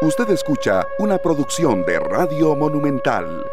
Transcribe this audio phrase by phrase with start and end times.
[0.00, 3.44] Usted escucha una producción de Radio Monumental.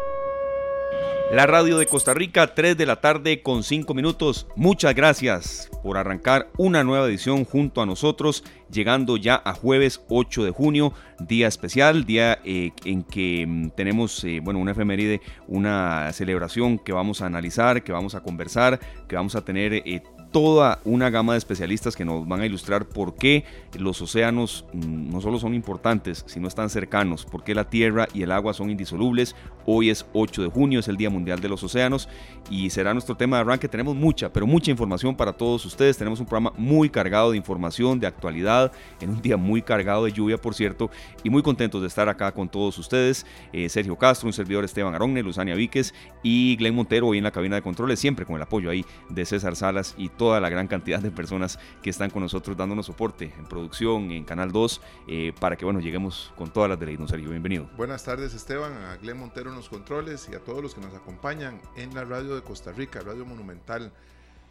[1.32, 4.46] La radio de Costa Rica, 3 de la tarde con 5 minutos.
[4.54, 10.44] Muchas gracias por arrancar una nueva edición junto a nosotros, llegando ya a jueves 8
[10.44, 16.12] de junio, día especial, día eh, en que mm, tenemos eh, bueno, una efeméride, una
[16.12, 18.78] celebración que vamos a analizar, que vamos a conversar,
[19.08, 20.04] que vamos a tener eh,
[20.36, 23.46] toda una gama de especialistas que nos van a ilustrar por qué
[23.78, 28.20] los océanos mm, no solo son importantes, sino están cercanos, por qué la tierra y
[28.20, 29.34] el agua son indisolubles.
[29.64, 32.06] Hoy es 8 de junio, es el Día Mundial de los Océanos
[32.50, 33.66] y será nuestro tema de arranque.
[33.66, 35.96] Tenemos mucha, pero mucha información para todos ustedes.
[35.96, 40.12] Tenemos un programa muy cargado de información, de actualidad, en un día muy cargado de
[40.12, 40.90] lluvia, por cierto,
[41.24, 43.24] y muy contentos de estar acá con todos ustedes.
[43.54, 47.30] Eh, Sergio Castro, un servidor Esteban Aronne, Luzania Víquez y Glenn Montero hoy en la
[47.30, 50.48] cabina de controles, siempre con el apoyo ahí de César Salas y todo toda la
[50.48, 54.80] gran cantidad de personas que están con nosotros dándonos soporte en producción, en Canal 2,
[55.06, 56.98] eh, para que bueno, lleguemos con todas las de ley.
[57.06, 57.70] Sergio, bienvenido.
[57.76, 60.92] Buenas tardes Esteban, a Glenn Montero en los controles y a todos los que nos
[60.94, 63.92] acompañan en la radio de Costa Rica, Radio Monumental.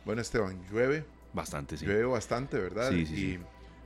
[0.06, 1.04] Bueno Esteban, llueve.
[1.34, 1.86] Bastante, sí.
[1.86, 2.92] Llueve bastante, ¿verdad?
[2.92, 3.40] Sí, sí,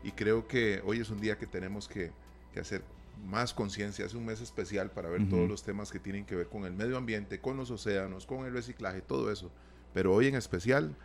[0.03, 2.12] y, y, creo que hoy es un día que tenemos que,
[2.53, 2.84] que hacer
[3.26, 6.50] más conciencia, es un mes especial para ver todos los temas que tienen que ver
[6.50, 9.50] con el medio ambiente, con los océanos, con el reciclaje, todo eso.
[9.92, 10.96] Pero hoy en especial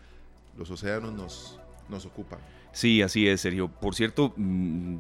[0.57, 2.39] los océanos nos, nos ocupan.
[2.75, 3.69] Sí, así es, Sergio.
[3.69, 4.97] Por cierto, mm,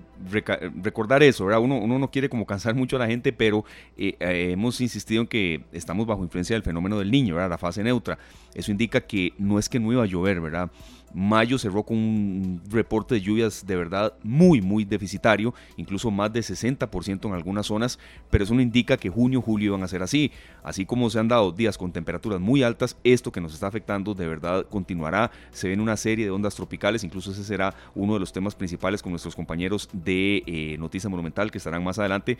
[0.80, 1.60] recordar eso, ¿verdad?
[1.60, 3.64] Uno, uno, no quiere como cansar mucho a la gente, pero
[3.96, 7.50] eh, eh, hemos insistido en que estamos bajo influencia del fenómeno del niño, ¿verdad?
[7.50, 8.16] La fase neutra.
[8.54, 10.70] Eso indica que no es que no iba a llover, ¿verdad?
[11.14, 16.40] Mayo cerró con un reporte de lluvias de verdad muy, muy deficitario, incluso más de
[16.40, 17.98] 60% en algunas zonas,
[18.30, 20.32] pero eso no indica que junio, julio iban a ser así.
[20.62, 24.14] Así como se han dado días con temperaturas muy altas, esto que nos está afectando
[24.14, 25.30] de verdad continuará.
[25.52, 29.02] Se ven una serie de ondas tropicales, incluso ese será uno de los temas principales
[29.02, 32.38] con nuestros compañeros de eh, Noticia Monumental que estarán más adelante.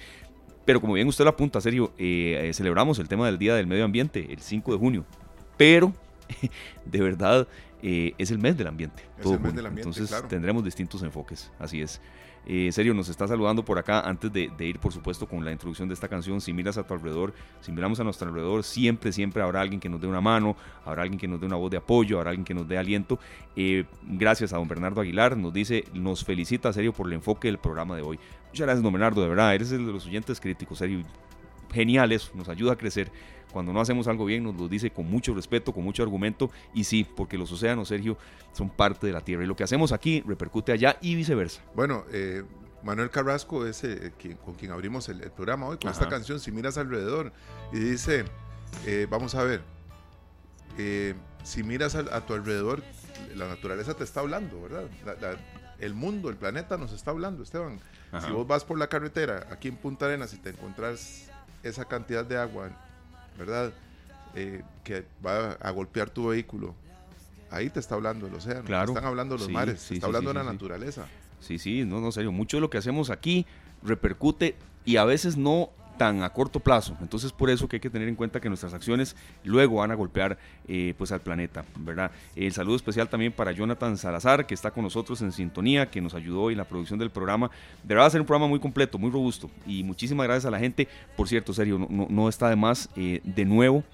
[0.64, 3.84] Pero como bien usted lo apunta, serio, eh, celebramos el tema del Día del Medio
[3.84, 5.04] Ambiente el 5 de junio.
[5.56, 5.92] Pero,
[6.86, 7.46] de verdad,
[7.86, 9.02] eh, es el mes del ambiente.
[9.18, 12.00] Entonces tendremos distintos enfoques, así es.
[12.46, 15.86] Eh, serio, nos está saludando por acá antes de, ir, por supuesto, con la introducción
[15.86, 16.40] de esta canción.
[16.40, 19.90] Si miras a tu alrededor, si miramos a nuestro alrededor, siempre, siempre habrá alguien que
[19.90, 20.56] nos dé una mano,
[20.86, 23.18] habrá alguien que nos dé una voz de apoyo, habrá alguien que nos dé aliento.
[23.54, 27.58] Eh, gracias a don Bernardo Aguilar, nos dice, nos felicita, serio, por el enfoque del
[27.58, 28.18] programa de hoy.
[28.46, 31.02] Muchas gracias, don Bernardo, de verdad, eres el de los oyentes críticos, serio,
[31.74, 33.10] geniales, nos ayuda a crecer
[33.54, 36.82] cuando no hacemos algo bien nos lo dice con mucho respeto, con mucho argumento y
[36.82, 38.18] sí, porque los océanos, Sergio,
[38.52, 41.62] son parte de la Tierra y lo que hacemos aquí repercute allá y viceversa.
[41.72, 42.42] Bueno, eh,
[42.82, 44.12] Manuel Carrasco es eh,
[44.44, 47.32] con quien abrimos el, programa hoy con esta canción, Si miras alrededor,
[47.72, 48.24] y dice,
[48.86, 49.62] eh, vamos a ver,
[51.44, 52.82] si miras a, tu alrededor,
[53.36, 54.88] la naturaleza te está hablando, ¿verdad?
[55.78, 57.78] el mundo, el planeta nos está hablando, Esteban.
[58.24, 61.30] Si vos vas por la carretera aquí en Punta Arenas y te encontrás
[61.64, 62.70] esa cantidad de agua
[63.38, 63.72] ¿verdad?
[64.34, 66.74] Eh, que va a golpear tu vehículo.
[67.50, 68.92] Ahí te está hablando el océano, claro.
[68.92, 71.06] están hablando los mares, está hablando de la naturaleza.
[71.40, 72.32] Sí, sí, no, no, serio.
[72.32, 73.46] Mucho de lo que hacemos aquí
[73.82, 76.96] repercute y a veces no tan a corto plazo.
[77.00, 79.94] Entonces por eso que hay que tener en cuenta que nuestras acciones luego van a
[79.94, 80.38] golpear
[80.68, 82.10] eh, pues al planeta, ¿verdad?
[82.36, 86.14] El saludo especial también para Jonathan Salazar, que está con nosotros en sintonía, que nos
[86.14, 87.50] ayudó en la producción del programa.
[87.82, 89.50] De verdad va a ser un programa muy completo, muy robusto.
[89.66, 90.88] Y muchísimas gracias a la gente.
[91.16, 93.84] Por cierto, serio, no, está de más eh, de nuevo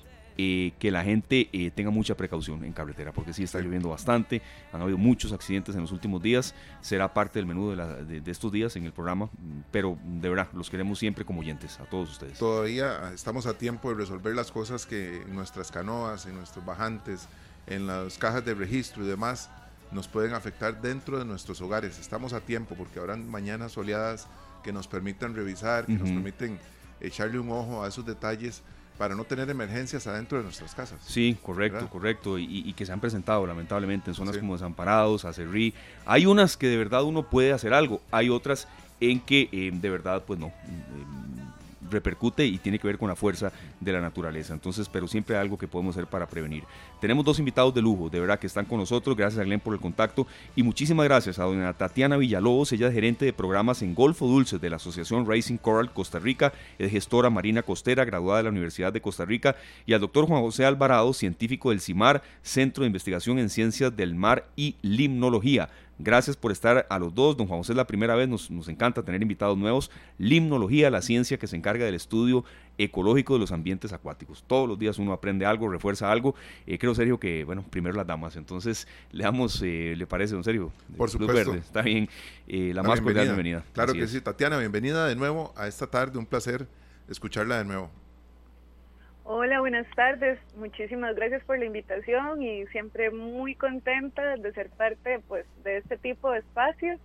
[0.42, 4.40] eh, que la gente eh, tenga mucha precaución en carretera, porque sí está lloviendo bastante,
[4.72, 8.74] han habido muchos accidentes en los últimos días, será parte del menú de, estos días
[8.76, 9.28] en el programa,
[9.70, 12.38] pero de verdad, los queremos siempre como oyentes, a todos ustedes.
[12.38, 17.28] Todavía estamos a tiempo de resolver las cosas que en nuestras canoas, en nuestros bajantes,
[17.66, 19.50] en las cajas de registro y demás,
[19.92, 21.98] nos pueden afectar dentro de nuestros hogares.
[21.98, 24.26] Estamos a tiempo porque habrán mañanas soleadas
[24.64, 26.58] que nos permitan revisar, que nos permiten
[26.98, 28.62] echarle un ojo a esos detalles
[29.00, 30.98] para no tener emergencias adentro de nuestras casas.
[31.06, 32.38] Sí, correcto, correcto.
[32.38, 35.72] Y, que se han presentado lamentablemente en zonas como Desamparados, Acerrí.
[36.04, 38.68] Hay unas que de verdad uno puede hacer algo, hay otras
[39.00, 40.48] en que eh, de verdad pues no.
[40.48, 40.52] Eh,
[41.90, 44.54] repercute y tiene que ver con la fuerza de la naturaleza.
[44.54, 46.64] Entonces, pero siempre hay algo que podemos hacer para prevenir.
[47.00, 49.16] Tenemos dos invitados de lujo, de verdad que están con nosotros.
[49.16, 50.26] Gracias a Glenn por el contacto
[50.56, 54.58] y muchísimas gracias a doña Tatiana Villalobos, ella es gerente de programas en Golfo Dulce
[54.58, 58.92] de la Asociación Racing Coral Costa Rica, es gestora marina costera, graduada de la Universidad
[58.92, 59.56] de Costa Rica,
[59.86, 64.14] y al doctor Juan José Alvarado, científico del CIMAR, Centro de Investigación en Ciencias del
[64.14, 65.68] Mar y Limnología
[66.02, 67.36] Gracias por estar a los dos.
[67.36, 69.90] Don Juan José es la primera vez, nos, encanta tener invitados nuevos.
[70.16, 72.42] Limnología, la ciencia que se encarga del estudio
[72.78, 74.42] ecológico de los ambientes acuáticos.
[74.46, 76.34] Todos los días uno aprende algo, refuerza algo.
[76.66, 78.36] Eh, creo, Sergio, que, bueno, primero las damas.
[78.36, 80.72] Entonces, le damos, eh, ¿le parece, don Sergio?
[80.96, 81.54] Por supuesto.
[81.54, 82.08] Está bien.
[82.48, 83.62] Eh, la, más cordial bienvenida.
[83.74, 84.22] Claro que sí.
[84.22, 86.18] Tatiana, bienvenida de nuevo a esta tarde.
[86.18, 86.66] Un placer
[87.08, 87.90] escucharla de nuevo.
[89.32, 90.40] Hola, buenas tardes.
[90.56, 95.96] Muchísimas gracias por la invitación y siempre muy contenta de ser parte pues de este
[95.98, 96.98] tipo de espacios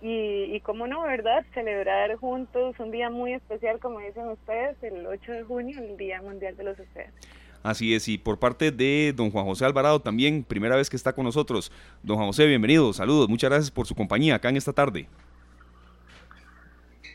[0.00, 1.44] y, y cómo no, ¿verdad?
[1.52, 6.22] Celebrar juntos un día muy especial, como dicen ustedes, el 8 de junio, el Día
[6.22, 7.14] Mundial de los Océanos.
[7.62, 11.12] Así es, y por parte de don Juan José Alvarado también, primera vez que está
[11.12, 11.70] con nosotros.
[12.02, 15.10] Don Juan José, bienvenido, saludos, muchas gracias por su compañía acá en esta tarde.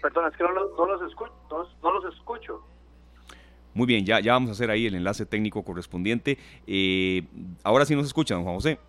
[0.03, 1.33] Perdón, es que no, los, escucho,
[1.81, 2.63] no los escucho.
[3.73, 6.37] Muy bien, ya, ya vamos a hacer ahí el enlace técnico correspondiente.
[6.67, 7.23] Eh,
[7.63, 8.79] ahora sí nos escucha, don Juan José.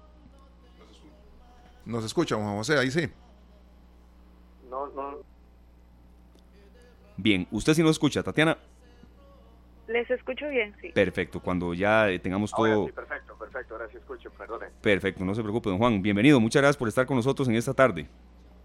[1.85, 3.09] Nos escucha, don Juan José, ahí sí.
[4.69, 5.19] No, no.
[7.17, 8.59] Bien, usted sí nos escucha, Tatiana.
[9.87, 10.89] Les escucho bien, sí.
[10.89, 12.87] Perfecto, cuando ya tengamos todo...
[12.87, 14.67] sí, perfecto, perfecto, ahora sí escucho, perdone.
[14.81, 16.01] Perfecto, no se preocupe, don Juan.
[16.01, 18.09] Bienvenido, muchas gracias por estar con nosotros en esta tarde.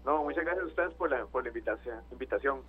[0.04, 1.98] No, muchas gracias a ustedes por la, por la invitación.
[2.10, 2.60] invitación.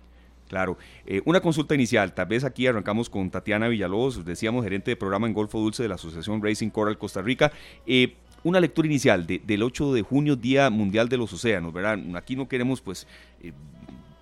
[0.50, 0.76] Claro.
[1.06, 5.28] Eh, una consulta inicial, tal vez aquí arrancamos con Tatiana Villalobos, decíamos gerente de programa
[5.28, 7.52] en Golfo Dulce de la Asociación Racing Coral Costa Rica.
[7.86, 12.00] Eh, una lectura inicial del 8 de junio, Día Mundial de los Océanos, ¿verdad?
[12.16, 13.06] Aquí no queremos pues
[13.44, 13.52] eh,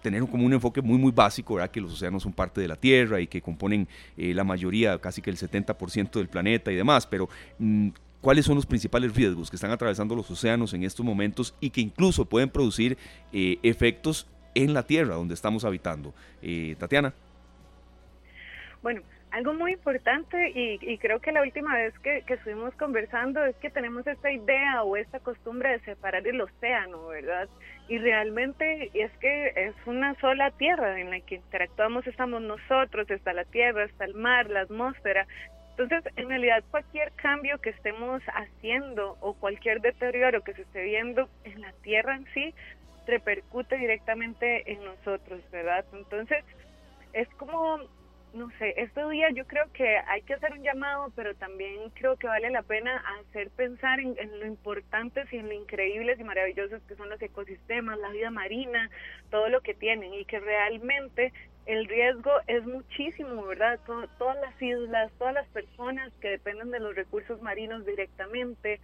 [0.03, 1.71] tener como un enfoque muy muy básico, ¿verdad?
[1.71, 3.89] Que los océanos son parte de la Tierra y que componen
[4.19, 7.29] la mayoría, casi que el 70% del planeta y demás, pero...
[7.59, 7.89] Mm,
[8.21, 11.81] ¿Cuáles son los principales riesgos que están atravesando los océanos en estos momentos y que
[11.81, 12.99] incluso pueden producir
[13.33, 14.27] efectos
[14.65, 16.13] en la tierra donde estamos habitando.
[16.43, 17.13] Eh, Tatiana.
[18.83, 23.71] Bueno, algo muy importante y, creo que la última vez que, estuvimos conversando es que
[23.71, 27.49] tenemos esta idea o esta costumbre de separar el océano, ¿verdad?
[27.89, 33.33] Y realmente es que es una sola tierra en la que interactuamos, estamos nosotros, está
[33.33, 35.27] la tierra, está el mar, la atmósfera.
[35.77, 41.29] Entonces, en realidad, cualquier cambio que estemos haciendo o cualquier deterioro que se esté viendo
[41.45, 42.55] en la tierra en sí
[43.09, 45.85] repercute directamente en nosotros, ¿verdad?
[45.93, 46.45] Entonces,
[47.15, 47.79] es como,
[48.35, 52.17] no sé, este día yo creo que hay que hacer un llamado, pero también creo
[52.17, 56.83] que vale la pena hacer pensar en, lo importantes y en lo increíbles y maravillosos
[56.83, 58.91] que son los ecosistemas, la vida marina,
[59.31, 61.33] todo lo que tienen y que realmente
[61.65, 63.79] el riesgo es muchísimo, ¿verdad?
[64.19, 68.81] todas las islas, todas las personas que dependen de los recursos marinos directamente,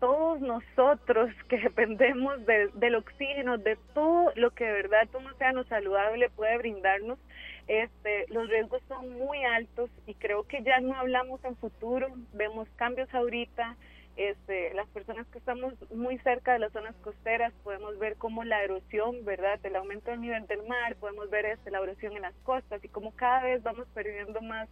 [0.00, 6.30] todos nosotros que dependemos del oxígeno, de todo lo que de verdad un océano saludable
[6.30, 7.18] puede brindarnos,
[7.66, 12.66] este, los riesgos son muy altos y creo que ya no hablamos en futuro, vemos
[12.76, 13.76] cambios ahorita,
[14.16, 18.64] este, las personas que estamos muy cerca de las zonas costeras podemos ver cómo la
[18.64, 19.60] erosión, ¿verdad?
[19.62, 22.88] El aumento del nivel del mar, podemos ver este, la erosión en las costas y
[22.88, 24.68] cómo cada vez vamos perdiendo más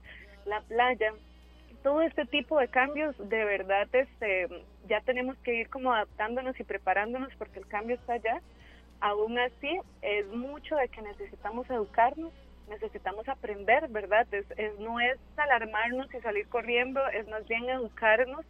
[0.47, 1.13] la playa
[1.87, 4.49] todo este tipo de cambios, de verdad, este,
[4.89, 8.43] ya tenemos que ir como adaptándonos y preparándonos porque el cambio está allá.
[8.99, 12.33] Aún así, es mucho de que necesitamos educarnos,
[12.69, 14.27] necesitamos aprender, ¿verdad?
[14.33, 14.47] Es,
[14.81, 18.45] no es alarmarnos y salir corriendo, es más bien educarnos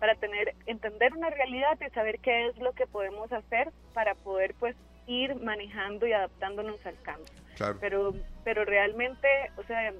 [0.00, 4.54] para tener, entender una realidad y saber qué es lo que podemos hacer para poder,
[4.58, 4.74] pues,
[5.06, 7.34] ir manejando y adaptándonos al cambio.
[7.80, 8.14] Pero,
[8.44, 9.92] pero realmente, o sea,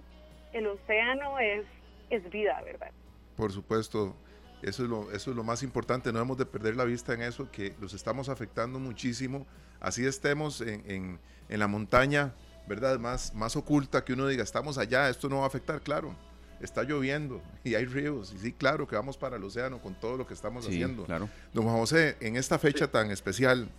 [0.54, 1.66] el océano es
[2.10, 2.90] es vida, ¿verdad?
[3.36, 4.16] Por supuesto,
[4.62, 7.22] eso es, lo, eso es lo más importante, no hemos de perder la vista en
[7.22, 9.46] eso, que los estamos afectando muchísimo,
[9.80, 12.34] así estemos en, en, la montaña,
[12.66, 12.98] ¿verdad?
[12.98, 16.14] Más, más oculta, que uno diga, estamos allá, esto no va a afectar, claro,
[16.60, 20.16] está lloviendo y hay ríos, y sí, claro que vamos para el océano con todo
[20.16, 21.04] lo que estamos haciendo.
[21.04, 21.28] Claro.
[21.52, 23.70] Don Juan José, en esta fecha tan especial,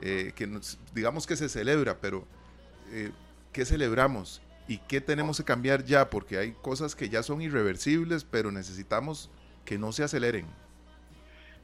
[0.00, 0.48] eh, que
[0.94, 2.24] digamos que se celebra, pero
[2.90, 3.10] eh,
[3.52, 4.40] ¿qué celebramos?
[4.70, 9.28] Y qué tenemos que cambiar ya, porque hay cosas que ya son irreversibles, pero necesitamos
[9.64, 10.46] que no se aceleren.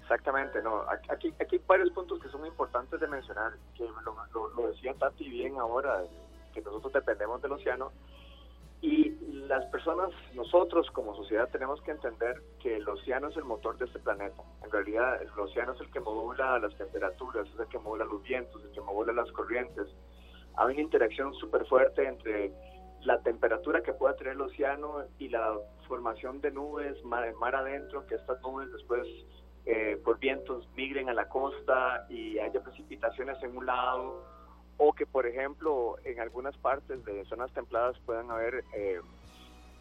[0.03, 0.83] Exactamente, no.
[1.09, 5.29] Aquí, aquí hay varios puntos que son importantes de mencionar, que lo, lo, decía Tati
[5.29, 6.03] bien ahora,
[6.53, 7.93] que nosotros dependemos del océano,
[8.83, 9.11] y
[9.47, 13.85] las personas, nosotros como sociedad tenemos que entender que el océano es el motor de
[13.85, 14.43] este planeta.
[14.65, 18.21] En realidad el océano es el que modula las temperaturas, es el que modula los
[18.25, 19.87] vientos, el que modula las corrientes.
[20.57, 22.53] Hay una interacción súper fuerte entre
[23.07, 28.05] la temperatura que pueda tener el océano y la formación de nubes mar, mar adentro,
[28.07, 29.07] que estas nubes después
[29.65, 34.25] eh, por vientos migren a la costa y haya precipitaciones en un lado,
[34.77, 39.01] o que por ejemplo en algunas partes de zonas templadas puedan haber eh,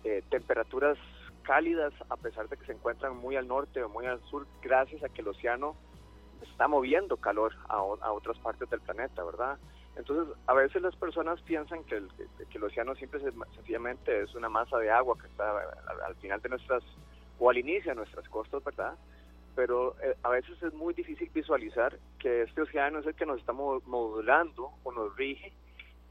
[0.03, 0.97] eh, temperaturas
[1.41, 5.03] cálidas a pesar de que se encuentran muy al norte o muy al sur, gracias
[5.03, 5.75] a que el océano
[6.43, 9.57] está moviendo calor a, a, otras partes del planeta, ¿verdad?
[9.97, 12.09] Entonces, a veces las personas piensan que el,
[12.49, 13.19] que el océano simple
[13.55, 15.57] sencillamente es una masa de agua que está
[16.05, 16.83] al, final de nuestras,
[17.39, 18.95] o al inicio de nuestras costas, ¿verdad?
[19.55, 23.39] Pero eh, a veces es muy difícil visualizar que este océano es el que nos
[23.39, 25.53] está modulando o nos rige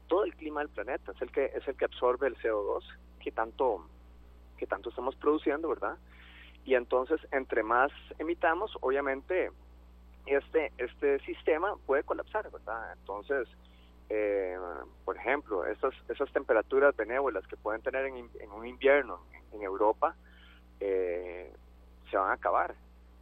[0.07, 2.83] todo el clima del planeta, es el que es el que absorbe el CO2
[3.19, 3.87] que tanto
[4.57, 5.97] que tanto estamos produciendo, ¿verdad?
[6.63, 9.51] Y entonces, entre más emitamos, obviamente
[10.25, 12.93] este este sistema puede colapsar, ¿verdad?
[12.93, 13.47] Entonces,
[14.09, 14.57] eh,
[15.03, 19.19] por ejemplo, esas, esas temperaturas benévolas que pueden tener en, un invierno
[19.51, 20.15] en, Europa
[20.79, 21.51] eh,
[22.11, 22.75] se van a acabar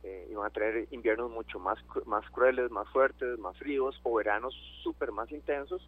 [0.03, 4.15] eh, y van a tener inviernos mucho más, más crueles, más fuertes, más fríos o
[4.15, 5.87] veranos súper más intensos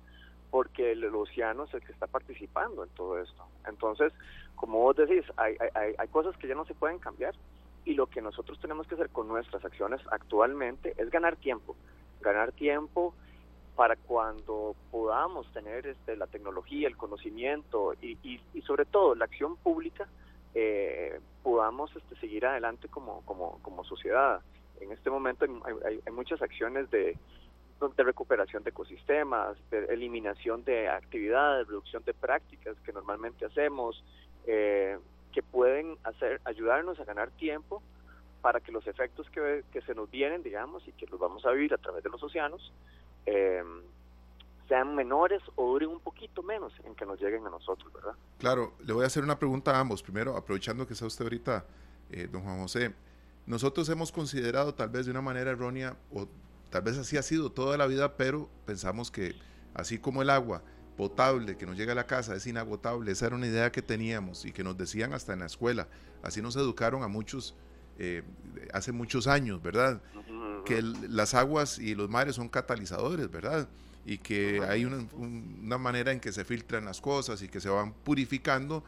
[0.50, 3.46] porque el, océano es el que está participando en todo esto.
[3.68, 4.14] Entonces,
[4.56, 7.36] como vos decís, hay, hay, hay cosas que ya no se pueden cambiar
[7.84, 11.76] y lo que nosotros tenemos que hacer con nuestras acciones actualmente es ganar tiempo,
[12.22, 13.14] ganar tiempo
[13.76, 19.58] para cuando podamos tener este, la tecnología, el conocimiento y, y, sobre todo la acción
[19.58, 20.08] pública,
[20.54, 24.42] eh, podamos este, seguir adelante como, como, como sociedad.
[24.80, 27.18] En este momento hay, muchas acciones de,
[27.98, 34.04] recuperación de ecosistemas, de eliminación de actividades, reducción de prácticas que normalmente hacemos,
[34.48, 34.98] eh,
[35.34, 35.98] que pueden
[36.46, 37.82] ayudarnos a ganar tiempo
[38.42, 41.74] para que los efectos que se nos vienen, digamos, y que los vamos a vivir
[41.74, 42.72] a través de los océanos,
[43.26, 43.64] eh,
[44.68, 48.14] sean menores o duren un poquito menos en que nos lleguen a nosotros, ¿verdad?
[48.40, 50.02] Claro, le voy a hacer una pregunta a ambos.
[50.02, 51.66] Primero, aprovechando que está usted ahorita,
[52.10, 52.94] eh, don Juan José,
[53.46, 56.28] nosotros hemos considerado tal vez de una manera errónea, o
[56.70, 59.36] tal vez así ha sido toda la vida, pero pensamos que
[59.74, 60.64] así como el agua
[60.98, 64.46] potable que nos llega a la casa es inagotable, esa era una idea que teníamos
[64.46, 65.88] y que nos decían hasta en la escuela,
[66.24, 67.56] así nos educaron a muchos
[67.98, 68.24] eh,
[68.74, 70.02] hace muchos años, ¿verdad?
[70.66, 73.68] Que las aguas y los mares son catalizadores, ¿verdad?
[74.06, 77.94] Y que hay una, manera en que se filtran las cosas y que se van
[77.94, 78.84] purificando,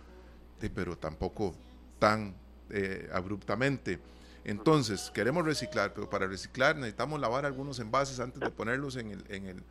[0.74, 1.56] pero tampoco
[2.00, 2.36] tan
[2.70, 4.00] eh, abruptamente.
[4.44, 9.26] Entonces, queremos reciclar, pero para reciclar necesitamos lavar algunos envases antes de ponerlos en el...
[9.30, 9.64] En el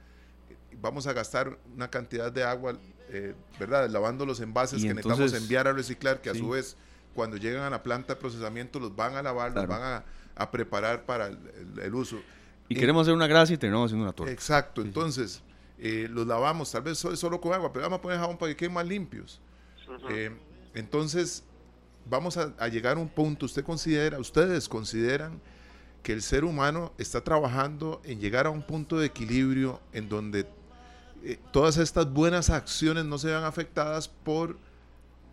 [0.81, 2.78] vamos a gastar una cantidad de agua,
[3.09, 3.88] eh, ¿verdad?
[3.88, 6.76] Lavando los envases que necesitamos enviar a reciclar, que a su vez
[7.17, 10.05] cuando llegan a la planta de procesamiento los van a lavar, los van
[10.37, 12.21] a, preparar para el, uso.
[12.69, 14.31] Y, queremos hacer una grasa y terminamos haciendo una torta.
[14.31, 15.43] Exacto, entonces
[15.79, 18.57] eh, los lavamos, tal vez solo, con agua, pero vamos a poner jabón para que
[18.57, 19.41] queden más limpios.
[20.11, 20.31] Eh,
[20.75, 21.43] entonces,
[22.05, 25.41] vamos a, llegar a un punto, usted considera, ustedes consideran
[26.03, 30.47] que el ser humano está trabajando en llegar a un punto de equilibrio en donde
[31.25, 34.59] eh, todas estas buenas acciones no se vean afectadas por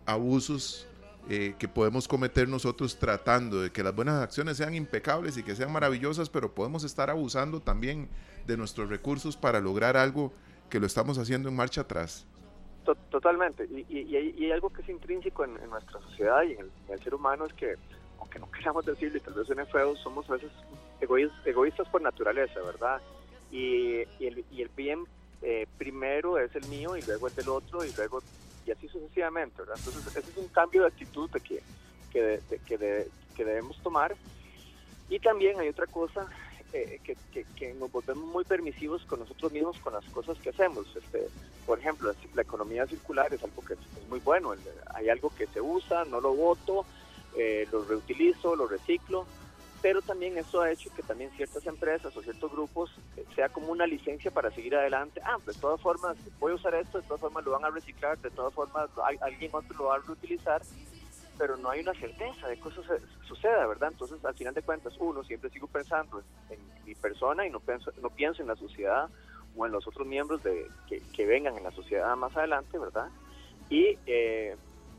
[0.06, 0.86] abusos
[1.30, 5.56] eh, que podemos cometer nosotros tratando de que las buenas acciones sean impecables y que
[5.56, 8.10] sean maravillosas, pero podemos estar abusando también
[8.46, 10.34] de nuestros recursos para lograr algo
[10.68, 12.26] que lo estamos haciendo en marcha atrás.
[13.10, 17.46] Totalmente, y, hay, algo que es intrínseco en, nuestra sociedad y en el, ser humano
[17.46, 17.76] es que,
[18.18, 20.52] aunque no queramos decirlo y tal vez suene feo, somos a veces
[21.00, 23.00] egoístas, por naturaleza, ¿verdad?
[23.50, 25.06] Y, el, bien
[25.40, 28.20] eh, primero es el mío y luego el del otro y luego
[28.66, 29.62] y así sucesivamente.
[29.62, 31.62] Entonces, ese es un cambio de actitud que,
[32.10, 34.14] que, que, que debemos tomar.
[35.08, 36.26] Y también hay otra cosa
[36.72, 40.86] eh, que, que, nos volvemos muy permisivos con nosotros mismos con las cosas que hacemos.
[40.96, 41.28] Este,
[41.66, 44.54] por ejemplo, la, economía circular es algo que es, muy bueno.
[44.94, 46.84] Hay algo que se usa, no lo voto,
[47.36, 49.24] eh, lo reutilizo, lo reciclo
[49.84, 53.70] pero también eso ha hecho que también ciertas empresas o ciertos grupos eh, sea como
[53.70, 55.20] una licencia para seguir adelante.
[55.22, 58.16] Ah, de todas formas, voy a usar esto, de todas formas lo van a reciclar,
[58.16, 58.88] de todas formas
[59.20, 60.62] alguien otro lo va a reutilizar,
[61.36, 62.82] pero no hay una certeza de que eso
[63.28, 63.90] suceda, ¿verdad?
[63.92, 67.92] Entonces, al final de cuentas, uno siempre sigo pensando en, mi persona y no pienso,
[68.00, 69.10] no pienso en la sociedad
[69.54, 73.10] o en los otros miembros de, que, vengan en la sociedad más adelante, ¿verdad?
[73.68, 74.56] Y eh,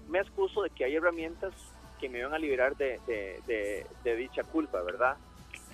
[0.10, 1.56] me excuso de que hay herramientas
[2.00, 5.18] que me iban a liberar de, de, dicha culpa, ¿verdad?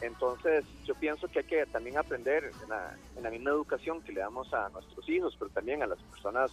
[0.01, 4.53] Entonces, yo pienso que hay que también aprender en la, misma educación que le damos
[4.53, 6.51] a nuestros hijos, pero también a las personas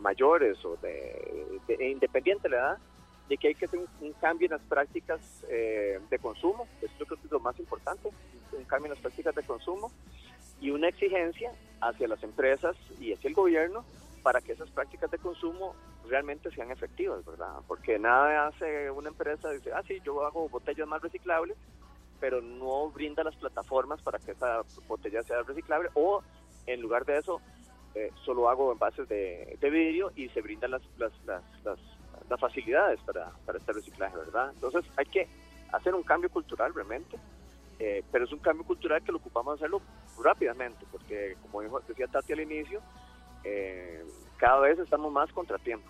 [0.00, 2.78] mayores o de, independiente de la edad,
[3.28, 7.06] de que hay que hacer un, cambio en las prácticas eh, de consumo, eso yo
[7.06, 8.08] creo que es lo más importante,
[8.52, 9.92] un cambio en las prácticas de consumo
[10.60, 13.84] y una exigencia hacia las empresas y hacia el gobierno
[14.22, 15.74] para que esas prácticas de consumo
[16.08, 17.54] realmente sean efectivas, ¿verdad?
[17.66, 21.56] Porque nada hace una empresa, dice, ah, sí, yo hago botellas más reciclables,
[22.18, 26.22] pero no brinda las plataformas para que esa botella sea reciclable, o
[26.66, 27.40] en lugar de eso,
[27.94, 33.00] eh, solo hago envases de, de vidrio y se brindan las, las, las, las, facilidades
[33.00, 34.52] para, para este reciclaje, ¿verdad?
[34.54, 35.26] Entonces hay que
[35.72, 37.18] hacer un cambio cultural realmente
[37.82, 39.80] Eh, pero es un cambio cultural que lo ocupamos hacerlo
[40.22, 42.82] rápidamente, porque como dijo, decía Tati al inicio,
[43.44, 44.04] eh,
[44.36, 45.88] cada vez estamos más contratiempo.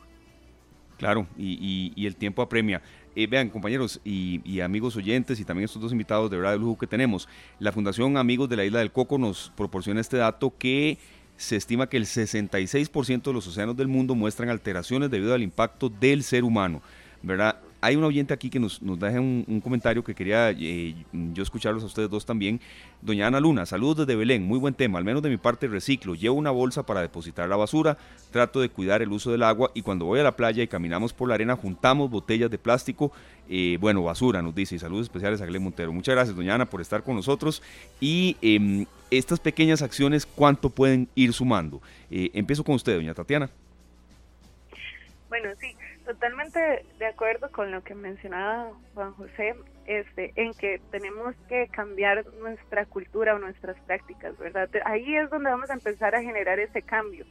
[0.98, 2.82] Claro, y, el tiempo apremia.
[3.16, 6.78] Eh, vean, compañeros y, amigos oyentes, y también estos dos invitados de verdad de lujo
[6.78, 7.26] que tenemos,
[7.58, 10.98] la Fundación Amigos de la Isla del Coco nos proporciona este dato que
[11.38, 15.88] se estima que el 66% de los océanos del mundo muestran alteraciones debido al impacto
[15.88, 16.82] del ser humano,
[17.22, 17.58] ¿verdad?
[17.82, 21.82] Hay un oyente aquí que nos, nos deja un, comentario que quería eh, yo escucharlos
[21.82, 22.60] a ustedes dos también.
[23.00, 26.14] Doña Ana Luna, saludos desde Belén, muy buen tema, al menos de mi parte reciclo.
[26.14, 27.96] Llevo una bolsa para depositar la basura,
[28.30, 31.14] trato de cuidar el uso del agua y cuando voy a la playa y caminamos
[31.14, 33.12] por la arena juntamos botellas de plástico,
[33.48, 34.76] eh, bueno, basura nos dice.
[34.76, 35.92] Y saludos especiales a Glen Montero.
[35.92, 37.62] Muchas gracias, doña Ana, por estar con nosotros.
[37.98, 41.80] Y em, estas pequeñas acciones, ¿cuánto pueden ir sumando?
[42.10, 43.50] Eh, empiezo con usted, doña Tatiana.
[45.30, 45.74] Bueno, sí,
[46.14, 49.54] totalmente de acuerdo con lo que mencionaba Juan José,
[49.86, 54.68] este, en que tenemos que cambiar nuestra cultura o nuestras prácticas, ¿verdad?
[54.84, 57.24] Ahí es donde vamos a empezar a generar ese cambio.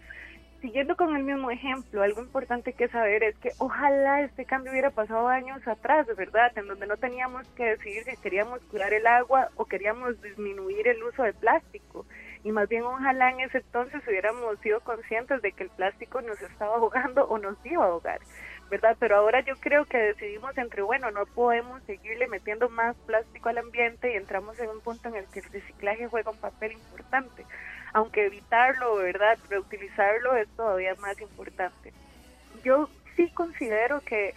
[0.61, 4.91] Siguiendo con el mismo ejemplo, algo importante que saber es que ojalá este cambio hubiera
[4.91, 6.57] pasado años atrás, ¿verdad?
[6.57, 11.03] En donde no teníamos que decidir si queríamos curar el agua o queríamos disminuir el
[11.03, 12.05] uso de plástico
[12.43, 16.41] y más bien ojalá en ese entonces hubiéramos sido conscientes de que el plástico nos
[16.41, 18.19] estaba ahogando o nos iba a ahogar.
[18.69, 18.95] ¿Verdad?
[18.99, 23.57] Pero ahora yo creo que decidimos entre, bueno, no podemos seguirle metiendo más plástico al
[23.57, 27.45] ambiente y entramos en un punto en el que el reciclaje juega un papel importante,
[27.93, 29.37] aunque evitarlo, ¿verdad?
[29.49, 31.93] Reutilizarlo es todavía más importante.
[32.63, 34.33] Yo sí considero que,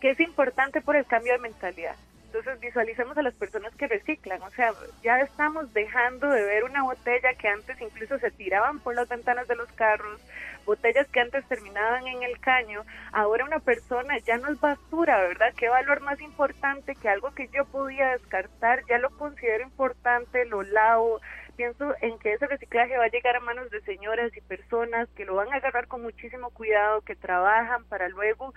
[0.00, 1.96] que es importante por el cambio de mentalidad.
[2.26, 6.82] Entonces visualicemos a las personas que reciclan, o sea, ya estamos dejando de ver una
[6.82, 10.18] botella que antes incluso se tiraban por las ventanas de los carros,
[10.64, 15.52] botellas que antes terminaban en el caño, ahora una persona ya no es basura, ¿verdad?
[15.56, 18.82] ¿Qué valor más importante que algo que yo podía descartar?
[18.88, 21.20] Ya lo considero importante, lo lavo,
[21.56, 25.24] pienso en que ese reciclaje va a llegar a manos de señoras y personas que
[25.24, 28.54] lo van a agarrar con muchísimo cuidado, que trabajan para luego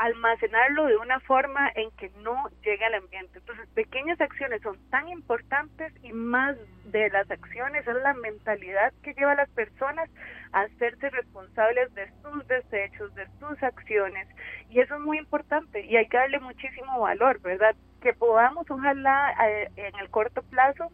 [0.00, 3.38] almacenarlo de una forma en que no llegue al ambiente.
[3.38, 9.12] Entonces, pequeñas acciones son tan importantes y más de las acciones es la mentalidad que
[9.12, 10.08] lleva a las personas
[10.52, 14.26] a hacerse responsables de sus desechos, de sus acciones.
[14.70, 17.76] Y eso es muy importante y hay que darle muchísimo valor, ¿verdad?
[18.00, 20.90] Que podamos, ojalá, eh, en el corto plazo,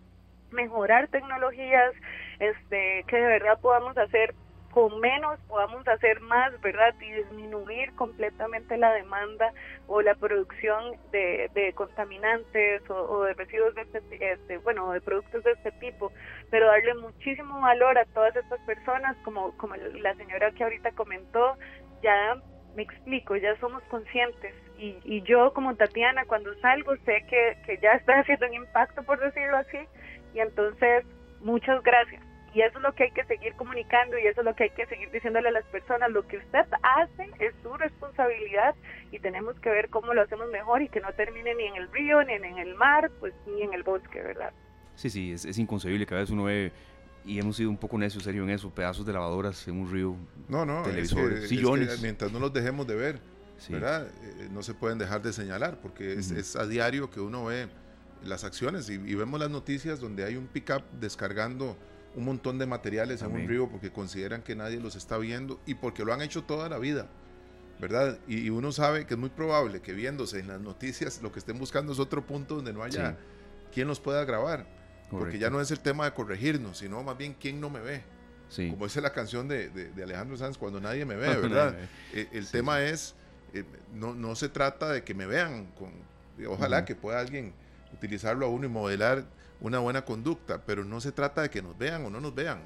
[0.51, 1.95] mejorar tecnologías,
[2.40, 4.35] este, que de verdad podamos hacer
[4.77, 6.95] con menos podamos hacer más, ¿verdad?
[7.01, 9.51] Y disminuir completamente la demanda
[9.87, 15.53] o la producción de, contaminantes o, de residuos de este, este, bueno, de productos de
[15.53, 16.12] este tipo,
[16.51, 21.57] pero darle muchísimo valor a todas estas personas, como, como la señora que ahorita comentó,
[22.03, 22.37] ya
[22.75, 24.55] me explico, ya somos conscientes.
[24.77, 29.03] Y, y yo como Tatiana cuando salgo sé que, que ya está haciendo un impacto,
[29.05, 29.79] por decirlo así,
[30.35, 31.07] y entonces
[31.41, 32.26] muchas gracias
[32.57, 34.71] y eso es lo que hay que seguir comunicando y eso es lo que hay
[34.71, 36.11] que seguir diciéndole a las personas.
[36.11, 38.75] Lo que usted hace es su responsabilidad
[39.12, 41.92] y tenemos que ver cómo lo hacemos mejor y que no termine ni en el
[41.92, 44.55] río, ni en el mar, pues ni en el bosque, ¿verdad?
[44.95, 46.07] Sí, sí, es, es inconcebible.
[46.07, 46.73] Cada vez uno ve
[47.27, 50.16] y hemos sido un poco necios, serio, en eso, pedazos de lavadoras en un río,
[50.49, 52.01] no, no, televisores, sillones.
[52.01, 53.21] mientras no los dejemos de ver,
[53.69, 54.09] ¿verdad?
[54.23, 57.69] Eh, no se pueden dejar de señalar, porque es, a diario que uno ve
[58.25, 61.77] las acciones y, y vemos las noticias donde hay un pick-up descargando
[62.17, 65.75] un montón de materiales en un río porque consideran que nadie los está viendo y
[65.75, 67.07] porque lo han hecho toda la vida,
[67.79, 68.19] ¿verdad?
[68.27, 71.59] Y, uno sabe que es muy probable que viéndose en las noticias lo que estén
[71.59, 73.17] buscando es otro punto donde no haya
[73.73, 74.67] quien los pueda grabar.
[75.11, 78.03] Porque ya no es el tema de corregirnos, sino más bien quién no me ve.
[78.71, 81.77] Como dice la canción de, Alejandro Sanz, cuando nadie me ve, ¿verdad?
[82.13, 83.15] Eh, el, tema es,
[83.53, 85.91] eh, no, no, se trata de que me vean, con,
[86.49, 87.53] ojalá que pueda alguien
[87.93, 89.25] utilizarlo a uno y modelar
[89.61, 92.61] una buena conducta, pero no se trata de que nos vean o no nos vean,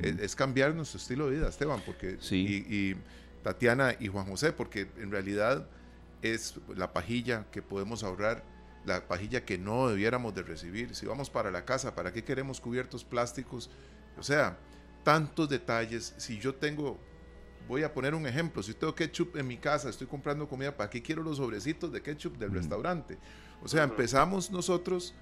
[0.00, 2.94] es, cambiar nuestro estilo de vida, Esteban, porque y,
[3.42, 5.68] Tatiana y Juan José, porque en realidad
[6.22, 8.42] es la pajilla que podemos ahorrar,
[8.84, 10.94] la pajilla que no debiéramos de recibir.
[10.94, 13.70] Si vamos para la casa, ¿para qué queremos cubiertos plásticos?
[14.18, 14.58] O sea,
[15.04, 16.14] tantos detalles.
[16.16, 16.98] Si yo tengo,
[17.68, 20.90] voy a poner un ejemplo, si tengo ketchup en mi casa, estoy comprando comida, ¿para
[20.90, 23.18] qué quiero los sobrecitos de ketchup del restaurante?
[23.62, 25.14] O sea, empezamos nosotros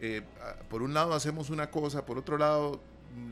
[0.00, 0.22] eh,
[0.68, 2.80] por un lado hacemos una cosa, por otro lado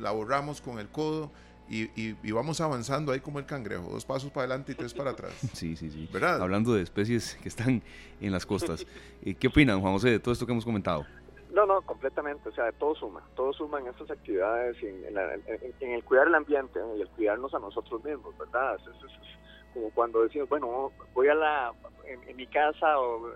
[0.01, 1.31] la borramos con el codo
[1.71, 5.33] y, vamos avanzando ahí como el cangrejo, dos pasos para adelante y tres para atrás.
[5.55, 6.09] Sí, sí, sí.
[6.13, 6.41] ¿Verdad?
[6.41, 7.83] Hablando de especies que están
[8.21, 8.87] en las costas.
[9.23, 11.05] Eh, ¿Qué opinan, Juan José, de todo esto que hemos comentado?
[11.53, 12.49] No, no, completamente.
[12.49, 13.23] O sea, todo suma.
[13.35, 18.03] Todo suma en estas actividades, en, el cuidar el ambiente y el cuidarnos a nosotros
[18.05, 18.77] mismos, ¿verdad?
[18.77, 21.73] Es, como cuando decimos, bueno, voy a la,
[22.07, 23.33] en, mi casa o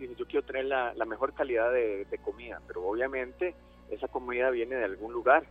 [0.00, 3.54] dice, yo quiero tener la, mejor calidad de, comida, pero obviamente
[3.90, 5.44] esa comida viene de algún lugar.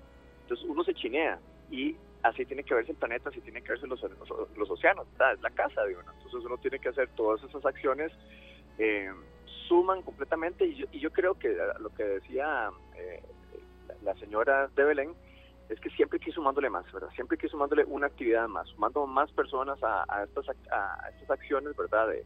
[0.44, 3.88] Entonces uno se chinea y así tiene que verse el planeta, así tiene que verse
[3.88, 4.02] los,
[4.58, 8.12] los, océanos, es la casa, digo, entonces uno tiene que hacer todas esas acciones,
[8.78, 9.12] eh,
[9.68, 13.22] suman completamente y yo, y yo creo que lo que decía eh,
[14.04, 15.14] la señora de Belén,
[15.70, 17.10] es que siempre hay que sumándole más, ¿verdad?
[17.14, 21.78] Siempre hay que sumándole una actividad más, sumando más personas a, estas, a estas acciones,
[21.78, 22.08] ¿verdad?
[22.08, 22.26] De,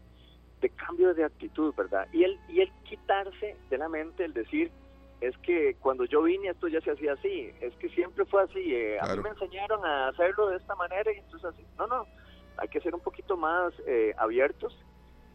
[0.64, 2.08] de cambio de actitud, ¿verdad?
[2.14, 4.72] Y el, y el quitarse de la mente el decir,
[5.20, 8.74] es que cuando yo vine esto ya se hacía así, es que siempre fue así,
[8.74, 11.66] eh, a mí me enseñaron a hacerlo de esta manera y entonces así.
[11.78, 12.08] No, no,
[12.58, 14.74] hay que ser un poquito más eh, abiertos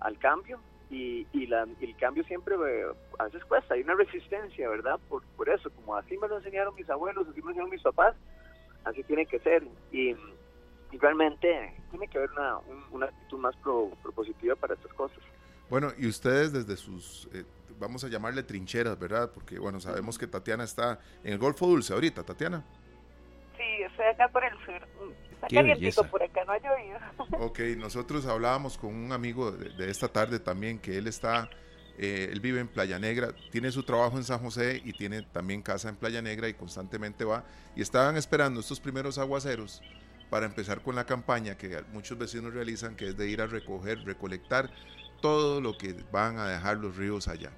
[0.00, 0.58] al cambio
[0.90, 2.86] y, y, la, el cambio siempre eh,
[3.18, 4.98] a veces cuesta, hay una resistencia, ¿verdad?
[5.10, 7.82] Por, por eso, como así me lo enseñaron mis abuelos, así me lo enseñaron mis
[7.82, 8.16] papás,
[8.84, 9.62] así tiene que ser.
[9.92, 10.14] Y,
[10.96, 12.58] realmente tiene que haber una,
[12.90, 13.54] una actitud más
[14.02, 15.18] propositiva para estas cosas.
[15.68, 17.44] Bueno, y ustedes desde sus, eh,
[17.78, 19.30] vamos a llamarle trincheras, ¿verdad?
[19.32, 22.64] Porque, bueno, sabemos que Tatiana está en el Golfo Dulce ahorita, Tatiana.
[23.56, 24.80] Sí, estoy acá por el sur.
[25.32, 26.98] Está calientito por acá, no ha llovido.
[27.46, 31.50] Ok, nosotros hablábamos con un amigo de, esta tarde también, que él está,
[31.98, 35.62] eh, él vive en Playa Negra, tiene su trabajo en San José y tiene también
[35.62, 37.44] casa en Playa Negra y constantemente va.
[37.76, 39.82] Y estaban esperando estos primeros aguaceros
[40.30, 44.04] para empezar con la campaña que muchos vecinos realizan, que es de ir a recoger,
[44.04, 44.70] recolectar
[45.20, 47.50] todo lo que van a dejar los ríos allá.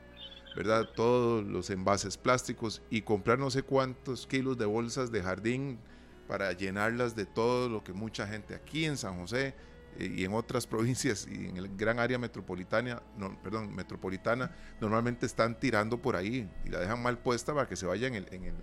[0.56, 0.88] ¿verdad?
[0.94, 5.78] Todos los envases plásticos y comprar no sé cuántos kilos de bolsas de jardín
[6.26, 9.54] para llenarlas de todo lo que mucha gente aquí en San José
[9.98, 15.26] eh, y en otras provincias y en el gran área metropolitana, no, perdón, metropolitana, normalmente
[15.26, 18.26] están tirando por ahí y la dejan mal puesta para que se vaya en el,
[18.32, 18.54] en el,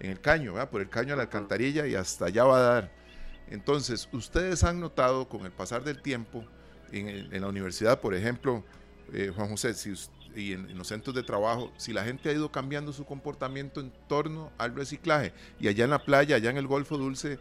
[0.00, 0.70] en el caño, ¿verdad?
[0.70, 3.07] por el caño a la alcantarilla y hasta allá va a dar.
[3.50, 6.44] Entonces, ustedes han notado con el pasar del tiempo,
[6.92, 8.64] en, en la universidad, por ejemplo,
[9.12, 9.92] eh, Juan José, si
[10.34, 13.92] y en, los centros de trabajo, si la gente ha ido cambiando su comportamiento en
[14.08, 15.32] torno al reciclaje.
[15.58, 17.38] Y allá en la playa, allá en el Golfo Dulce,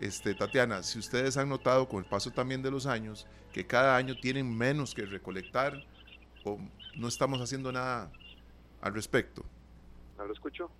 [0.00, 3.96] este, Tatiana, si ustedes han notado con el paso también de los años que cada
[3.96, 5.84] año tienen menos que recolectar
[6.44, 6.58] o
[6.96, 8.10] no estamos haciendo nada
[8.80, 9.44] al respecto.
[10.16, 10.70] ¿No lo escucho?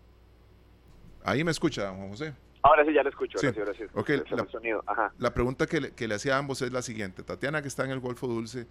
[1.24, 2.34] Ahí me escucha, Juan José.
[2.62, 3.38] Ahora sí, ya lo escucho.
[3.38, 3.46] Sí.
[3.46, 7.22] la, la, pregunta que le, que le hacía a ambos es la siguiente.
[7.22, 8.66] Tatiana, que está en el Golfo Dulce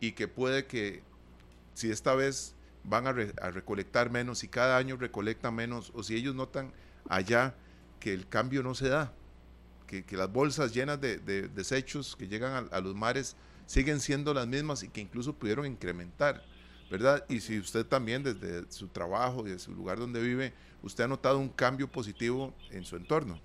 [0.00, 1.02] y que puede que
[1.74, 6.34] si esta vez van a, recolectar menos, y cada año recolectan menos, o si ellos
[6.34, 6.72] notan
[7.08, 7.54] allá
[8.00, 9.12] que el cambio no se da,
[9.86, 14.82] que, las bolsas llenas de, desechos que llegan a, los mares siguen siendo las mismas
[14.82, 16.42] y que incluso pudieron incrementar,
[16.92, 17.24] ¿verdad?
[17.28, 20.52] Y si usted también desde su trabajo y desde su lugar donde vive,
[20.82, 23.40] usted ha notado un cambio positivo en su entorno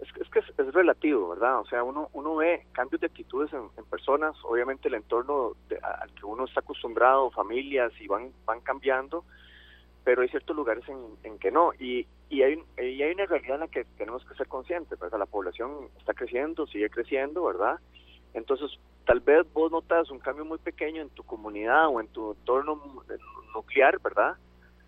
[0.00, 1.60] es, que es, relativo, ¿verdad?
[1.60, 6.26] O sea, uno, uno ve cambios de actitudes en, personas, obviamente el entorno al que
[6.26, 9.24] uno está acostumbrado, familias, y van, van cambiando,
[10.02, 11.72] pero hay ciertos lugares en, que no.
[11.78, 15.18] Y, y, hay, y hay una realidad en la que tenemos que ser conscientes, ¿verdad?
[15.18, 17.78] La población está creciendo, sigue creciendo, ¿verdad?
[18.34, 18.70] Entonces,
[19.06, 22.80] tal vez vos notas un cambio muy pequeño en tu comunidad o en tu entorno
[23.54, 24.36] nuclear, ¿verdad?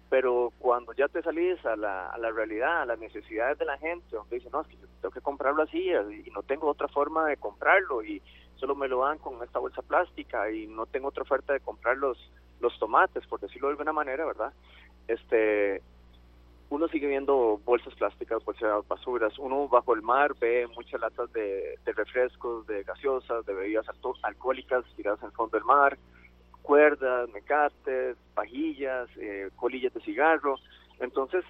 [0.08, 3.76] pero cuando ya te salís a la, a la realidad, a las necesidades de la
[3.78, 6.88] gente, donde dicen, no, es que yo tengo que comprarlo así y no tengo otra
[6.88, 8.22] forma de comprarlo y
[8.56, 11.96] solo me lo dan con esta bolsa plástica y no tengo otra oferta de comprar
[11.96, 12.18] los,
[12.60, 14.52] los tomates, por decirlo de alguna manera, ¿verdad?
[15.08, 15.82] Este,
[16.68, 21.78] uno sigue viendo bolsas plásticas, bolsas basuras, uno bajo el mar ve muchas latas de,
[21.84, 23.86] de refrescos, de gaseosas, de bebidas
[24.22, 25.96] alcohólicas tiradas en el fondo del mar,
[26.62, 30.56] cuerdas, mecates, pajillas, eh, colillas de cigarro.
[30.98, 31.44] Entonces,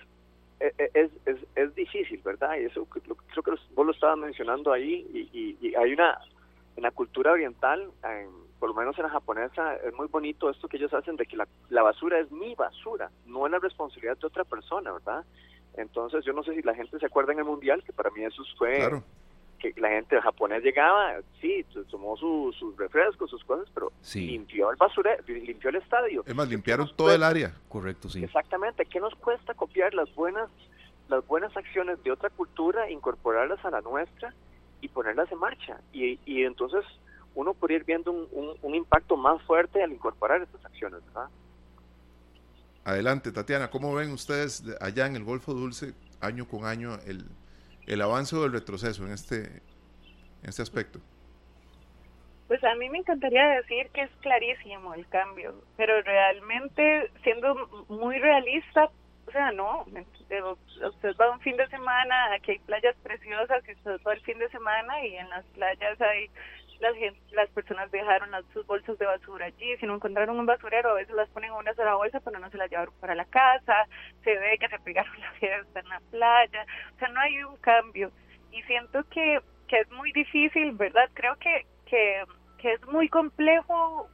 [0.61, 2.57] e, e, es, es, es difícil, ¿verdad?
[2.61, 6.19] Y eso creo que vos lo estabas mencionando ahí y, hay una,
[6.77, 7.91] en la cultura oriental,
[8.59, 11.37] por lo menos en la japonesa, es muy bonito esto que ellos hacen de que
[11.37, 15.25] la, la basura es mi basura, no es la responsabilidad de otra persona, ¿verdad?
[15.77, 18.25] Entonces, yo no sé si la gente se acuerda en el Mundial, que para mí
[18.25, 18.89] eso fue
[19.59, 25.23] que la gente japonés llegaba, sí, tomó sus refrescos, sus cosas, pero limpió el basurero,
[25.27, 26.23] limpió el estadio.
[26.27, 27.55] Es más, limpiaron todo el área.
[27.69, 28.23] Correcto, sí.
[28.25, 28.85] Exactamente.
[28.87, 30.51] ¿Qué nos cuesta copiar las buenas,
[31.09, 34.35] las buenas acciones de otra cultura, incorporarlas a la nuestra
[34.81, 35.81] y ponerlas en marcha?
[35.93, 36.85] Y, y entonces
[37.37, 41.29] uno podría ir viendo un, un, impacto más fuerte al incorporar estas acciones, ¿verdad?
[42.83, 47.27] Adelante, Tatiana, ¿cómo ven ustedes allá en el Golfo Dulce, año con año, el,
[47.87, 50.99] el avance o el retroceso en este, en este aspecto?
[52.49, 58.19] Pues a mí me encantaría decir que es clarísimo el cambio, pero realmente siendo muy
[58.19, 58.89] realista,
[59.27, 64.01] o sea, no, usted va un fin de semana, aquí hay playas preciosas y usted
[64.07, 66.31] va el fin de semana y en las playas hay
[66.81, 70.95] las, personas dejaron las, sus bolsas de basura allí, si no encontraron un basurero, a
[70.95, 73.87] veces las ponen en una sola bolsa, pero no se las llevaron para la casa,
[74.25, 77.57] se ve que se pegaron la fiesta en la playa, o sea, no hay un
[77.59, 78.11] cambio.
[78.53, 81.09] Y siento que, que es muy difícil, ¿verdad?
[81.15, 82.25] Creo que, que,
[82.59, 84.09] que es muy complejo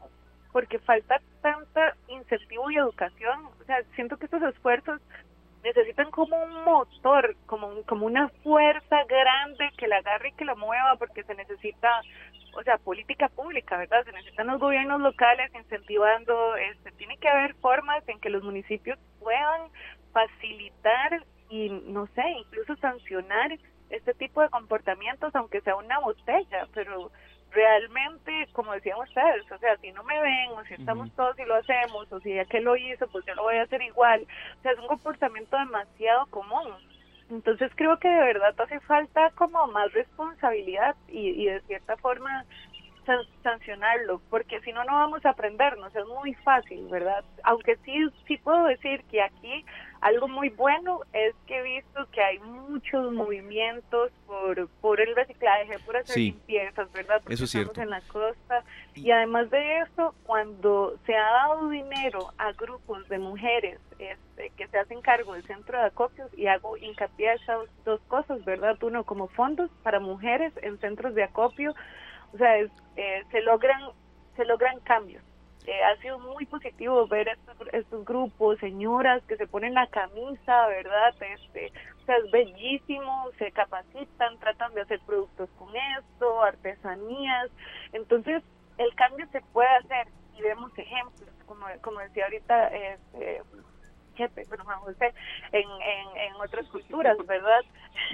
[0.52, 3.46] porque falta tanta incentivo y educación.
[3.60, 5.00] O sea, siento que estos esfuerzos
[5.62, 10.54] necesitan como un motor, como, como una fuerza grande que la agarre y que la
[10.54, 11.88] mueva, porque se necesita,
[12.52, 14.04] o sea, política pública, ¿verdad?
[14.04, 18.98] Se necesitan los gobiernos locales incentivando, este, tiene que haber formas en que los municipios
[19.18, 19.70] puedan
[20.12, 23.52] facilitar y, no sé, incluso sancionar
[23.90, 27.10] este tipo de comportamientos, aunque sea una botella, pero
[27.50, 31.44] realmente, como decían ustedes, o sea, si no me ven, o si estamos todos y
[31.44, 34.26] lo hacemos, o si ya que lo hizo, pues yo lo voy a hacer igual.
[34.58, 36.72] O sea, es un comportamiento demasiado común.
[37.32, 42.44] Entonces creo que de verdad hace falta como más responsabilidad y, y de cierta forma
[43.42, 47.24] sancionarlo, porque si no, no vamos a aprendernos, es muy fácil, ¿verdad?
[47.42, 47.94] Aunque sí,
[48.28, 49.64] sí puedo decir que aquí
[50.00, 55.78] algo muy bueno es que he visto que hay muchos movimientos por, por el reciclaje,
[55.80, 57.20] por hacer limpiezas, ¿verdad?
[57.22, 58.64] Porque eso es estamos en la costa.
[58.94, 64.68] Y además de eso, cuando se ha dado dinero a grupos de mujeres este, que
[64.68, 68.82] se hacen cargo del centro de acopios, y hago hincapié a esas dos cosas, ¿verdad?
[68.82, 71.74] Uno, como fondos para mujeres en centros de acopio,
[72.32, 73.80] o sea, eh, se logran
[74.36, 75.22] se logran cambios.
[75.66, 80.66] Eh, ha sido muy positivo ver estos, estos grupos, señoras que se ponen la camisa,
[80.66, 81.14] ¿verdad?
[81.20, 87.50] Este, o sea, es bellísimo, se capacitan, tratan de hacer productos con esto, artesanías.
[87.92, 88.42] Entonces,
[88.78, 93.42] el cambio se puede hacer y vemos ejemplos, como, como decía ahorita este,
[94.48, 95.12] bueno, José,
[95.52, 97.62] en, en, en otras culturas, ¿verdad?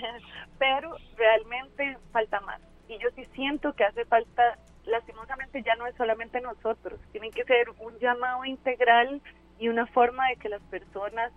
[0.58, 5.94] Pero realmente falta más y yo sí siento que hace falta, lastimosamente ya no es
[5.96, 9.20] solamente nosotros, tiene que ser un llamado integral
[9.58, 11.32] y una forma de que las personas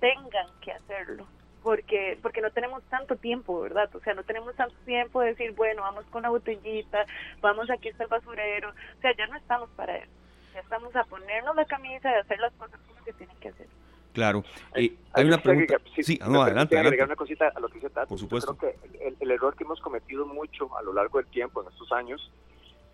[0.00, 1.26] tengan que hacerlo
[1.62, 3.88] porque porque no tenemos tanto tiempo, ¿verdad?
[3.96, 7.06] O sea, no tenemos tanto tiempo de decir, bueno, vamos con la botellita,
[7.40, 10.12] vamos aquí está el basurero, o sea, ya no estamos para eso,
[10.52, 13.66] ya estamos a ponernos la camisa y hacer las cosas como se tienen que hacer.
[14.14, 14.44] Claro.
[14.76, 15.76] Eh, hay, una pregunta.
[16.00, 18.08] sí, no, adelante, agregar una cosita a lo que dice Tati.
[18.08, 18.56] Por supuesto.
[18.56, 21.90] creo que el, error que hemos cometido mucho a lo largo del tiempo, en estos
[21.90, 22.30] años,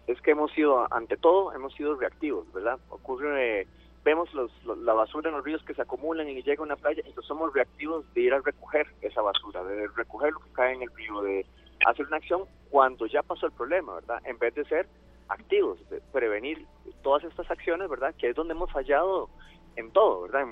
[0.06, 2.78] es que hemos sido, ante todo, hemos sido reactivos, ¿verdad?
[2.88, 3.66] Ocurre,
[4.02, 7.02] vemos los, la basura en los ríos que se acumulan y llega a una playa,
[7.04, 10.82] entonces somos reactivos de ir a recoger esa basura, de recoger lo que cae en
[10.82, 11.44] el río, de
[11.86, 14.22] hacer una acción cuando ya pasó el problema, ¿verdad?
[14.24, 14.88] En vez de ser
[15.28, 16.64] activos, de prevenir
[17.02, 18.14] todas estas acciones, ¿verdad?
[18.16, 19.28] Que es donde hemos fallado
[19.76, 20.46] en todo, ¿verdad?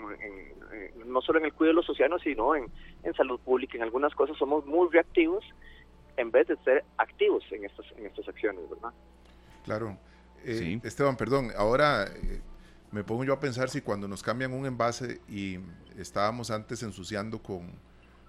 [1.06, 2.70] no solo en el cuidado de los océanos, sino en,
[3.16, 3.76] salud pública.
[3.76, 5.44] En algunas cosas somos muy reactivos
[6.16, 8.90] en vez de ser activos en estas, en estas acciones, ¿verdad?
[9.64, 9.96] Claro.
[10.44, 12.40] Eh, Esteban, perdón, ahora eh,
[12.92, 15.58] me pongo yo a pensar si cuando nos cambian un envase y
[15.96, 17.72] estábamos antes ensuciando con,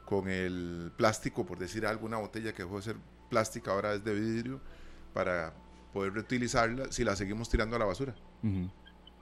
[0.06, 2.96] con el plástico, por decir algo, una botella que dejó de ser
[3.30, 4.60] plástica, ahora es de vidrio,
[5.14, 5.54] para
[5.94, 8.16] poder reutilizarla, si la seguimos tirando a la basura.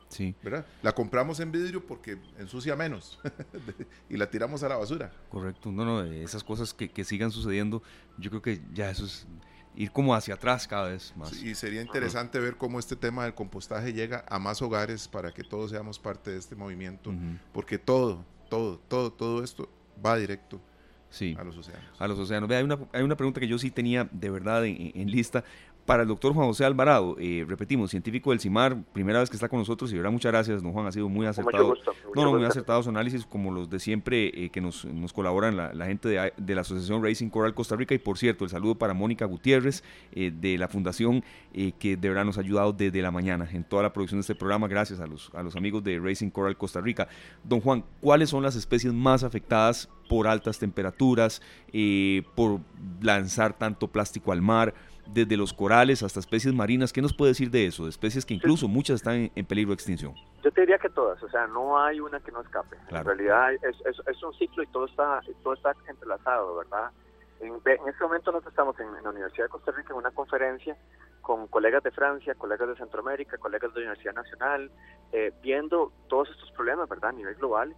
[0.10, 0.36] Sí.
[0.42, 0.66] ¿Verdad?
[0.82, 3.20] La compramos en vidrio porque ensucia menos
[4.10, 5.12] y la tiramos a la basura.
[5.30, 5.72] Correcto.
[5.72, 7.84] No, no, esas cosas que, que, sigan sucediendo,
[8.18, 9.28] yo creo que ya eso es
[9.76, 11.32] ir como hacia atrás cada vez más.
[11.34, 15.44] y sería interesante ver cómo este tema del compostaje llega a más hogares para que
[15.44, 17.14] todos seamos parte de este movimiento,
[17.54, 19.70] porque todo, todo, todo, todo esto
[20.04, 20.60] va directo
[21.38, 22.02] a los océanos.
[22.02, 22.50] A los océanos.
[22.52, 25.44] hay, una, hay una pregunta que yo sí tenía de verdad en lista
[25.88, 29.48] para el doctor Juan José Alvarado, eh, repetimos, científico del CIMAR, primera vez que está
[29.48, 31.76] con nosotros y verdad muchas gracias, don Juan, ha sido muy acertado.
[32.14, 35.56] no, no, muy acertado su análisis, como los de siempre eh, que nos, nos colaboran
[35.56, 38.94] la, gente de, la Asociación Racing Coral Costa Rica y por cierto, el saludo para
[38.94, 41.24] Mónica Gutiérrez eh, de la Fundación
[41.80, 44.36] que de verdad nos ha ayudado desde la mañana en toda la producción de este
[44.36, 47.08] programa, gracias a los, a los amigos de Racing Coral Costa Rica.
[47.46, 51.42] Don Juan, ¿cuáles son las especies más afectadas por altas temperaturas,
[52.36, 52.60] por
[53.02, 54.76] lanzar tanto plástico al mar?
[55.14, 56.94] Desde los corales hasta especies marinas.
[56.94, 57.84] ¿Qué nos puede decir de eso?
[57.84, 60.14] De especies que incluso muchas están en, peligro de extinción.
[60.44, 62.78] Yo te diría que todas, o sea, no hay una que no escape.
[62.90, 66.92] En realidad es, es, un ciclo y todo está, todo está entrelazado, ¿verdad?
[67.40, 70.76] En, en este momento nosotros estamos en, la Universidad de Costa Rica en una conferencia
[71.22, 74.72] con colegas de Francia, colegas de Centroamérica, colegas de la Universidad Nacional,
[75.12, 77.10] eh, viendo todos estos problemas, ¿verdad?
[77.10, 77.76] A nivel global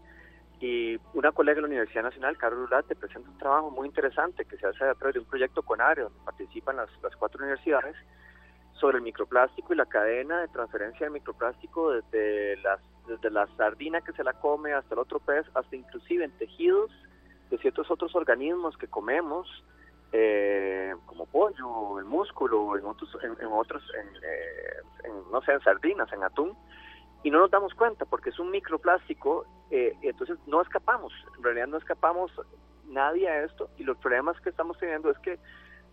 [0.59, 4.57] y una colega de la Universidad Nacional, Carlos Ulate, presenta un trabajo muy interesante que
[4.57, 7.95] se hace a través de un proyecto con ARE, donde participan las, las cuatro universidades,
[8.73, 14.01] sobre el microplástico y la cadena de transferencia de microplástico desde, las, desde la sardina
[14.01, 16.91] que se la come hasta el otro pez, hasta inclusive en tejidos
[17.49, 19.47] de ciertos otros organismos que comemos,
[20.11, 26.11] eh, como pollo el músculo en otros, en, otros, eh, en, no sé, en sardinas,
[26.13, 26.55] en atún,
[27.23, 31.67] y no nos damos cuenta porque es un microplástico, eh, entonces no escapamos, en realidad
[31.67, 32.31] no escapamos
[32.87, 35.39] nadie a esto y los problemas que estamos teniendo es que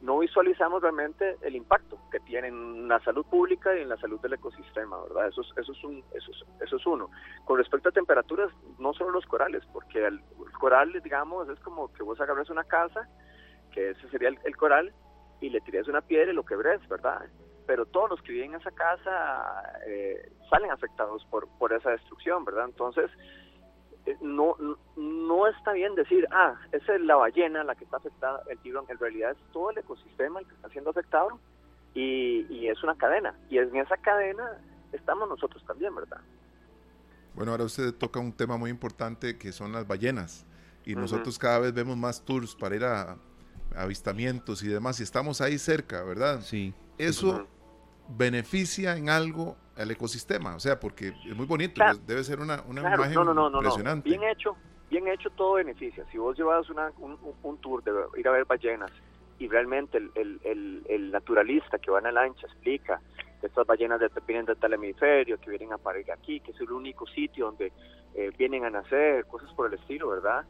[0.00, 4.20] no visualizamos realmente el impacto que tiene en la salud pública y en la salud
[4.20, 5.28] del ecosistema, ¿verdad?
[5.28, 7.10] Eso es, eso es, un, eso eso es uno.
[7.44, 10.20] Con respecto a temperaturas, no solo los corales, porque el,
[10.58, 13.08] coral, digamos, es como que vos agarres una casa,
[13.72, 14.92] que ese sería el, coral,
[15.40, 17.26] y le tires una piedra y lo quebres, ¿verdad?
[17.66, 22.44] Pero todos los que viven en esa casa eh, salen afectados por, por esa destrucción,
[22.44, 22.66] ¿verdad?
[22.66, 23.11] Entonces,
[24.07, 24.57] eh, no,
[24.96, 28.87] no está bien decir, ah, esa es la ballena la que está afectada, el tiburón.
[28.88, 31.40] En realidad es todo el ecosistema el que está siendo afectado
[31.94, 33.35] y, y es una cadena.
[33.50, 34.61] Y en esa cadena
[34.92, 36.20] estamos nosotros también, ¿verdad?
[37.35, 40.46] Bueno, ahora usted toca un tema muy importante que son las ballenas.
[40.87, 43.18] Y nosotros cada vez vemos más tours para ir a,
[43.74, 45.00] avistamientos y demás.
[45.00, 46.40] Y estamos ahí cerca, ¿verdad?
[46.42, 46.72] Sí.
[46.96, 47.46] Eso
[48.09, 52.81] beneficia en algo al ecosistema, o sea, porque es muy bonito, debe ser una, una
[52.81, 53.19] imagen
[53.55, 54.09] impresionante.
[54.09, 54.57] Bien hecho,
[54.90, 56.05] bien hecho todo beneficia.
[56.11, 58.90] Si vos llevas una, un, tour de ir a ver ballenas
[59.38, 63.01] y realmente el, el, el, naturalista que va en la lancha explica
[63.40, 66.61] que estas ballenas de, vienen de tal hemisferio, que vienen a parir aquí, que es
[66.61, 67.71] el único sitio donde
[68.14, 70.47] eh, vienen a nacer, cosas por el estilo, ¿verdad?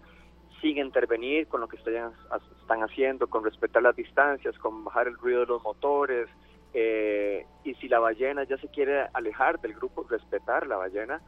[0.61, 2.13] Sigue intervenir con lo que están,
[2.61, 6.29] están haciendo, con respetar las distancias, con bajar el ruido de los motores,
[6.79, 11.23] eh, y si la ballena ya se quiere alejar del grupo, respetar la ballena,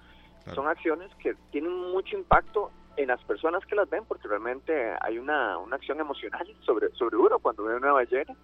[0.54, 5.16] son acciones que tienen mucho impacto en las personas que las ven, porque realmente hay
[5.18, 8.36] una, una acción emocional sobre, sobre uno cuando ve una ballena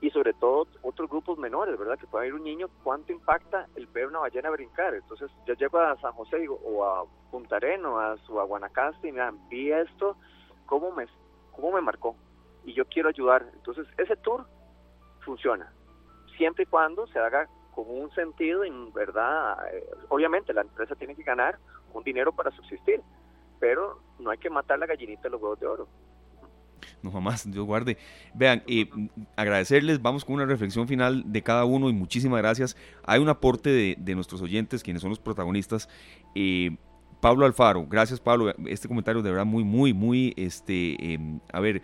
[0.00, 1.98] y sobre todo otros grupos menores, ¿verdad?
[1.98, 4.94] Que puede ir un niño, ¿cuánto impacta el ver una ballena brincar?
[4.94, 9.28] Entonces yo llego a San José o a Punta Arenas o a Guanacaste y me
[9.50, 10.16] vi esto,
[10.66, 11.06] ¿cómo me,
[11.50, 12.14] ¿cómo me marcó?
[12.64, 13.44] Y yo quiero ayudar.
[13.54, 14.46] Entonces ese tour
[15.24, 15.72] funciona
[16.38, 21.14] siempre y cuando se haga con un sentido, en verdad, eh, obviamente la empresa tiene
[21.14, 21.58] que ganar
[21.92, 23.02] un dinero para subsistir,
[23.60, 25.88] pero no hay que matar la gallinita de los huevos de oro.
[27.02, 27.96] No, jamás, Dios guarde.
[28.34, 28.88] Vean, eh,
[29.36, 32.76] agradecerles, vamos con una reflexión final de cada uno y muchísimas gracias.
[33.04, 35.88] Hay un aporte de, nuestros oyentes, quienes son los protagonistas.
[36.34, 36.76] Eh,
[37.20, 41.82] Pablo Alfaro, gracias Pablo, este comentario de verdad muy, muy, muy, este, em, a ver,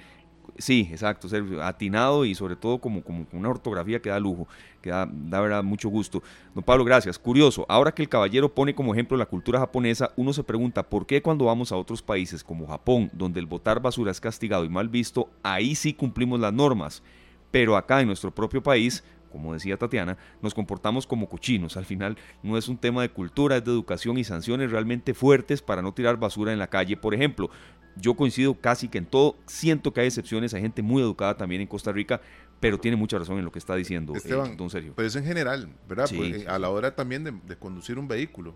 [0.56, 1.28] Sí, exacto,
[1.62, 4.46] atinado y sobre todo como, como una ortografía que da lujo,
[4.80, 6.22] que da, da, verdad mucho gusto.
[6.54, 7.18] Don Pablo, gracias.
[7.18, 11.06] Curioso, ahora que el caballero pone como ejemplo la cultura japonesa, uno se pregunta por
[11.06, 14.68] qué cuando vamos a otros países como Japón, donde el botar basura es castigado y
[14.68, 17.02] mal visto, ahí sí cumplimos las normas.
[17.50, 21.76] Pero acá en nuestro propio país, como decía Tatiana, nos comportamos como cochinos.
[21.76, 25.62] Al final no es un tema de cultura, es de educación y sanciones realmente fuertes
[25.62, 27.50] para no tirar basura en la calle, por ejemplo
[27.96, 31.60] yo coincido casi que en todo, siento que hay excepciones, hay gente muy educada también
[31.60, 32.20] en Costa Rica,
[32.60, 34.94] pero tiene mucha razón en lo que está diciendo eh, don Sergio.
[34.96, 36.08] Pero es en general, ¿verdad?
[36.48, 38.54] a la hora también de, conducir un vehículo.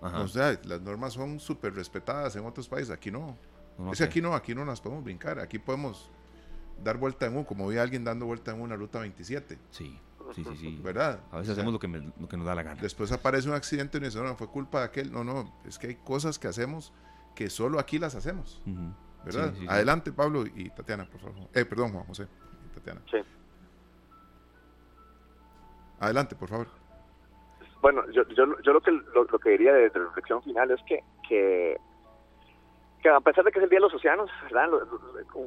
[0.00, 3.36] O sea, las normas son súper respetadas en otros países, aquí no.
[3.92, 6.10] es que aquí no, aquí no las podemos brincar, aquí podemos
[6.82, 9.58] dar vuelta en uno, como vi a alguien dando vuelta en una ruta 27.
[9.70, 9.98] Sí.
[10.34, 10.80] Sí, sí, sí.
[10.82, 11.20] ¿Verdad?
[11.32, 12.80] A veces hacemos lo que, lo que nos da la gana.
[12.80, 15.10] Después aparece un accidente y nos dice, no, fue culpa de aquel.
[15.10, 16.92] No, no, es que hay cosas que hacemos
[17.38, 18.60] que solo aquí las hacemos.
[19.24, 19.54] ¿Verdad?
[19.68, 21.36] Adelante, Pablo y Tatiana, por favor.
[21.54, 22.26] Eh, perdón, Juan José.
[22.74, 23.00] Tatiana.
[23.08, 23.18] Sí.
[26.00, 26.66] Adelante, por favor.
[27.80, 31.76] Bueno, yo, yo, yo lo, que, lo, que diría de, reflexión final es que, que,
[33.04, 34.70] que, a pesar de que es el Día de los Océanos, ¿verdad?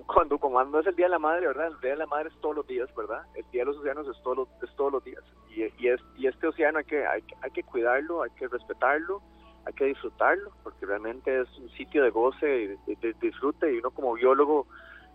[0.07, 1.67] Cuando, cuando es el Día de la Madre, ¿verdad?
[1.67, 3.25] El Día de la Madre es todos los días, ¿verdad?
[3.35, 5.23] El Día de los Océanos es, todo, es todos los días.
[5.49, 9.21] Y, y, es, y este océano hay que, hay, hay que cuidarlo, hay que respetarlo
[9.65, 13.91] hay que disfrutarlo, porque realmente es un sitio de goce y de, disfrute y uno
[13.91, 14.67] como biólogo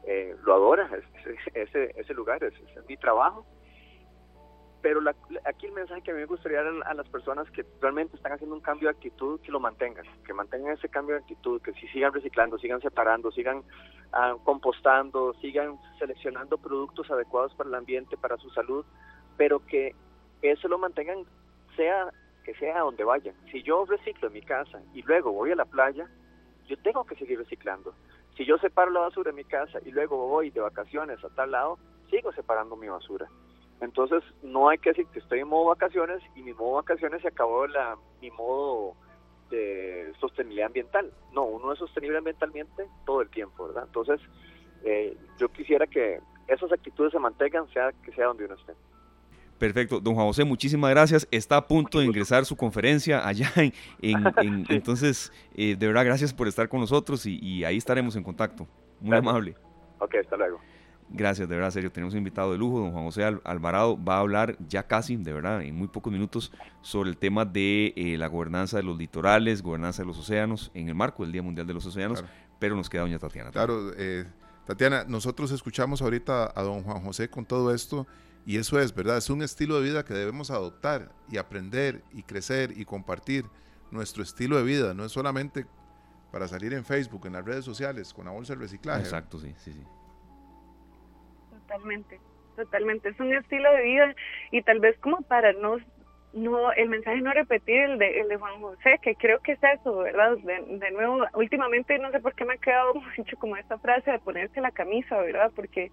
[0.04, 0.88] eh, lo adora,
[1.54, 3.44] ese, ese lugar, es, es mi trabajo.
[4.82, 5.00] Pero
[5.44, 8.32] aquí el mensaje que a mí me gustaría dar a, las personas que realmente están
[8.32, 11.72] haciendo un cambio de actitud, que lo mantengan, que mantengan ese cambio de actitud, que
[11.72, 13.64] si sigan reciclando, sigan separando, sigan
[14.12, 18.84] ah, compostando, sigan seleccionando productos adecuados para el ambiente, para su salud,
[19.36, 19.96] pero que
[20.42, 21.24] eso lo mantengan
[21.74, 22.12] sea
[22.46, 23.34] que sea donde vayan.
[23.50, 26.08] Si yo reciclo en mi casa y luego voy a la playa,
[26.68, 27.92] yo tengo que seguir reciclando.
[28.36, 31.50] Si yo separo la basura en mi casa y luego voy de vacaciones a tal
[31.50, 31.76] lado,
[32.08, 33.26] sigo separando mi basura.
[33.80, 37.28] Entonces, no hay que decir que estoy en modo vacaciones y mi modo vacaciones se
[37.28, 38.94] acabó la, mi modo
[39.50, 41.12] de sostenibilidad ambiental.
[41.32, 43.84] No, uno es sostenible ambientalmente todo el tiempo, ¿verdad?
[43.86, 44.20] Entonces,
[44.84, 48.72] eh, yo quisiera que esas actitudes se mantengan, sea que sea donde uno esté.
[49.58, 51.26] Perfecto, don Juan José, muchísimas gracias.
[51.30, 53.72] Está a punto de ingresar su conferencia allá en,
[54.68, 58.66] entonces, eh, de verdad, gracias por estar con nosotros y, ahí estaremos en contacto.
[59.00, 59.54] Muy amable.
[59.98, 60.60] Ok, hasta luego.
[61.08, 61.90] Gracias, de verdad, serio.
[61.90, 64.02] Tenemos un invitado de lujo, don Juan José Alvarado.
[64.02, 66.52] Va a hablar ya casi, de verdad, en muy pocos minutos,
[66.82, 70.88] sobre el tema de eh, la gobernanza de los litorales, gobernanza de los océanos, en
[70.88, 72.24] el marco del Día Mundial de los Océanos.
[72.58, 73.50] Pero nos queda doña Tatiana.
[73.50, 74.24] Claro, eh,
[74.66, 78.06] Tatiana, nosotros escuchamos ahorita a don Juan José con todo esto.
[78.46, 79.18] Y eso es, ¿verdad?
[79.18, 83.44] Es un estilo de vida que debemos adoptar y aprender y crecer y compartir
[83.90, 84.94] nuestro estilo de vida.
[84.94, 85.66] No es solamente
[86.32, 89.00] para salir en Facebook, en las redes sociales, con la bolsa de reciclaje.
[89.00, 89.84] Exacto, sí, sí, sí
[91.66, 92.20] totalmente,
[92.56, 93.08] totalmente.
[93.08, 94.14] Es un estilo de vida
[94.50, 95.76] y tal vez como para no,
[96.32, 99.58] no el mensaje no repetir el de, el de Juan José, que creo que es
[99.62, 100.36] eso, ¿verdad?
[100.38, 104.18] De, nuevo, últimamente no sé por qué me ha quedado mucho como esta frase de
[104.20, 105.50] ponerse la camisa, ¿verdad?
[105.54, 105.90] Porque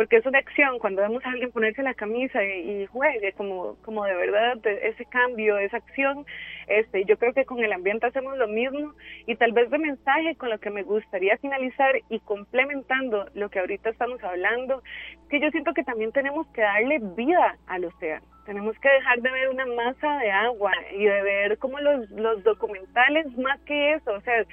[0.00, 4.02] porque es una acción cuando vemos a alguien ponerse la camisa y, juegue como como
[4.06, 6.24] de verdad ese cambio esa acción
[6.68, 8.94] este yo creo que con el ambiente hacemos lo mismo
[9.26, 13.58] y tal vez de mensaje con lo que me gustaría finalizar y complementando lo que
[13.58, 14.82] ahorita estamos hablando
[15.28, 18.24] que yo siento que también tenemos que darle vida al océano.
[18.46, 22.42] Tenemos que dejar de ver una masa de agua y de ver como los los
[22.42, 24.46] documentales más que eso o sea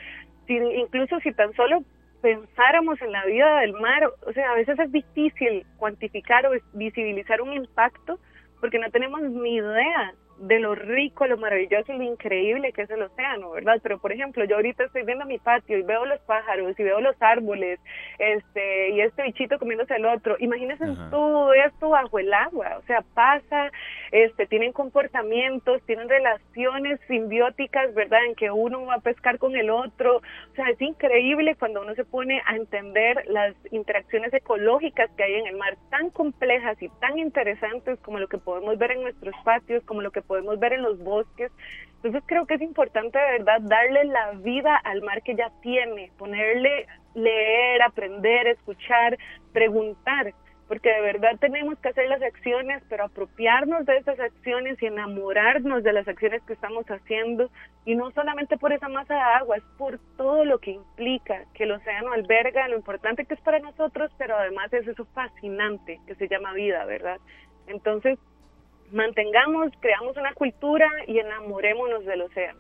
[0.49, 1.85] incluso si tan solo
[2.22, 7.41] pensáramos en la vida del mar, o sea, a veces es difícil cuantificar o visibilizar
[7.41, 8.20] un impacto
[8.59, 12.89] porque no tenemos ni idea de lo rico, lo maravilloso y lo increíble que es
[12.89, 13.79] el océano, ¿verdad?
[13.81, 17.01] Pero por ejemplo, yo ahorita estoy viendo mi patio y veo los pájaros y veo
[17.01, 17.79] los árboles,
[18.19, 20.35] este, y este bichito comiéndose el otro.
[20.39, 23.71] Imagínense todo esto bajo el agua, o sea, pasa,
[24.11, 28.25] este, tienen comportamientos, tienen relaciones simbióticas, ¿verdad?
[28.25, 30.17] En que uno va a pescar con el otro.
[30.17, 35.33] O sea, es increíble cuando uno se pone a entender las interacciones ecológicas que hay
[35.35, 39.35] en el mar, tan complejas y tan interesantes como lo que podemos ver en nuestros
[39.43, 41.51] patios, como lo que podemos ver en los bosques.
[41.95, 46.11] Entonces creo que es importante de verdad darle la vida al mar que ya tiene,
[46.17, 49.17] ponerle leer, aprender, escuchar,
[49.51, 50.34] preguntar,
[50.67, 55.84] porque de verdad tenemos que hacer las acciones, pero apropiarnos de esas acciones y enamorarnos
[55.84, 57.49] de las acciones que estamos haciendo,
[57.86, 61.63] y no solamente por esa masa de agua, es por todo lo que implica que
[61.63, 66.15] el océano alberga, lo importante que es para nosotros, pero además es eso fascinante que
[66.15, 67.17] se llama vida, ¿verdad?
[67.67, 68.19] Entonces,
[68.91, 72.59] mantengamos, creamos una cultura y enamorémonos del océano.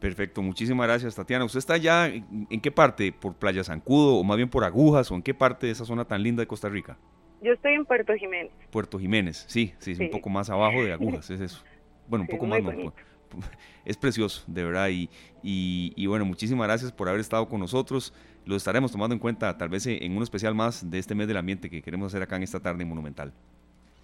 [0.00, 1.44] Perfecto, muchísimas gracias Tatiana.
[1.44, 3.12] ¿Usted está ya en, qué parte?
[3.12, 6.06] ¿Por Playa Zancudo o más bien por Agujas o en qué parte de esa zona
[6.06, 6.96] tan linda de Costa Rica?
[7.42, 8.52] Yo estoy en Puerto Jiménez.
[8.70, 11.62] Puerto Jiménez, sí, sí, es un poco más abajo de Agujas, es eso.
[12.08, 12.60] Bueno, un poco más,
[13.84, 14.88] es precioso, de verdad.
[14.88, 15.08] Y,
[15.42, 18.12] y, bueno, muchísimas gracias por haber estado con nosotros.
[18.44, 21.36] Lo estaremos tomando en cuenta tal vez en un especial más de este mes del
[21.36, 23.32] ambiente que queremos hacer acá en esta tarde en Monumental.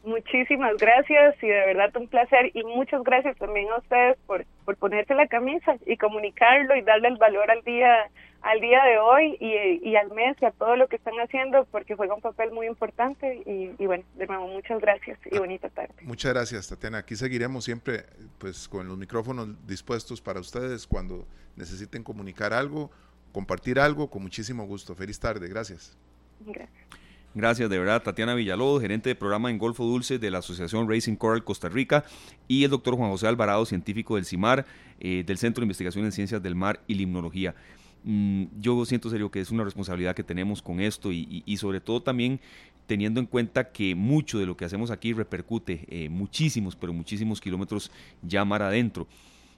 [0.06, 4.76] Muchísimas gracias y de verdad un placer y muchas gracias también a ustedes por, por
[4.76, 8.08] ponerse la camisa y comunicarlo y darle el valor al día
[8.42, 11.96] al día de hoy y, al mes y a todo lo que están haciendo porque
[11.96, 15.94] juega un papel muy importante y, y, bueno, de nuevo muchas gracias y bonita tarde.
[16.02, 18.04] Muchas gracias Tatiana, aquí seguiremos siempre
[18.38, 21.26] pues con los micrófonos dispuestos para ustedes cuando
[21.56, 22.92] necesiten comunicar algo,
[23.32, 24.94] compartir algo, con muchísimo gusto.
[24.94, 25.98] Feliz tarde, gracias.
[26.38, 27.05] Gracias.
[27.36, 31.16] Gracias de verdad, Tatiana Villalobos, gerente de programa en Golfo Dulce de la Asociación Racing
[31.16, 32.02] Coral Costa Rica,
[32.48, 34.64] y el doctor Juan José Alvarado, científico del CIMAR,
[35.00, 37.54] eh, del Centro de Investigación en Ciencias del Mar y Limnología.
[38.04, 42.00] Mm, yo siento serio que es una responsabilidad que tenemos con esto y, sobre todo
[42.02, 42.40] también
[42.86, 47.42] teniendo en cuenta que mucho de lo que hacemos aquí repercute eh, muchísimos, pero muchísimos
[47.42, 47.90] kilómetros
[48.22, 49.06] ya mar adentro.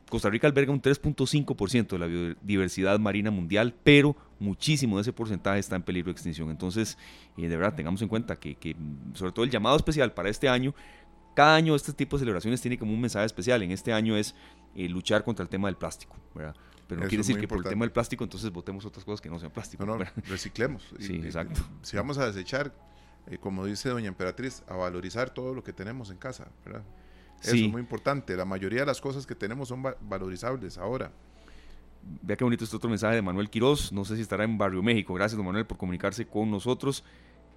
[0.08, 5.58] Costa Rica alberga un 3.5% de la biodiversidad marina mundial, pero muchísimo de ese porcentaje
[5.58, 6.50] está en peligro de extinción.
[6.50, 6.96] Entonces,
[7.36, 8.76] eh, de verdad, tengamos en cuenta que,
[9.14, 10.74] sobre todo el llamado especial para este año,
[11.34, 13.62] cada año este tipo de celebraciones tiene como un mensaje especial.
[13.62, 14.34] En este año es
[14.74, 16.56] eh, luchar contra el tema del plástico, ¿verdad?
[16.88, 19.28] Pero no quiere decir que por el tema del plástico entonces votemos otras cosas que
[19.28, 19.84] no sean plástico.
[19.84, 20.82] No, no, reciclemos.
[20.98, 21.60] sí, exacto.
[21.82, 22.74] Si vamos a desechar,
[23.26, 26.82] eh, como dice doña Emperatriz, a valorizar todo lo que tenemos en casa, ¿verdad?
[27.42, 28.36] Eso es muy importante.
[28.36, 31.10] La mayoría de las cosas que tenemos son valorizables ahora.
[32.22, 33.92] Vea qué bonito este otro mensaje de Manuel Quiroz.
[33.92, 35.14] No sé si estará en Barrio México.
[35.14, 37.04] Gracias, don Manuel, por comunicarse con nosotros.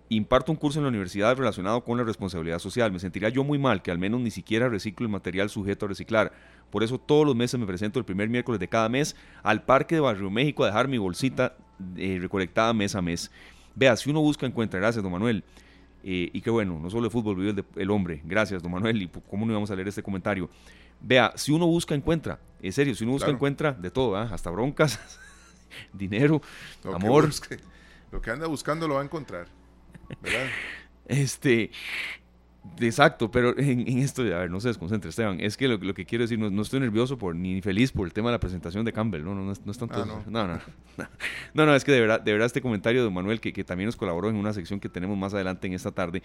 [0.09, 2.91] Imparto un curso en la universidad relacionado con la responsabilidad social.
[2.91, 5.89] Me sentiría yo muy mal que al menos ni siquiera reciclo el material sujeto a
[5.89, 6.33] reciclar.
[6.69, 9.95] Por eso todos los meses me presento el primer miércoles de cada mes al Parque
[9.95, 11.55] de Barrio México a dejar mi bolsita
[11.95, 13.31] eh, recolectada mes a mes.
[13.73, 14.81] Vea, si uno busca, encuentra.
[14.81, 15.45] Gracias, don Manuel.
[16.03, 18.21] Eh, y qué bueno, no solo el fútbol vive el, hombre.
[18.23, 19.01] Gracias, don Manuel.
[19.01, 20.49] ¿Y cómo no íbamos a leer este comentario?
[20.99, 22.39] Vea, si uno busca, encuentra.
[22.61, 24.29] En serio, si uno busca, encuentra de todo, ¿ah?
[24.31, 24.99] hasta broncas,
[25.93, 26.41] dinero,
[26.83, 27.29] amor.
[28.11, 29.47] lo que anda buscando lo va a encontrar.
[30.21, 30.47] ¿Verdad?
[31.07, 31.71] Este.
[32.79, 35.39] Exacto, pero en, esto, a ver, no se desconcentre, Esteban.
[35.39, 38.29] Es que lo, que quiero decir, no, estoy nervioso por, ni feliz por el tema
[38.29, 39.23] de la presentación de Campbell.
[39.23, 39.95] No, no, no, no es tanto.
[39.95, 40.23] Ah, no.
[40.27, 40.47] no.
[40.47, 40.59] no,
[41.53, 43.87] no, no, es que de verdad, de verdad este comentario de Manuel, que, que también
[43.87, 46.21] nos colaboró en una sección que tenemos más adelante en esta tarde,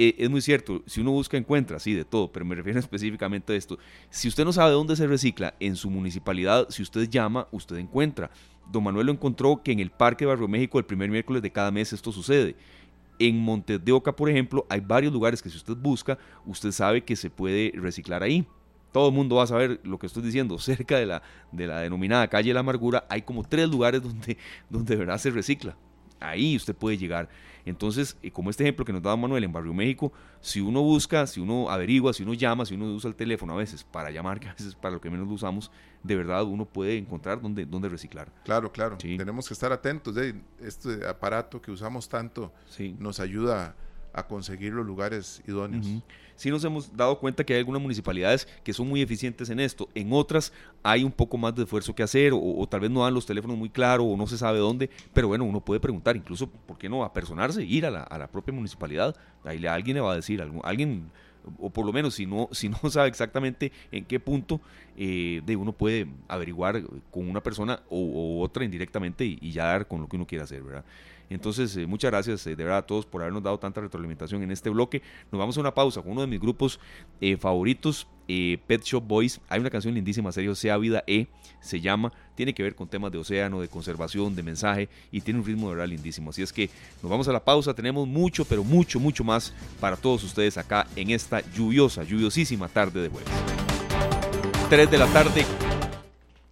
[0.00, 3.52] eh, es muy cierto, si uno busca, encuentra, sí, de todo, pero me refiero específicamente
[3.52, 3.78] a esto.
[4.10, 8.30] Si usted no sabe dónde se recicla en su municipalidad, si usted llama, usted encuentra.
[8.70, 11.70] Don Manuel lo encontró que en el Parque Barrio México el primer miércoles de cada
[11.70, 12.54] mes esto sucede.
[13.18, 17.04] En Montes de Oca, por ejemplo, hay varios lugares que si usted busca, usted sabe
[17.04, 18.46] que se puede reciclar ahí.
[18.92, 20.58] Todo el mundo va a saber lo que estoy diciendo.
[20.58, 24.36] Cerca de la, de la denominada calle de la amargura hay como tres lugares donde,
[24.70, 25.76] donde de verdad se recicla.
[26.20, 27.28] Ahí usted puede llegar.
[27.64, 31.26] Entonces, eh, como este ejemplo que nos daba Manuel en Barrio México, si uno busca,
[31.26, 34.40] si uno averigua, si uno llama, si uno usa el teléfono a veces para llamar,
[34.40, 35.70] que a veces para lo que menos lo usamos,
[36.02, 38.32] de verdad uno puede encontrar dónde, dónde reciclar.
[38.44, 38.96] Claro, claro.
[38.96, 40.14] Tenemos que estar atentos.
[40.14, 42.52] De este aparato que usamos tanto
[42.98, 43.76] nos ayuda
[44.12, 45.86] a conseguir los lugares idóneos
[46.38, 49.88] sí nos hemos dado cuenta que hay algunas municipalidades que son muy eficientes en esto.
[49.94, 53.12] En otras hay un poco más de esfuerzo que hacer o, tal vez no dan
[53.12, 56.46] los teléfonos muy claros o no se sabe dónde, pero bueno, uno puede preguntar, incluso,
[56.48, 59.16] ¿por qué no apersonarse, ir a la, a la propia municipalidad?
[59.44, 61.10] Ahí alguien le va a decir, alguien
[61.58, 64.60] o por lo menos si no, si no sabe exactamente en qué punto,
[64.96, 70.00] eh, de uno puede averiguar con una persona o, otra indirectamente y, ya dar con
[70.00, 70.84] lo que uno quiera hacer, ¿verdad?
[71.30, 74.50] Entonces, eh, muchas gracias eh, de verdad a todos por habernos dado tanta retroalimentación en
[74.50, 75.02] este bloque.
[75.30, 76.80] Nos vamos a una pausa con uno de mis grupos
[78.28, 79.40] eh, Pet Shop Boys.
[79.48, 81.26] Hay una canción lindísima, serio, Sea Vida E,
[81.60, 82.12] se llama.
[82.34, 85.68] Tiene que ver con temas de océano, de conservación, de mensaje y tiene un ritmo
[85.68, 86.30] de verdad lindísimo.
[86.30, 86.70] Así es que
[87.02, 87.74] nos vamos a la pausa.
[87.74, 93.02] Tenemos mucho, pero mucho, mucho más para todos ustedes acá en esta lluviosa, lluviosísima tarde
[93.02, 93.28] de jueves.
[94.68, 95.46] 3 de la tarde,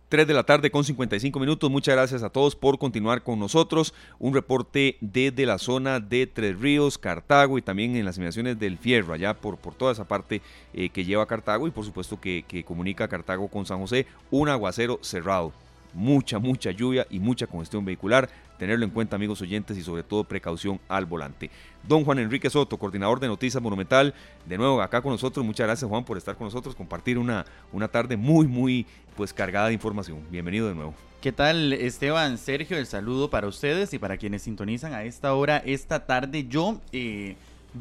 [0.08, 1.68] 3 de la tarde con 55 minutos.
[1.68, 3.92] Muchas gracias a todos por continuar con nosotros.
[4.20, 8.78] Un reporte desde la zona de Tres Ríos, Cartago y también en las inmediaciones del
[8.78, 10.42] Fierro, allá por, por toda esa parte
[10.74, 14.06] eh, que lleva Cartago y por supuesto que, que comunica Cartago con San José.
[14.30, 15.52] Un aguacero cerrado
[15.96, 18.28] mucha, mucha lluvia y mucha congestión vehicular.
[18.58, 21.50] Tenerlo en cuenta, amigos oyentes, y sobre todo precaución al volante.
[21.86, 24.14] Don Juan Enrique Soto, coordinador de Noticias Monumental,
[24.46, 25.44] de nuevo acá con nosotros.
[25.44, 28.86] Muchas gracias, Juan, por estar con nosotros, compartir una, una tarde muy, muy
[29.16, 30.20] pues cargada de información.
[30.30, 30.94] Bienvenido de nuevo.
[31.20, 32.38] ¿Qué tal, Esteban?
[32.38, 36.46] Sergio, el saludo para ustedes y para quienes sintonizan a esta hora, esta tarde.
[36.46, 37.36] Yo eh,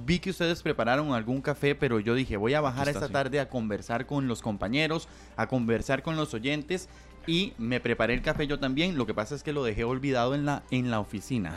[0.05, 3.49] vi que ustedes prepararon algún café, pero yo dije, voy a bajar esta tarde a
[3.49, 5.07] conversar con los compañeros,
[5.37, 6.89] a conversar con los oyentes
[7.27, 8.97] y me preparé el café yo también.
[8.97, 11.53] Lo que pasa es que lo dejé olvidado en la, en la oficina.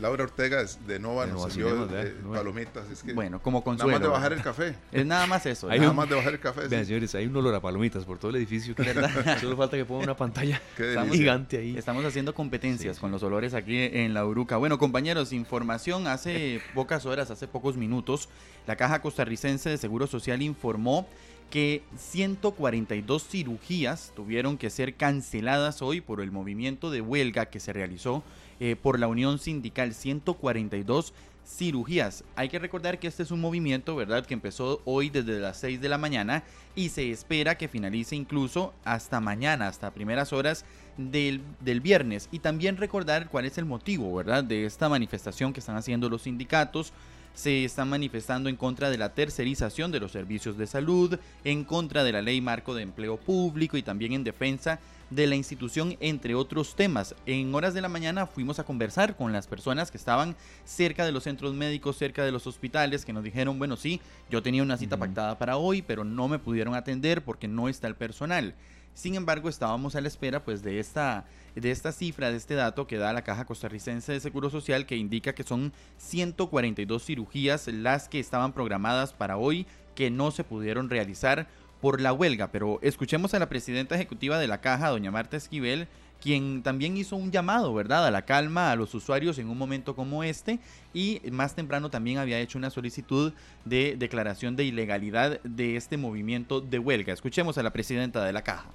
[0.00, 1.88] Laura Ortega de Nova nos envió
[2.32, 2.84] palomitas.
[3.14, 3.98] bueno, como consuelo.
[3.98, 4.74] Nada más de bajar el café.
[4.92, 5.68] Es nada más eso.
[5.68, 6.68] nada más de bajar el café.
[6.68, 8.74] Vean, señores, hay un olor a palomitas por todo el edificio.
[8.76, 9.38] ¿verdad?
[9.40, 10.60] Solo falta que ponga una pantalla
[11.12, 11.76] gigante ahí.
[11.76, 14.56] Estamos haciendo competencias con los olores aquí en la Uruca.
[14.56, 16.06] Bueno, compañeros, información.
[16.06, 18.28] Hace pocas horas, hace pocos minutos,
[18.66, 21.08] la Caja Costarricense de Seguro Social informó
[21.50, 27.72] que 142 cirugías tuvieron que ser canceladas hoy por el movimiento de huelga que se
[27.72, 28.22] realizó
[28.60, 29.94] eh, por la Unión Sindical.
[29.94, 31.14] 142
[31.46, 32.24] cirugías.
[32.36, 35.80] Hay que recordar que este es un movimiento, ¿verdad?, que empezó hoy desde las 6
[35.80, 36.44] de la mañana
[36.74, 40.66] y se espera que finalice incluso hasta mañana, hasta primeras horas
[40.98, 42.28] del, del, viernes.
[42.32, 46.22] Y también recordar cuál es el motivo, ¿verdad?, de esta manifestación que están haciendo los
[46.22, 46.92] sindicatos
[47.38, 52.02] se están manifestando en contra de la tercerización de los servicios de salud, en contra
[52.02, 54.80] de la ley marco de empleo público y también en defensa
[55.10, 57.14] de la institución, entre otros temas.
[57.26, 60.34] En horas de la mañana fuimos a conversar con las personas que estaban
[60.64, 64.42] cerca de los centros médicos, cerca de los hospitales, que nos dijeron, bueno, sí, yo
[64.42, 67.94] tenía una cita pactada para hoy, pero no me pudieron atender porque no está el
[67.94, 68.56] personal.
[68.94, 71.24] Sin embargo, estábamos a la espera pues de esta
[71.60, 74.96] de esta cifra, de este dato que da la Caja Costarricense de Seguro Social que
[74.96, 80.90] indica que son 142 cirugías las que estaban programadas para hoy que no se pudieron
[80.90, 81.48] realizar
[81.80, 82.50] por la huelga.
[82.52, 85.88] Pero escuchemos a la presidenta ejecutiva de la Caja, doña Marta Esquivel,
[86.20, 89.94] quien también hizo un llamado, ¿verdad?, a la calma a los usuarios en un momento
[89.94, 90.58] como este
[90.92, 93.32] y más temprano también había hecho una solicitud
[93.64, 97.12] de declaración de ilegalidad de este movimiento de huelga.
[97.12, 98.70] Escuchemos a la presidenta de la Caja.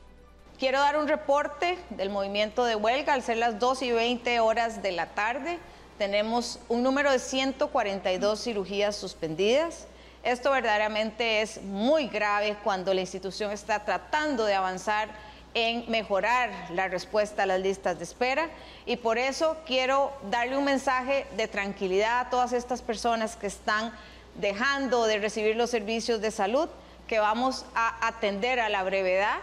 [0.59, 3.13] Quiero dar un reporte del movimiento de huelga.
[3.13, 5.57] Al ser las 2 y 20 horas de la tarde,
[5.97, 9.87] tenemos un número de 142 cirugías suspendidas.
[10.21, 15.09] Esto verdaderamente es muy grave cuando la institución está tratando de avanzar
[15.55, 18.49] en mejorar la respuesta a las listas de espera
[18.85, 23.93] y por eso quiero darle un mensaje de tranquilidad a todas estas personas que están
[24.35, 26.69] dejando de recibir los servicios de salud,
[27.07, 29.39] que vamos a atender a la brevedad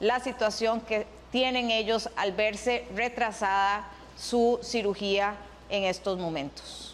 [0.00, 5.36] la situación que tienen ellos al verse retrasada su cirugía
[5.68, 6.90] en estos momentos.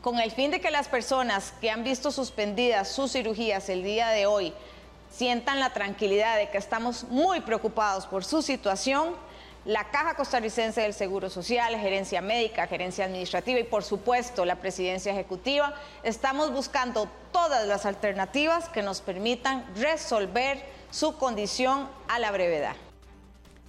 [0.00, 4.08] con el fin de que las personas que han visto suspendidas sus cirugías el día
[4.10, 4.52] de hoy
[5.10, 9.14] sientan la tranquilidad de que estamos muy preocupados por su situación,
[9.64, 15.12] la Caja Costarricense del Seguro Social, Gerencia Médica, Gerencia Administrativa y por supuesto la Presidencia
[15.12, 20.62] Ejecutiva, estamos buscando todas las alternativas que nos permitan resolver
[20.94, 22.76] su condición a la brevedad.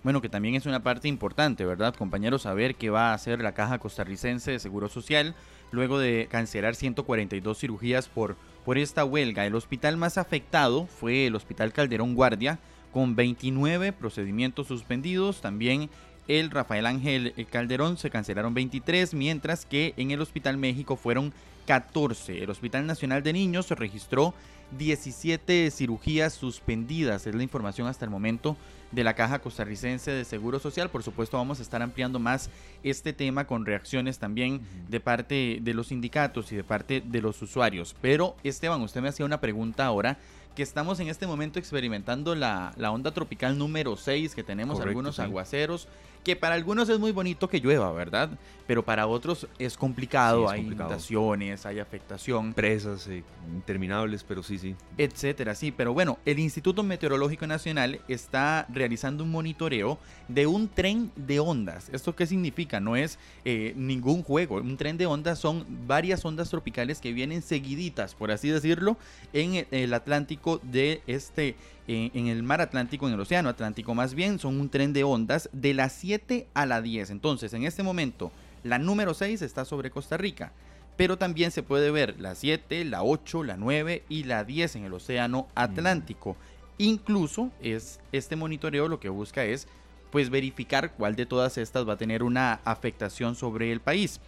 [0.04, 2.44] Bueno, que también es una parte importante, ¿verdad, compañeros?
[2.44, 5.34] Saber qué va a hacer la Caja Costarricense de Seguro Social
[5.72, 9.48] luego de cancelar 142 cirugías por, por esta huelga.
[9.48, 12.60] El hospital más afectado fue el Hospital Calderón Guardia,
[12.94, 15.42] con 29 procedimientos suspendidos.
[15.42, 15.90] También
[16.28, 21.34] el Rafael Ángel Calderón se cancelaron 23, mientras que en el Hospital México fueron
[21.66, 22.44] 14.
[22.44, 24.36] El Hospital Nacional de Niños registró
[24.72, 28.58] 17 cirugías suspendidas, es la información hasta el momento
[28.92, 30.90] de la Caja Costarricense de Seguro Social.
[30.90, 32.50] Por supuesto, vamos a estar ampliando más
[32.84, 37.42] este tema con reacciones también de parte de los sindicatos y de parte de los
[37.42, 37.96] usuarios.
[38.02, 40.18] Pero, Esteban, usted me hacía una pregunta ahora
[40.56, 45.88] que estamos en este momento experimentando la, onda tropical número 6, que tenemos algunos aguaceros
[46.26, 48.32] que para algunos es muy bonito que llueva, ¿verdad?
[48.66, 52.52] Pero para otros es complicado, hay inundaciones, hay afectación.
[52.56, 53.24] Presas eh,
[53.54, 54.76] interminables, pero sí, sí.
[54.98, 55.72] Etcétera, sí.
[55.72, 61.90] Pero bueno, el Instituto Meteorológico Nacional está realizando un monitoreo de un tren de ondas.
[61.94, 62.80] ¿Esto qué significa?
[62.80, 64.56] No es eh, ningún juego.
[64.56, 68.98] Un tren de ondas son varias ondas tropicales que vienen seguiditas, por así decirlo,
[69.32, 71.56] en el Atlántico de este
[71.88, 75.50] en, el mar Atlántico, en el océano Atlántico más bien, son un tren de ondas
[75.54, 77.12] de la 7 a la 10.
[77.12, 78.32] Entonces, en este momento,
[78.64, 80.52] la número 6 está sobre Costa Rica,
[80.98, 84.86] pero también se puede ver la 7, la 8, la 9 y la 10 en
[84.86, 86.36] el océano Atlántico.
[86.78, 89.68] Incluso es este monitoreo lo que busca es
[90.12, 94.22] pues verificar cuál de todas estas va a tener una afectación sobre el país.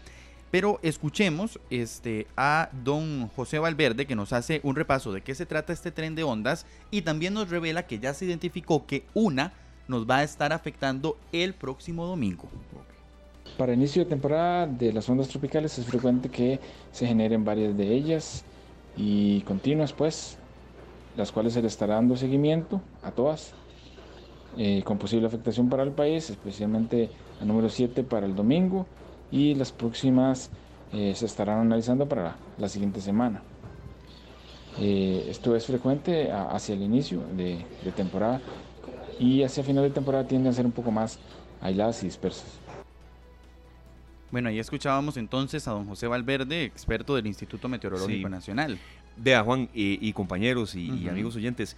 [0.50, 5.45] Pero escuchemos este, a don José Valverde que nos hace un repaso de qué se
[5.45, 9.52] trata este tren de ondas y también nos revela que ya se identificó que una
[9.88, 12.45] nos va a estar afectando el próximo domingo.
[13.58, 16.60] Para inicio de temporada de las ondas tropicales es frecuente que
[16.91, 18.43] se generen varias de ellas
[18.95, 20.38] y continuas pues,
[21.18, 23.54] las cuales se le estará dando seguimiento a todas,
[24.58, 27.10] eh, con posible afectación para el país, especialmente
[27.41, 28.86] a número 7 para el domingo
[29.32, 30.49] y las próximas
[30.93, 33.41] eh, se estarán analizando para la, siguiente semana.
[34.80, 37.65] Eh, esto es frecuente hacia el inicio de,
[37.95, 38.41] temporada
[39.19, 41.19] y hacia final de temporada tienden a ser un poco más
[41.61, 42.59] aisladas y dispersas.
[44.32, 48.78] Bueno, ahí escuchábamos entonces a don José Valverde, experto del Instituto Meteorológico Nacional.
[49.15, 51.75] Vea, Juan y, compañeros y, amigos oyentes,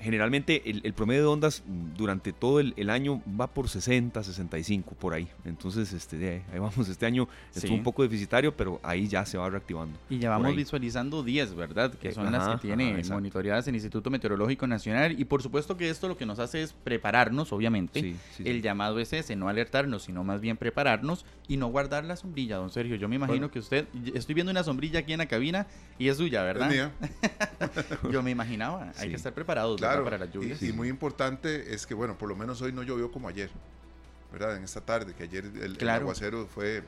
[0.00, 1.62] generalmente el, promedio de ondas
[1.96, 5.28] durante todo el, año va por 60, 65, por ahí.
[5.44, 6.88] Entonces, este, ahí vamos.
[6.88, 9.98] Este año estuvo un poco deficitario, pero ahí ya se va reactivando.
[10.08, 11.94] Y ya vamos visualizando 10, ¿verdad?
[11.94, 15.18] Que son las que tiene monitoreadas el Instituto Meteorológico Nacional.
[15.18, 18.14] Y por supuesto que esto lo que nos hace es prepararnos, obviamente.
[18.38, 22.56] el llamado es ese, no alertarnos, sino más bien prepararnos y no guardar la sombrilla,
[22.56, 22.96] don Sergio.
[22.96, 25.66] Yo me imagino que usted, estoy viendo una sombrilla aquí en la cabina
[25.98, 26.92] y es suya, ¿verdad?
[28.10, 30.62] Yo me imaginaba, hay que estar preparados para las lluvias.
[30.62, 33.50] Y, muy importante es que, bueno, por lo menos hoy no llovió como ayer,
[34.32, 34.56] ¿verdad?
[34.56, 36.82] En esta tarde, que ayer el, aguacero fue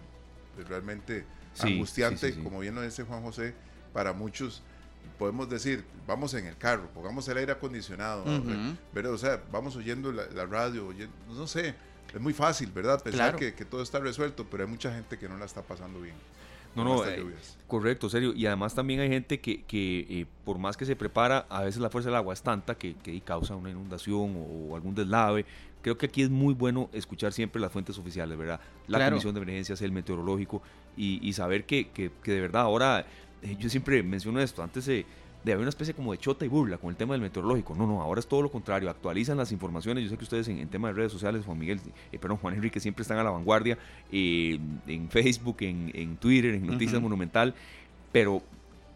[0.55, 1.25] pues, realmente
[1.61, 3.55] angustiante, como bien lo dice Juan José,
[3.93, 4.63] para muchos
[5.19, 10.47] podemos decir, vamos en el carro, pongamos el aire acondicionado, O sea, vamos oyendo la,
[10.47, 10.93] radio,
[11.29, 11.75] no sé,
[12.13, 13.03] es muy fácil, ¿verdad?
[13.03, 16.15] Pensar que, todo está resuelto, pero hay mucha gente que no la está pasando bien.
[16.75, 17.25] No, no, eh,
[17.67, 18.33] correcto, serio.
[18.35, 21.81] Y además también hay gente que, que eh, por más que se prepara, a veces
[21.81, 25.45] la fuerza del agua es tanta que, que causa una inundación o, algún deslave.
[25.83, 28.61] Creo que aquí es muy bueno escuchar siempre las fuentes oficiales, ¿verdad?
[28.87, 30.63] La Comisión de Emergencias, el meteorológico
[30.97, 33.05] y, y saber que, que, de verdad ahora,
[33.43, 35.05] eh, yo siempre menciono esto, antes se
[35.45, 37.75] de haber una especie como de chota y burla con el tema del meteorológico.
[37.75, 38.89] No, no, ahora es todo lo contrario.
[38.91, 40.05] Actualizan las informaciones.
[40.05, 41.81] Yo sé que ustedes en, tema de redes sociales, Juan Miguel,
[42.13, 43.79] eh, perdón, Juan Enrique, siempre están a la vanguardia
[44.11, 47.55] eh, en Facebook, en, en, Twitter, en Noticias Monumental.
[48.13, 48.43] Pero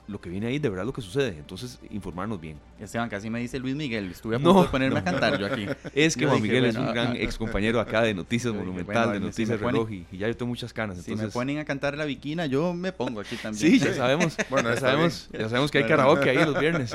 [0.08, 1.36] lo que viene ahí de verdad lo que sucede.
[1.38, 2.58] Entonces, informarnos bien.
[2.78, 4.10] Esteban, casi me dice Luis Miguel.
[4.10, 5.66] Estuve a punto de ponerme a cantar yo aquí.
[5.94, 9.58] Es que Juan Miguel es un gran ex compañero acá de Noticias Monumental, de Noticias
[9.60, 10.98] Reloj, y, ya yo tengo muchas canas.
[10.98, 13.72] Si me ponen a cantar la viquina, yo me pongo aquí también.
[13.72, 14.36] Sí, ya sabemos.
[14.50, 16.94] bueno, ya sabemos, ya sabemos que hay karaoke ahí los viernes.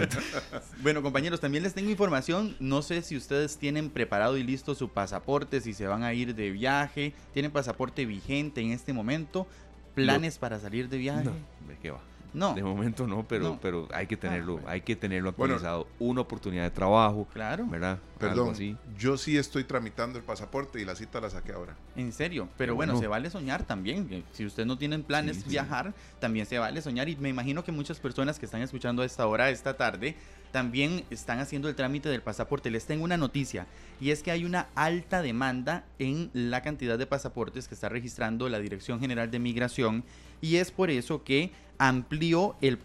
[0.82, 2.56] Bueno, compañeros, también les tengo información.
[2.60, 6.36] No sé si ustedes tienen preparado y listo su pasaporte, si se van a ir
[6.36, 9.48] de viaje, tienen pasaporte vigente en este momento,
[9.96, 11.26] planes para salir de viaje.
[11.26, 11.34] No,
[11.82, 12.11] ¿qué va?
[12.34, 12.54] No.
[12.54, 13.60] De momento no, pero, No.
[13.62, 14.70] pero hay que tenerlo, bueno.
[14.70, 15.56] hay que tenerlo Bueno.
[15.56, 15.88] actualizado.
[16.00, 17.66] Una oportunidad de trabajo, Claro.
[17.68, 17.92] ¿verdad?
[17.92, 18.78] Algo Perdón, así.
[18.98, 21.76] yo sí estoy tramitando el pasaporte y la cita la saqué ahora.
[21.96, 23.02] En serio, pero bueno, bueno.
[23.04, 24.24] se vale soñar también.
[24.32, 25.50] Si usted no tiene planes Sí, sí.
[25.50, 27.10] viajar, también se vale soñar.
[27.10, 30.16] Y me imagino que muchas personas que están escuchando a esta hora, esta tarde,
[30.52, 32.70] también están haciendo el trámite del pasaporte.
[32.70, 33.66] Les tengo una noticia
[34.00, 38.50] y es que hay una alta demanda en la cantidad de pasaportes que está registrando
[38.50, 40.04] la Dirección General de Migración
[40.42, 41.52] y es por eso que
[41.82, 42.78] amplió el,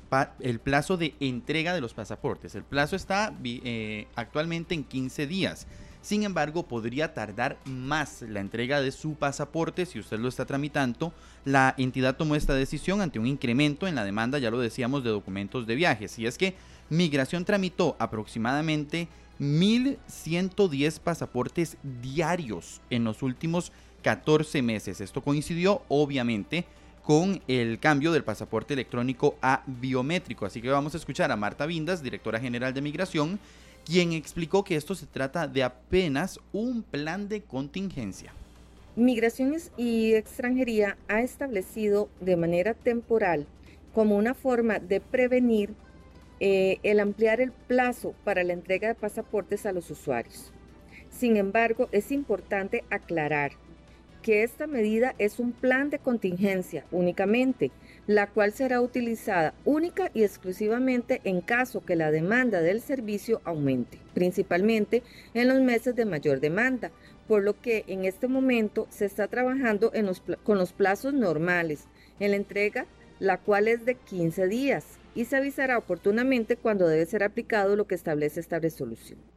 [0.58, 2.54] plazo de entrega de los pasaportes.
[2.54, 5.66] El plazo está eh, actualmente en 15 días.
[6.00, 11.12] Sin embargo, podría tardar más la entrega de su pasaporte si usted lo está tramitando.
[11.44, 15.10] La entidad tomó esta decisión ante un incremento en la demanda, ya lo decíamos, de
[15.10, 16.18] documentos de viajes.
[16.18, 16.54] Y es que
[16.88, 19.08] Migración tramitó aproximadamente
[19.40, 25.02] 1.110 pasaportes diarios en los últimos 14 meses.
[25.02, 26.64] Esto coincidió, obviamente,
[27.06, 30.44] con el cambio del pasaporte electrónico a biométrico.
[30.44, 33.38] Así que vamos a escuchar a Marta Vindas, directora general de Migración,
[33.84, 38.32] quien explicó que esto se trata de apenas un plan de contingencia.
[38.96, 43.46] Migraciones y Extranjería ha establecido de manera temporal
[43.94, 45.74] como una forma de prevenir
[46.40, 50.52] eh, el ampliar el plazo para la entrega de pasaportes a los usuarios.
[51.08, 53.52] Sin embargo, es importante aclarar
[54.26, 57.70] que esta medida es un plan de contingencia únicamente,
[58.08, 64.00] la cual será utilizada única y exclusivamente en caso que la demanda del servicio aumente,
[64.14, 66.90] principalmente en los meses de mayor demanda,
[67.28, 69.92] por lo que en este momento se está trabajando
[70.42, 71.84] con los plazos normales
[72.18, 72.86] en la entrega,
[73.20, 77.86] la cual es de 15 días, y se avisará oportunamente cuando debe ser aplicado lo
[77.86, 79.35] que establece esta resolución.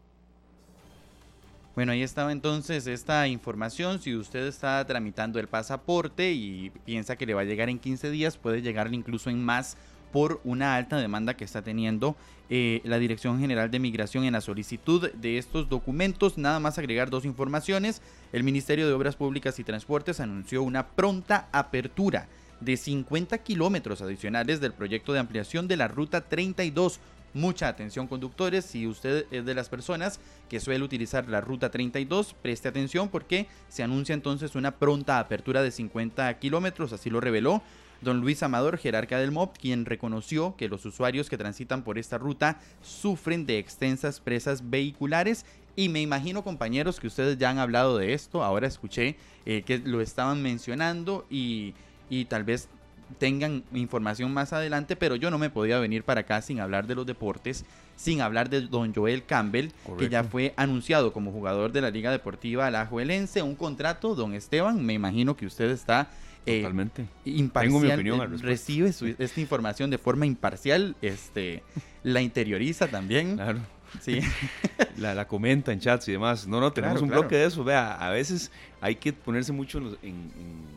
[1.80, 4.02] Bueno, ahí estaba entonces esta información.
[4.02, 8.12] Si usted está tramitando el pasaporte y piensa que le va a llegar en 15
[8.12, 9.78] días, puede llegarle incluso en más
[10.12, 12.18] por una alta demanda que está teniendo
[12.50, 16.38] eh, la Dirección General de Migración en la solicitud de estos documentos.
[16.38, 18.02] Nada más agregar dos informaciones.
[18.34, 22.28] El Ministerio de Obras Públicas y Transportes anunció una pronta apertura
[22.60, 27.00] de 50 kilómetros adicionales del proyecto de ampliación de la Ruta 32.
[27.34, 30.20] Mucha atención conductores, si usted es de las personas
[30.50, 35.62] que suele utilizar la Ruta 32, preste atención porque se anuncia entonces una pronta apertura
[35.62, 37.62] de 50 kilómetros, así lo reveló
[38.02, 42.18] don Luis Amador, jerarca del MOB, quien reconoció que los usuarios que transitan por esta
[42.18, 45.46] ruta sufren de extensas presas vehiculares.
[45.76, 49.16] Y me imagino compañeros que ustedes ya han hablado de esto, ahora escuché
[49.46, 51.74] eh, que lo estaban mencionando y,
[52.10, 52.70] y tal vez
[53.18, 56.96] tengan información más adelante, pero yo no me podía venir para acá sin hablar de
[56.96, 61.82] los deportes, sin hablar de don Joel Campbell, que ya fue anunciado como jugador de
[61.82, 66.10] la Liga Deportiva Alajuelense, un contrato, don Esteban, me imagino que usted está
[66.46, 67.06] eh, Totalmente.
[67.26, 68.48] imparcial, Tengo mi opinión eh, al respecto.
[68.48, 71.64] recibe su- esta información de forma imparcial, este,
[72.04, 73.60] la interioriza también, Claro.
[74.00, 74.20] sí,
[74.98, 76.46] La, la comenta en chats y demás.
[76.48, 77.22] No, no, tenemos Claro, un claro.
[77.22, 77.64] bloque de eso.
[77.64, 78.52] Vea, a veces
[78.82, 80.32] hay que ponerse mucho en, en-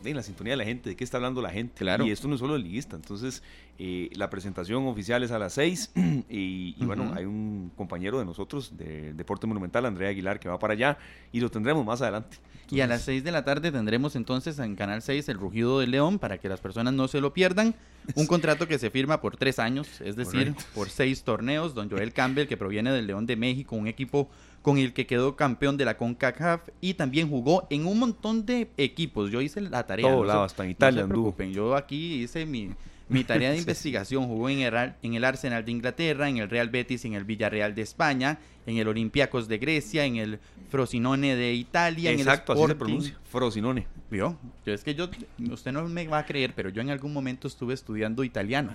[0.04, 1.74] en- la sintonía de la gente, de qué está hablando la gente.
[1.76, 2.04] Claro.
[2.06, 2.96] Y esto no es solo el liguista.
[2.96, 3.42] Entonces,
[3.78, 5.92] eh, la presentación oficial es a las 6.
[6.28, 10.58] Y, y bueno, hay un compañero de nosotros, de Deporte Monumental, Andrea Aguilar, que va
[10.58, 10.98] para allá.
[11.32, 12.38] Y lo tendremos más adelante.
[12.70, 15.78] y a las Entonces, 6 de la tarde tendremos entonces en Canal 6 el rugido
[15.80, 17.74] del león para que las personas no se lo pierdan,
[18.16, 20.64] un contrato que se firma por tres años, es decir, Correcto.
[20.74, 24.28] por seis torneos, don Joel Campbell, que proviene del León de México, un equipo
[24.62, 28.70] con el que quedó campeón de la CONCACAF y también jugó en un montón de
[28.76, 29.30] equipos.
[29.30, 30.06] Yo hice la tarea.
[30.08, 31.22] Todo no se- lado, hasta en no Italia se anduvo.
[31.34, 32.70] preocupen, yo aquí hice mi,
[33.08, 34.26] mi tarea de investigación.
[34.26, 37.74] Jugó en el, en el Arsenal de Inglaterra, en el Real Betis, en el Villarreal
[37.74, 40.38] de España, en el Olympiacos de Grecia, en el
[40.70, 42.78] Frosinone de Italia, Exacto, en así el se Sporting.
[42.78, 43.18] pronuncia.
[43.24, 43.86] Frosinone.
[44.12, 44.38] ¿Vio?
[44.64, 45.08] Yo es que yo,
[45.50, 48.74] usted no me va a creer, pero yo en algún momento estuve estudiando italiano.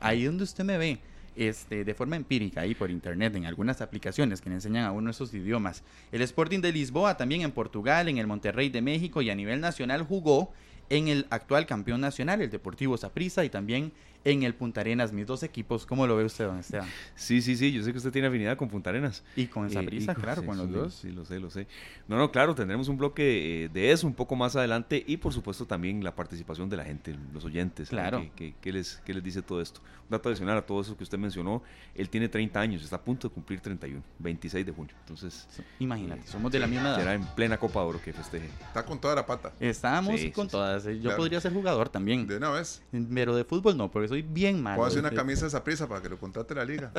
[0.00, 0.98] Ahí donde usted me ve,
[1.36, 5.10] este, de forma empírica, ahí por internet, en algunas aplicaciones que le enseñan a uno
[5.10, 5.82] esos idiomas.
[6.10, 9.60] El Sporting de Lisboa, también en Portugal, en el Monterrey de México y a nivel
[9.60, 10.52] nacional jugó
[10.90, 13.92] en el actual campeón nacional, el Deportivo Saprissa, y también
[14.24, 15.86] en el Punta Arenas, mis dos equipos.
[15.86, 16.88] ¿Cómo lo ve usted, don Esteban?
[17.14, 17.72] Sí, sí, sí.
[17.72, 19.22] Yo sé que usted tiene afinidad con Punta Arenas.
[19.36, 20.94] Y con Eh, Saprissa, y claro, sí, con los sí, dos.
[20.94, 21.66] Sí, lo sé, lo sé.
[22.08, 25.32] No, no, claro, tendremos un bloque eh, de eso un poco más adelante y por
[25.32, 27.88] supuesto también la participación de la gente, los oyentes.
[27.88, 28.20] Claro.
[28.20, 29.80] ¿Qué, qué- qué les, qué les dice todo esto?
[30.04, 31.62] Un dato adicional a todo eso que usted mencionó,
[31.94, 34.94] él tiene 30 años, está a punto de cumplir 31, 26 de junio.
[35.00, 35.48] Entonces,
[35.78, 36.96] Imagínate, somos de la misma edad.
[36.98, 38.48] será en plena Copa de Oro que festeje.
[38.66, 39.52] Está con toda la pata.
[39.58, 40.84] Estábamos Sí, con todas.
[40.86, 41.16] eh, Yo Claro.
[41.16, 42.26] podría ser jugador también.
[42.26, 42.82] De una vez.
[43.14, 44.76] Pero de fútbol no, porque soy bien malo.
[44.76, 46.92] Puedo hacer una camisa de esa prisa para que lo contrate la liga.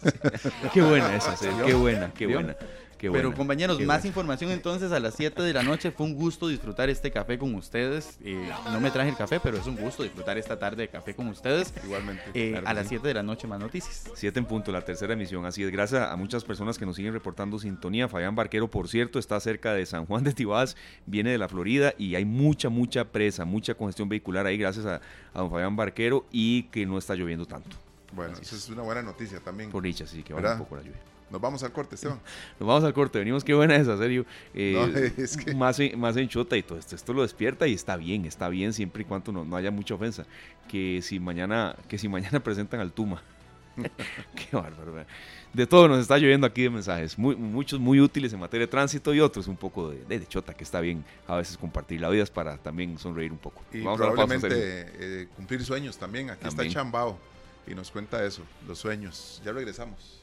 [0.72, 1.36] Qué buena esa,
[1.66, 2.40] qué buena, qué ¿Vio?
[2.98, 5.90] Pero compañeros, más información entonces a las 7 de la noche.
[5.90, 8.18] Fue un gusto disfrutar este café con ustedes.
[8.22, 11.14] Eh, no me traje el café, pero es un gusto disfrutar esta tarde de café
[11.14, 11.72] con ustedes.
[11.84, 12.22] Igualmente.
[12.34, 14.10] Eh, a las 7 de la noche más noticias.
[14.14, 15.44] 7 en punto, la tercera emisión.
[15.46, 18.08] Así es, gracias a muchas personas que nos siguen reportando sintonía.
[18.08, 20.76] Fabián Barquero, por cierto, está cerca de San Juan de Tibás,
[21.06, 25.00] viene de la Florida y hay mucha, mucha presa, mucha congestión vehicular ahí gracias a,
[25.34, 27.76] don Fabián Barquero y que no está lloviendo tanto.
[28.12, 29.70] Bueno, eso es una buena noticia también.
[29.70, 31.00] Por dicha, sí, que va un poco la lluvia.
[31.30, 32.20] Nos vamos al corte, Esteban.
[32.58, 34.24] Nos vamos al corte, venimos, qué buena esa, serio.
[34.54, 35.54] Eh, es que...
[35.54, 36.96] más, en, más en chota y todo esto.
[36.96, 39.94] Esto lo despierta y está bien, está bien siempre y cuando no, no haya mucha
[39.94, 40.24] ofensa.
[40.68, 43.22] Que si mañana, que si mañana presentan al Tuma.
[44.34, 45.04] qué bárbaro.
[45.52, 48.70] De todo nos está lloviendo aquí de mensajes, muy, muchos muy útiles en materia de
[48.70, 52.10] tránsito y otros un poco de, de, chota, que está bien a veces compartir la
[52.10, 53.62] vida es para también sonreír un poco.
[53.72, 56.30] Y Vamos probablemente eh, cumplir sueños también.
[56.30, 57.18] Aquí está Chambao
[57.66, 59.40] y nos cuenta eso, los sueños.
[59.44, 60.17] Ya regresamos.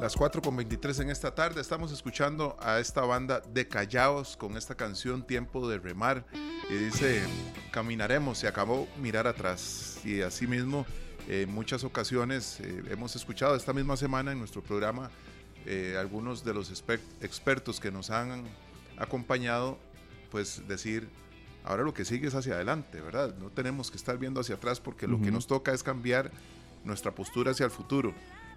[0.00, 1.60] Las 4 con 23 en esta tarde.
[1.60, 6.26] Estamos escuchando a esta banda de Callaos con esta canción Tiempo de Remar
[6.68, 7.22] y dice
[7.70, 9.98] caminaremos, se acabó mirar atrás.
[10.04, 10.84] Y así mismo
[11.28, 15.10] en muchas ocasiones eh, hemos escuchado esta misma semana en nuestro programa
[15.64, 16.70] eh, algunos de los
[17.20, 18.44] expertos que nos han
[18.98, 19.78] acompañado
[20.30, 21.08] pues decir
[21.64, 23.34] ahora lo que sigue es hacia adelante, ¿verdad?
[23.38, 26.30] No tenemos que estar viendo hacia atrás porque lo que nos toca es cambiar
[26.84, 28.14] nuestra postura hacia el futuro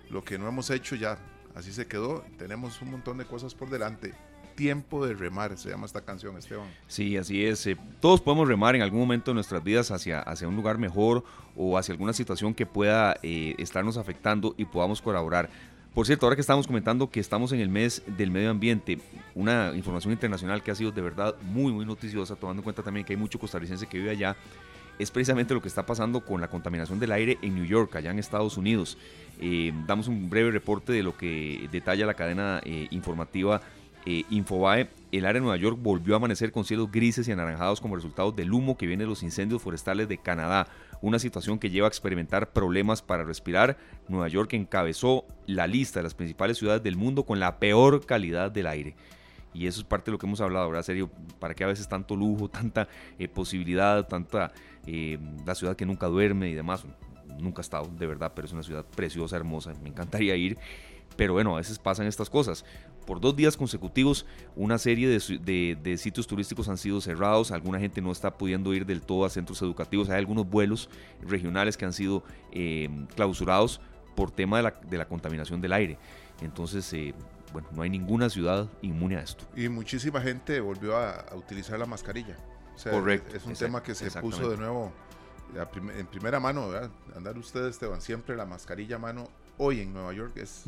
[0.09, 1.17] lo que no hemos hecho ya,
[1.55, 2.23] así se quedó.
[2.37, 4.13] Tenemos un montón de cosas por delante.
[4.55, 6.67] Tiempo de remar, se llama esta canción, Esteban.
[6.87, 7.65] Sí, así es.
[7.67, 11.23] Eh, todos podemos remar en algún momento de nuestras vidas hacia, hacia un lugar mejor
[11.55, 15.49] o hacia alguna situación que pueda eh, estarnos afectando y podamos colaborar.
[15.93, 18.99] Por cierto, ahora que estamos comentando que estamos en el mes del medio ambiente,
[19.33, 23.05] una información internacional que ha sido de verdad muy, muy noticiosa, tomando en cuenta también
[23.05, 24.35] que hay mucho costarricense que vive allá,
[24.99, 28.11] es precisamente lo que está pasando con la contaminación del aire en New York, allá
[28.11, 28.97] en Estados Unidos.
[29.39, 33.61] Eh, damos un breve reporte de lo que detalla la cadena eh, informativa
[34.05, 34.89] eh, Infobae.
[35.13, 38.33] El área de Nueva York volvió a amanecer con cielos grises y anaranjados como resultado
[38.33, 40.67] del humo que viene de los incendios forestales de Canadá,
[41.01, 43.77] una situación que lleva a experimentar problemas para respirar.
[44.09, 48.51] Nueva York encabezó la lista de las principales ciudades del mundo con la peor calidad
[48.51, 48.95] del aire.
[49.53, 50.83] Y eso es parte de lo que hemos hablado, ¿verdad?
[50.83, 52.87] Serio, ¿para qué a veces tanto lujo, tanta
[53.33, 54.51] posibilidad, tanta
[54.85, 56.85] la ciudad que nunca duerme y demás?
[57.41, 60.57] nunca he estado, de verdad, pero es una ciudad preciosa, hermosa, me encantaría ir.
[61.15, 62.63] Pero bueno, a veces pasan estas cosas.
[63.05, 64.25] Por dos días consecutivos,
[64.55, 67.51] una serie de, sitios turísticos han sido cerrados.
[67.51, 70.09] Alguna gente no está pudiendo ir del todo a centros educativos.
[70.09, 70.89] Hay algunos vuelos
[71.21, 73.81] regionales que han sido eh, clausurados
[74.15, 75.97] por tema de la, de la, contaminación del aire.
[76.41, 77.13] Entonces, eh,
[77.51, 79.45] bueno, no hay ninguna ciudad inmune a esto.
[79.55, 82.37] Y muchísima gente volvió a, utilizar la mascarilla.
[82.83, 83.35] Correcto.
[83.35, 84.91] Es un tema que se puso de nuevo
[85.97, 86.69] en primera mano,
[87.15, 89.27] andar ustedes, Esteban, siempre la mascarilla a mano
[89.57, 90.65] hoy en Nueva York es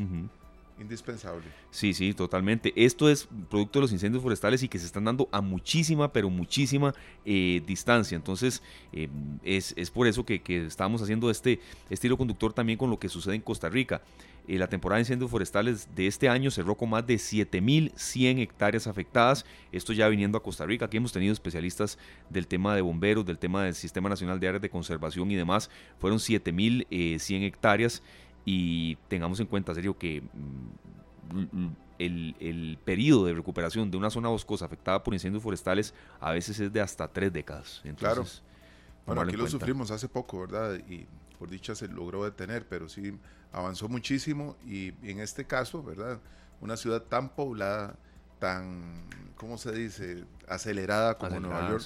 [0.79, 1.45] indispensable.
[1.69, 2.73] Sí, sí, totalmente.
[2.75, 6.29] Esto es producto de los incendios forestales y que se están dando a muchísima, pero
[6.29, 6.93] muchísima
[7.23, 8.15] eh, distancia.
[8.15, 9.07] Entonces, eh,
[9.43, 11.59] es, por eso que, que, estamos haciendo este
[11.89, 14.01] estilo conductor también con lo que sucede en Costa Rica.
[14.47, 18.87] Eh, la temporada de incendios forestales de este año cerró con más de 7.100 hectáreas
[18.87, 19.45] afectadas.
[19.71, 20.85] Esto ya viniendo a Costa Rica.
[20.85, 21.97] Aquí hemos tenido especialistas
[22.29, 25.69] del tema de bomberos, del tema del Sistema Nacional de Áreas de Conservación y demás.
[25.99, 28.01] Fueron 7.100 hectáreas
[28.45, 31.67] y tengamos en cuenta, serio, que mm,
[31.99, 36.59] el, el, periodo de recuperación de una zona boscosa afectada por incendios forestales a veces
[36.59, 37.81] es de hasta tres décadas.
[37.83, 38.25] Entonces, claro.
[39.05, 40.79] Bueno, aquí lo sufrimos hace poco, ¿verdad?
[40.87, 41.07] Y
[41.41, 43.17] por dicha se logró detener, pero sí
[43.51, 46.19] avanzó muchísimo y en este caso, ¿verdad?
[46.59, 47.95] Una ciudad tan poblada,
[48.37, 51.83] tan, ¿cómo se dice?, acelerada como Nueva York,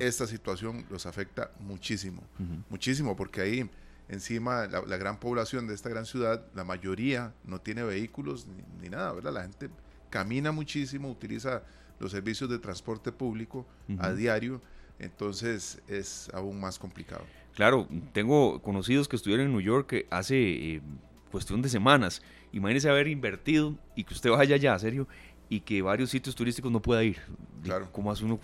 [0.00, 2.20] esta situación los afecta muchísimo,
[2.68, 3.70] muchísimo, porque ahí
[4.08, 8.48] encima la, gran población de esta gran ciudad, la mayoría no tiene vehículos
[8.80, 9.34] ni, nada, ¿verdad?
[9.34, 9.70] La gente
[10.10, 11.62] camina muchísimo, utiliza
[12.00, 13.68] los servicios de transporte público
[14.00, 14.60] a diario,
[14.98, 17.24] entonces es aún más complicado.
[17.56, 20.82] Claro, tengo conocidos que estuvieron en New York hace eh,
[21.32, 22.20] cuestión de semanas.
[22.52, 25.08] Imagínese haber invertido y que usted vaya allá, serio,
[25.48, 27.16] y que varios sitios turísticos no pueda ir.
[27.62, 27.88] Claro.
[27.92, 28.38] ¿Cómo hace uno?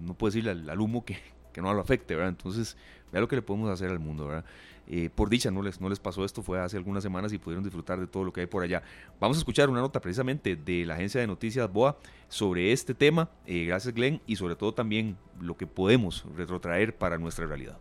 [0.00, 1.18] No puede decirle al, humo que,
[1.52, 2.30] que, no lo afecte, ¿verdad?
[2.30, 2.78] Entonces,
[3.12, 4.46] vea lo que le podemos hacer al mundo, ¿verdad?
[4.88, 7.62] Eh, por dicha, no les, no les pasó esto, fue hace algunas semanas y pudieron
[7.62, 8.82] disfrutar de todo lo que hay por allá.
[9.20, 11.98] Vamos a escuchar una nota precisamente de la agencia de noticias BOA
[12.30, 13.28] sobre este tema.
[13.44, 17.78] Eh, gracias, Glenn, y sobre todo también lo que podemos retrotraer para nuestra realidad.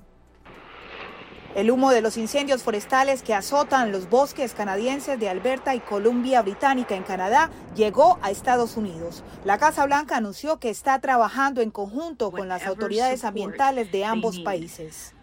[1.56, 6.42] El humo de los incendios forestales que azotan los bosques canadienses de Alberta y Columbia
[6.42, 9.24] Británica en Canadá llegó a Estados Unidos.
[9.46, 14.40] La Casa Blanca anunció que está trabajando en conjunto con las autoridades ambientales de ambos
[14.40, 15.14] países.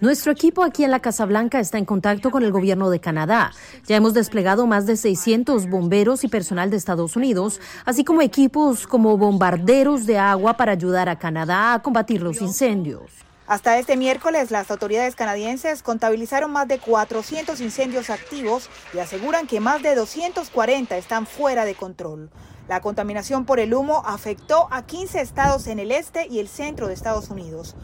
[0.00, 3.52] Nuestro equipo aquí en la Casa Blanca está en contacto con el gobierno de Canadá.
[3.86, 8.88] Ya hemos desplegado más de 600 bomberos y personal de Estados Unidos, así como equipos
[8.88, 13.25] como bombarderos de agua para ayudar a Canadá a combatir los incendios.
[13.46, 19.60] Hasta este miércoles, las autoridades canadienses contabilizaron más de 400 incendios activos y aseguran que
[19.60, 22.28] más de 240 están fuera de control.
[22.66, 26.88] La contaminación por el humo afectó a 15 estados en el este y el centro
[26.88, 27.76] de Estados Unidos.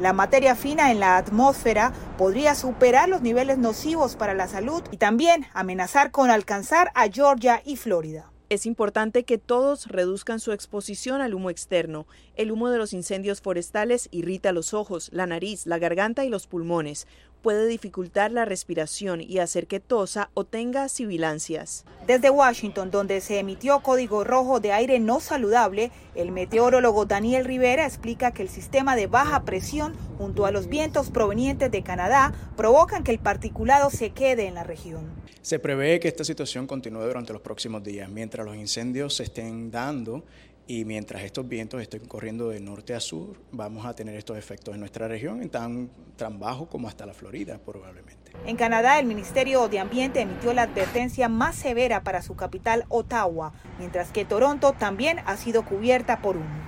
[0.00, 4.96] La materia fina en la atmósfera podría superar los niveles nocivos para la salud y
[4.96, 8.29] también amenazar con alcanzar a Georgia y Florida.
[8.50, 12.08] Es importante que todos reduzcan su exposición al humo externo.
[12.34, 16.48] El humo de los incendios forestales irrita los ojos, la nariz, la garganta y los
[16.48, 17.06] pulmones.
[17.42, 21.84] Puede dificultar la respiración y hacer que tosa o tenga sibilancias.
[22.06, 27.86] Desde Washington, donde se emitió código rojo de aire no saludable, el meteorólogo Daniel Rivera
[27.86, 33.04] explica que el sistema de baja presión junto a los vientos provenientes de Canadá provocan
[33.04, 35.08] que el particulado se quede en la región.
[35.40, 39.70] Se prevé que esta situación continúe durante los próximos días, mientras los incendios se estén
[39.70, 40.24] dando
[40.70, 44.72] y mientras estos vientos estén corriendo de norte a sur, vamos a tener estos efectos
[44.72, 48.30] en nuestra región, en tan, tan bajo como hasta la Florida probablemente.
[48.46, 53.52] En Canadá, el Ministerio de Ambiente emitió la advertencia más severa para su capital, Ottawa,
[53.80, 56.62] mientras que Toronto también ha sido cubierta por humo.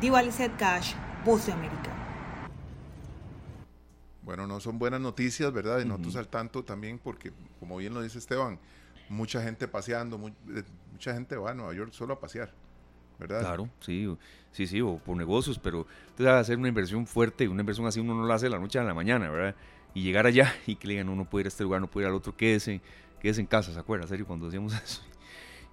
[0.00, 0.94] Diva Lizette Cash,
[1.24, 1.90] Voz de América.
[4.22, 5.80] Bueno, no son buenas noticias, ¿verdad?
[5.80, 8.60] Y nosotros al tanto también porque, como bien lo dice Esteban,
[9.08, 10.20] mucha gente paseando,
[10.54, 12.54] eh, mucha gente va a Nueva York solo a pasear,
[13.18, 13.40] ¿verdad?
[13.40, 14.08] Claro, sí,
[14.52, 15.86] sí, sí, o por negocios, pero
[16.24, 18.78] a hacer una inversión fuerte, una inversión así uno no la hace de la noche
[18.78, 19.54] a la mañana, ¿verdad?
[19.94, 21.90] Y llegar allá y que le digan, no, no puede ir a este lugar, no
[21.90, 22.80] puede ir al otro, quédese,
[23.20, 24.06] quédese en casa, ¿se acuerda?
[24.06, 25.02] serio, cuando decíamos eso.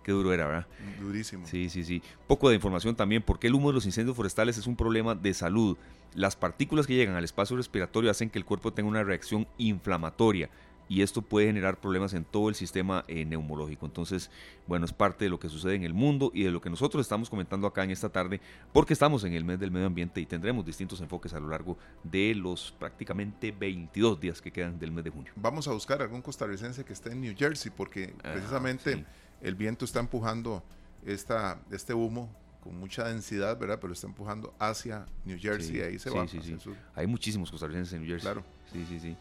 [0.03, 0.67] Qué duro era, ¿verdad?
[0.99, 1.45] Durísimo.
[1.45, 2.01] Sí, sí, sí.
[2.25, 5.33] Poco de información también, porque el humo de los incendios forestales es un problema de
[5.33, 5.77] salud.
[6.15, 10.49] Las partículas que llegan al espacio respiratorio hacen que el cuerpo tenga una reacción inflamatoria
[10.89, 13.85] y esto puede generar problemas en todo el sistema eh, neumológico.
[13.85, 14.31] Entonces,
[14.67, 17.05] bueno, es parte de lo que sucede en el mundo y de lo que nosotros
[17.05, 18.41] estamos comentando acá en esta tarde,
[18.73, 21.77] porque estamos en el mes del medio ambiente y tendremos distintos enfoques a lo largo
[22.03, 25.31] de los prácticamente 22 días que quedan del mes de junio.
[25.35, 29.05] Vamos a buscar algún costarricense que esté en New Jersey, porque ah, precisamente
[29.41, 30.63] el viento está empujando
[31.05, 33.77] esta, este humo con mucha densidad, ¿verdad?
[33.79, 36.27] Pero está empujando hacia New Jersey y ahí se va.
[36.27, 36.57] Sí, sí.
[36.95, 38.31] Hay muchísimos costarricenses en New Jersey.
[38.31, 38.43] Claro.
[38.71, 39.15] Sí, sí, sí.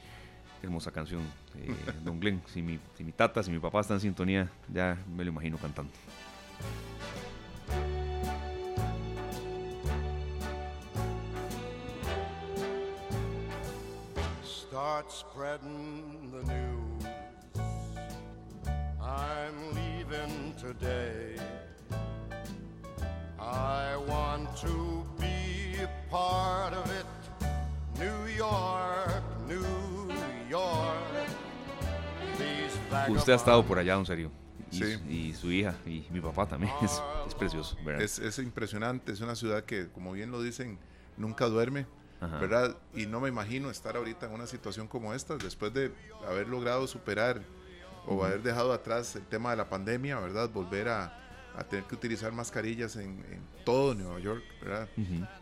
[0.62, 1.22] Hermosa canción.
[1.56, 4.96] Eh, Don Glenn, si mi, si mi tata, si mi papá está en sintonía, ya
[5.14, 5.92] me lo imagino cantando.
[14.44, 17.04] Start spreading the news.
[19.00, 21.36] I'm leaving today.
[23.40, 27.06] I want to be a part of it.
[27.98, 29.87] New York, New York.
[33.08, 34.30] Usted ha estado por allá, en serio.
[34.70, 35.00] Y, sí.
[35.08, 36.72] y su hija y mi papá también.
[36.82, 38.02] Es, es precioso, ¿verdad?
[38.02, 39.12] Es, es, impresionante.
[39.12, 40.78] Es una ciudad que, como bien lo dicen,
[41.16, 41.86] nunca duerme.
[42.20, 42.76] ¿verdad?
[42.94, 45.92] Y no me imagino estar ahorita en una situación como esta, después de
[46.26, 47.42] haber logrado superar
[48.06, 50.50] o haber dejado atrás el tema de la pandemia, ¿verdad?
[50.50, 53.22] Volver a, a tener que utilizar mascarillas en,
[53.64, 54.88] todo Nueva York, ¿verdad?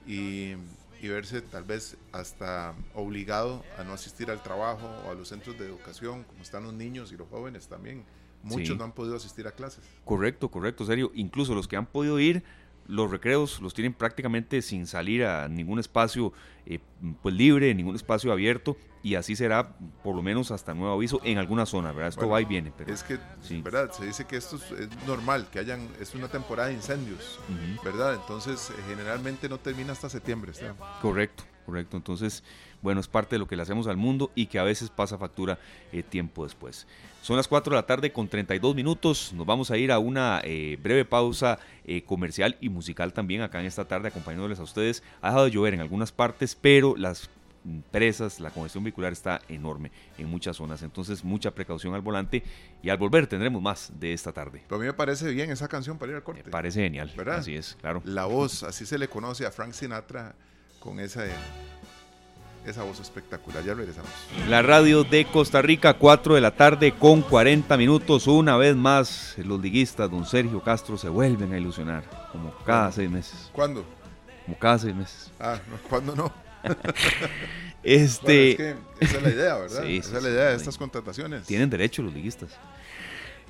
[0.06, 0.54] y,
[1.00, 5.58] y, verse tal vez hasta obligado a no asistir al trabajo o a los centros
[5.58, 8.04] de educación, como están los niños y los jóvenes también.
[8.42, 9.82] Muchos no han podido asistir a clases.
[10.04, 11.10] Correcto, correcto, serio.
[11.14, 12.44] Incluso los que han podido ir,
[12.88, 16.32] los recreos los tienen prácticamente sin salir a ningún espacio
[16.66, 16.80] eh,
[17.22, 21.38] pues libre, ningún espacio abierto y así será por lo menos hasta nuevo aviso en
[21.38, 22.08] alguna zona, ¿verdad?
[22.08, 22.72] Esto va y viene.
[22.76, 23.18] Pero, es que,
[23.62, 23.92] ¿verdad?
[23.92, 27.38] Se dice que esto es, normal, que hayan, es una temporada de incendios,
[27.84, 28.14] ¿verdad?
[28.14, 30.52] Entonces, eh, generalmente no termina hasta septiembre.
[31.00, 31.96] Correcto, correcto.
[31.96, 32.42] Entonces,
[32.82, 35.18] bueno, es parte de lo que le hacemos al mundo y que a veces pasa
[35.18, 35.58] factura
[35.92, 36.86] eh, tiempo después.
[37.22, 39.32] Son las 4 de la tarde con 32 minutos.
[39.32, 41.58] Nos vamos a ir a una eh, breve pausa
[42.04, 45.04] comercial y musical también acá en esta tarde acompañándoles a ustedes.
[45.22, 47.30] Ha dejado de llover en algunas partes, pero las
[47.90, 52.42] presas, la congestión vehicular está enorme en muchas zonas, entonces mucha precaución al volante
[52.82, 54.62] y al volver tendremos más de esta tarde.
[54.66, 56.42] Pero a mí me parece bien esa canción para ir al corte.
[56.44, 57.38] Me parece genial, ¿verdad?
[57.38, 58.02] Así es, claro.
[58.04, 60.34] La voz, así se le conoce a Frank Sinatra
[60.78, 61.24] con esa,
[62.70, 63.64] esa voz espectacular.
[63.64, 64.10] Ya regresamos.
[64.48, 68.26] La radio de Costa Rica, 4 de la tarde con 40 minutos.
[68.26, 73.10] Una vez más, los liguistas, don Sergio Castro, se vuelven a ilusionar, como cada seis
[73.10, 73.50] meses.
[73.52, 73.84] ¿Cuándo?
[74.44, 75.30] Como cada seis meses.
[75.40, 75.58] Ah,
[75.88, 76.32] ¿cuándo no?
[77.82, 78.70] este...
[79.00, 79.84] esa es la idea, ¿verdad?
[79.84, 81.46] esa es la idea de estas contrataciones.
[81.46, 82.50] Tienen derecho los liguistas.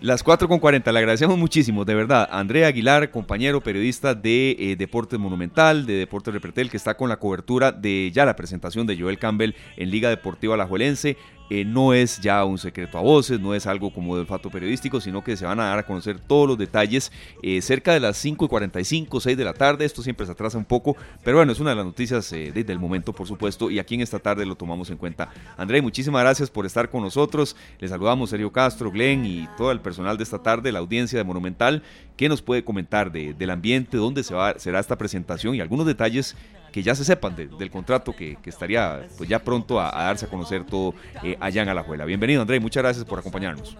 [0.02, 2.28] Las 4 con 40, le agradecemos muchísimo, de verdad.
[2.30, 7.16] Andrea Aguilar, compañero periodista de eh, Deportes Monumental, de Deportes Repretel, que está con la
[7.16, 11.16] cobertura de ya la presentación de Joel Campbell en Liga Deportiva Alajuelense.
[11.50, 15.00] Eh, no es ya un secreto a voces, no es algo como de olfato periodístico,
[15.00, 18.16] sino que se van a dar a conocer todos los detalles eh, cerca de las
[18.16, 19.84] 5 y 45, 6 de la tarde.
[19.84, 22.72] Esto siempre se atrasa un poco, pero bueno, es una de las noticias eh, desde
[22.72, 25.30] el momento, por supuesto, y aquí en esta tarde lo tomamos en cuenta.
[25.56, 27.56] André, muchísimas gracias por estar con nosotros.
[27.78, 31.24] Les saludamos Sergio Castro, Glenn y todo el personal de esta tarde, la audiencia de
[31.24, 31.82] Monumental.
[32.16, 36.34] ¿Qué nos puede comentar del ambiente, dónde se va, será esta presentación y algunos detalles
[36.76, 40.66] que ya se sepan del contrato que, estaría pues ya pronto a, darse a conocer
[40.66, 40.92] todo
[41.24, 42.04] eh, allá en Alajuela.
[42.04, 43.74] Bienvenido André, muchas gracias por acompañarnos.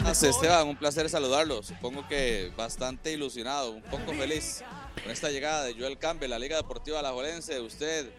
[0.00, 1.62] Gracias Esteban, un placer saludarlo.
[1.62, 4.62] Supongo que bastante ilusionado, un poco feliz
[5.02, 7.58] con esta llegada de Joel Campbell, la Liga Deportiva Alajuelense.
[7.58, 8.10] Usted,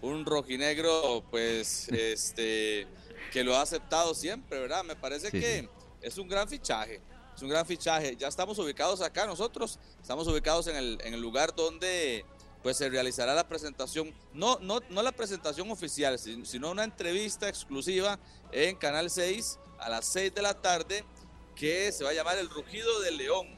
[0.00, 2.86] un rojinegro, pues este
[3.32, 4.84] que lo ha aceptado siempre, ¿verdad?
[4.84, 5.68] Me parece que
[6.00, 7.00] es un gran fichaje
[7.34, 8.16] es un gran fichaje.
[8.16, 12.24] Ya estamos ubicados acá nosotros, estamos ubicados en el, en el lugar donde
[12.62, 18.18] pues se realizará la presentación, no, no, no la presentación oficial, sino una entrevista exclusiva
[18.52, 21.04] en Canal 6 a las 6 de la tarde
[21.54, 23.48] que se va a llamar El Rugido del León.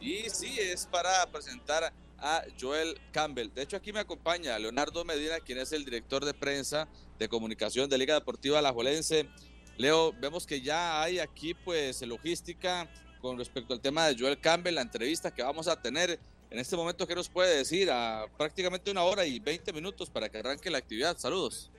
[0.00, 3.52] Y sí, es para presentar a Joel Campbell.
[3.52, 7.90] De hecho, aquí me acompaña Leonardo Medina, quien es el director de prensa de comunicación
[7.90, 9.28] de Liga Deportiva Alajuelense.
[9.76, 12.88] Leo, vemos que ya hay aquí pues logística
[13.24, 16.20] con respecto al tema de Joel Campbell, la entrevista que vamos a tener
[16.50, 17.90] en este momento, ¿qué nos puede decir?
[17.90, 21.16] A prácticamente una hora y 20 minutos para que arranque la actividad.
[21.16, 21.70] Saludos.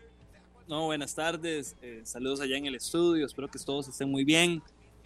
[0.68, 1.76] No, buenas tardes.
[1.84, 3.28] Eh, saludos allá en el estudio.
[3.28, 4.64] Espero que todos estén muy bien.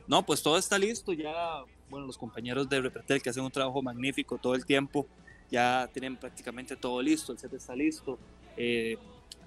[0.07, 1.11] No, pues todo está listo.
[1.11, 5.05] Ya, bueno, los compañeros de Repretel que hacen un trabajo magnífico todo el tiempo,
[5.51, 7.33] ya tienen prácticamente todo listo.
[7.33, 8.17] El set está listo.
[8.55, 8.97] Eh,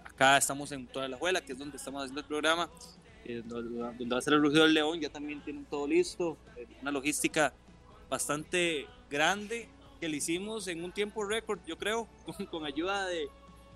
[0.04, 2.68] acá estamos en toda la juela, que es donde estamos haciendo el programa.
[3.24, 6.66] Eh, donde va a ser el Rugido del León, ya también tienen todo listo, eh,
[6.80, 7.54] una logística
[8.10, 9.68] bastante grande
[10.00, 12.08] que le hicimos en un tiempo récord, yo creo,
[12.50, 13.28] con, ayuda de,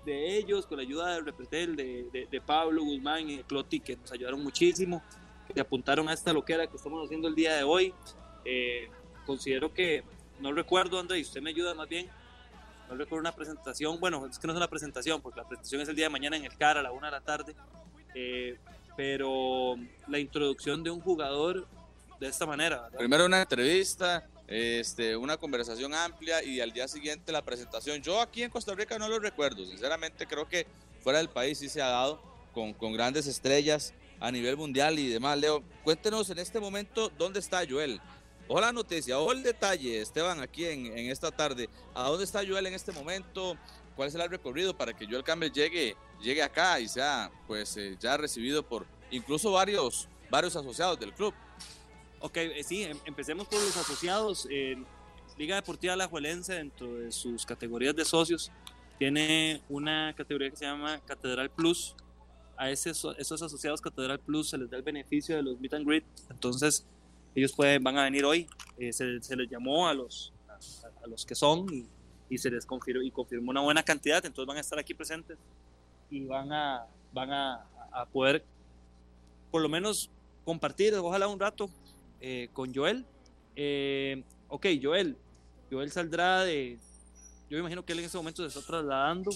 [0.05, 3.95] de, ellos, con la ayuda de Repretel, de, de, Pablo Guzmán y de Cloti, que
[3.95, 5.01] nos ayudaron muchísimo,
[5.53, 7.93] que apuntaron a esta loquera que estamos haciendo el día de hoy.
[8.43, 8.89] Eh,
[9.25, 10.03] considero que,
[10.41, 12.09] no recuerdo, André, usted me ayuda más bien,
[12.89, 15.87] no recuerdo una presentación, bueno, es que no es una presentación, porque la presentación es
[15.87, 17.55] el día de mañana en el CAR a la una de la tarde,
[18.13, 18.57] eh,
[18.97, 19.75] pero
[20.07, 21.67] la introducción de un jugador
[22.19, 22.89] de esta manera.
[22.97, 28.01] Primero una entrevista, este, una conversación amplia y al día siguiente la presentación.
[28.01, 30.65] Yo aquí en Costa Rica no lo recuerdo, sinceramente creo que
[31.01, 32.21] fuera del país sí se ha dado
[32.53, 35.37] con, con grandes estrellas a nivel mundial y demás.
[35.37, 38.01] Leo, cuéntenos en este momento dónde está Joel.
[38.47, 41.69] Ojo la noticia, ojo el detalle, Esteban, aquí en, en esta tarde.
[41.93, 43.57] ¿A dónde está Joel en este momento?
[43.97, 47.97] ¿Cuál será el recorrido para que Joel Campbell llegue llegue acá y sea pues eh,
[47.99, 51.33] ya recibido por incluso varios, varios asociados del club.
[52.19, 54.47] Ok, eh, sí, em, empecemos por los asociados.
[55.37, 58.51] Liga Deportiva Alajuelense, dentro de sus categorías de socios,
[58.97, 61.95] tiene una categoría que se llama Catedral Plus.
[62.59, 65.85] A esos, esos asociados Catedral Plus se les da el beneficio de los meet and
[65.85, 66.03] greet.
[66.31, 66.87] Entonces,
[67.35, 68.47] ellos pueden, van a venir hoy.
[68.79, 71.85] Eh, se, se, les llamó a los, a, a los que son y,
[72.29, 74.25] y, se les confirmó, y confirmó una buena cantidad.
[74.25, 75.37] Entonces, van a estar aquí presentes
[76.09, 77.65] y van a, van a,
[78.11, 78.43] poder
[79.51, 80.11] por lo menos
[80.45, 81.69] compartir, ojalá un rato
[82.21, 83.05] eh, con Joel.
[83.55, 85.17] Eh, ok, Joel,
[85.71, 86.77] Joel saldrá de,
[87.49, 89.31] yo me imagino que él en ese momento se está trasladando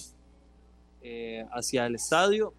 [1.01, 2.53] eh, hacia el estadio,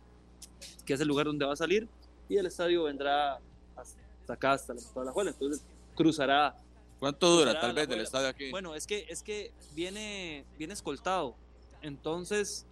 [0.84, 1.88] que es el lugar donde va a salir,
[2.28, 3.38] y el estadio vendrá
[3.76, 5.64] hasta acá, hasta la, la entonces
[5.94, 6.56] cruzará.
[7.02, 8.52] ¿Cuánto dura tal vez del estadio aquí?
[8.52, 11.34] Bueno, es que, es que viene, viene escoltado,
[11.80, 12.64] entonces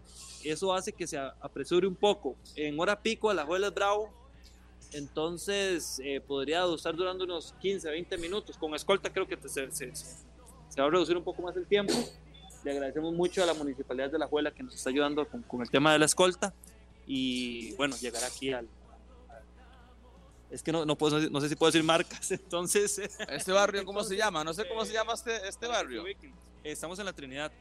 [0.44, 2.36] eso hace que se apresure un poco.
[2.54, 4.08] En hora pico a la juela es bravo,
[4.92, 8.56] entonces eh, podría estar durando unos 15, 20 minutos.
[8.56, 9.90] Con escolta creo que se, se,
[10.80, 11.92] va a reducir un poco más el tiempo.
[12.62, 15.70] Le agradecemos mucho a la Municipalidad de La Juela que nos está ayudando con, el
[15.70, 16.54] tema de la escolta.
[17.04, 18.68] Y bueno, llegar aquí al,
[20.50, 22.98] es que no, no, puedo, no sé si puedo decir marcas, entonces...
[23.28, 24.42] ¿Este barrio cómo se llama?
[24.44, 26.04] No sé cómo se llama este, este barrio.
[26.64, 27.52] Estamos en la Trinidad.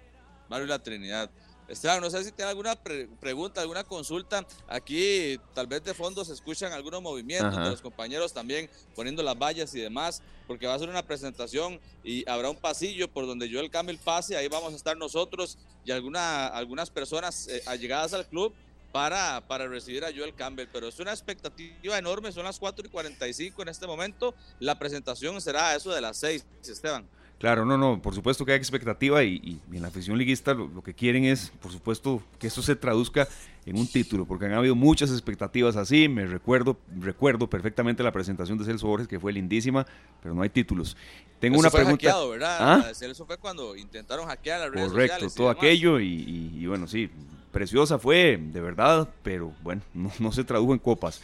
[0.50, 1.30] Barrio La Trinidad.
[1.70, 2.76] Esteban, no sé si tiene alguna
[3.20, 4.44] pregunta, alguna consulta.
[4.68, 9.38] Aquí tal vez de fondo se escuchan algunos movimientos de los compañeros también poniendo las
[9.38, 13.48] vallas y demás, porque va a ser una presentación y habrá un pasillo por donde
[13.52, 18.28] Joel Campbell pase, ahí vamos a estar nosotros y alguna, algunas personas eh, allegadas al
[18.28, 18.52] club
[18.92, 22.90] para, para recibir a Joel Campbell, pero es una expectativa enorme, son las 4 y
[22.90, 27.07] 45 en este momento, la presentación será a eso de las 6, Esteban.
[27.40, 30.94] Claro, no, no, por supuesto que hay expectativa y, en la afición liguista lo, que
[30.94, 33.30] quieren es, por supuesto, que esto se traduzca
[33.66, 38.57] en un título, porque han habido muchas expectativas así, me recuerdo, recuerdo perfectamente la presentación
[38.57, 39.88] de Celso Borges, que fue lindísima,
[40.22, 40.98] pero no hay títulos.
[41.40, 42.07] Tengo una fue pregunta.
[42.07, 42.57] Hackeado, ¿verdad?
[42.60, 42.91] ¿Ah?
[43.26, 47.10] Fue cuando intentaron hackear las redes Correcto, todo aquello y, bueno, sí,
[47.52, 49.82] preciosa fue, de verdad, pero bueno,
[50.20, 51.22] no se tradujo en copas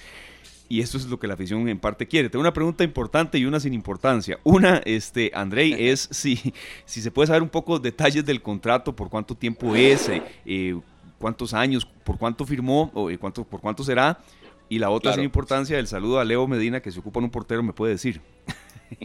[0.68, 2.30] y eso es lo que la afición en parte quiere.
[2.30, 4.40] Tengo una pregunta importante y una sin importancia.
[4.44, 6.54] Una, este, Andrei, es si,
[6.86, 10.80] si se puede saber un poco detalles del contrato, por cuánto tiempo es, eh, eh,
[11.20, 14.20] cuántos años, por cuánto firmó, o eh, cuánto, por cuánto será.
[14.68, 17.30] Y la otra sin importancia, el saludo a Leo Medina, que se ocupa en un
[17.30, 18.20] portero, me puede decir.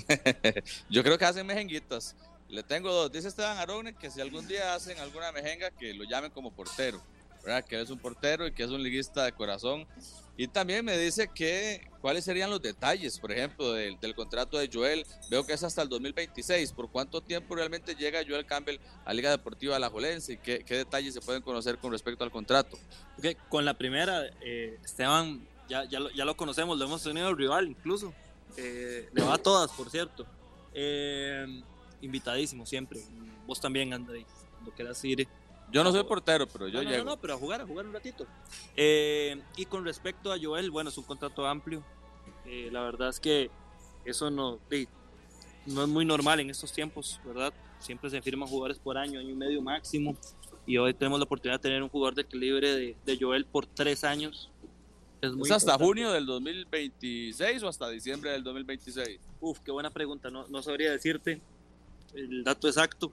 [0.88, 2.16] Yo creo que hacen mejenguitas.
[2.50, 3.10] Le tengo dos.
[3.12, 7.00] Dice Esteban Arone que si algún día hacen alguna mejenga, que lo llamen como portero.
[7.44, 7.64] ¿verdad?
[7.64, 9.86] Que es un portero y que es un liguista de corazón
[10.40, 15.04] y también me dice que cuáles serían los detalles, por ejemplo, del, contrato de Joel.
[15.28, 16.72] Veo que es hasta el 2026.
[16.72, 20.32] ¿Por cuánto tiempo realmente llega Joel Campbell a Liga Deportiva Alajuelense?
[20.32, 22.78] ¿Y qué, qué detalles se pueden conocer con respecto al contrato?
[23.18, 27.34] Okay, con la primera, eh, Esteban, ya, ya, lo, ya lo conocemos, lo hemos tenido
[27.34, 28.14] rival incluso.
[28.56, 30.24] Eh, le va a todas, por cierto.
[30.72, 31.62] Eh,
[32.00, 33.00] invitadísimo siempre.
[33.46, 35.28] Vos también, André, cuando quieras ir
[35.72, 37.04] yo no soy portero, pero yo no, llego.
[37.04, 38.26] No, no, pero a jugar, a jugar un ratito.
[38.76, 41.84] Eh, y con respecto a Joel, bueno, es un contrato amplio.
[42.44, 43.50] Eh, la verdad es que
[44.04, 44.58] eso no,
[45.66, 47.52] no es muy normal en estos tiempos, ¿verdad?
[47.78, 50.16] Siempre se firman jugadores por año, año y medio máximo.
[50.66, 53.66] Y hoy tenemos la oportunidad de tener un jugador de equilibrio de, de Joel por
[53.66, 54.50] tres años.
[55.20, 59.20] Es, muy hasta junio del 2026 o hasta diciembre del 2026?
[59.40, 60.30] Uf, qué buena pregunta.
[60.30, 61.40] No, no sabría decirte
[62.14, 63.12] el dato exacto.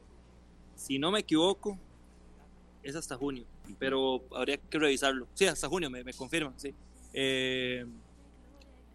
[0.76, 1.78] Si no me equivoco,
[2.84, 3.46] es hasta junio,
[3.80, 5.28] pero habría que revisarlo.
[5.34, 6.74] Sí, hasta junio, me, me confirman, sí.
[7.14, 7.86] Eh,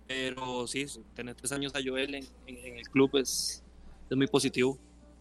[0.06, 3.62] pero sí, tener tres años a Joel en, el club es,
[4.10, 4.78] es muy positivo.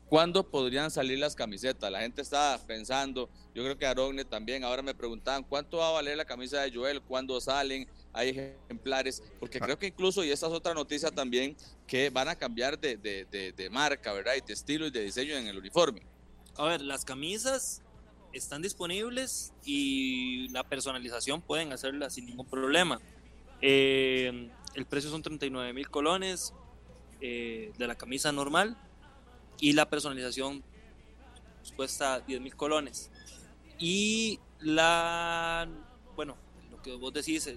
[0.08, 1.90] ¿Cuándo podrían salir las camisetas?
[1.90, 5.92] La gente está pensando, yo creo que Arogne también, ahora me preguntaban, ¿cuánto va a
[5.92, 7.02] valer la camisa de Joel?
[7.02, 7.88] ¿Cuándo salen?
[8.14, 9.66] Hay ejemplares, porque ah.
[9.66, 11.56] creo que incluso, y esta es otra noticia también,
[11.88, 14.34] que van a cambiar de, de, de, de marca, ¿verdad?
[14.38, 16.02] Y de estilo y de diseño en el uniforme.
[16.58, 17.82] A ver, las camisas
[18.34, 23.00] están disponibles y la personalización pueden hacerla sin ningún problema.
[23.62, 26.54] Eh, el precio son 39 mil colones
[27.20, 28.78] eh, de la camisa normal
[29.60, 30.64] y la personalización
[31.76, 33.12] cuesta 10 mil colones.
[33.78, 35.68] Y la,
[36.16, 36.36] bueno,
[36.72, 37.50] lo que vos decís,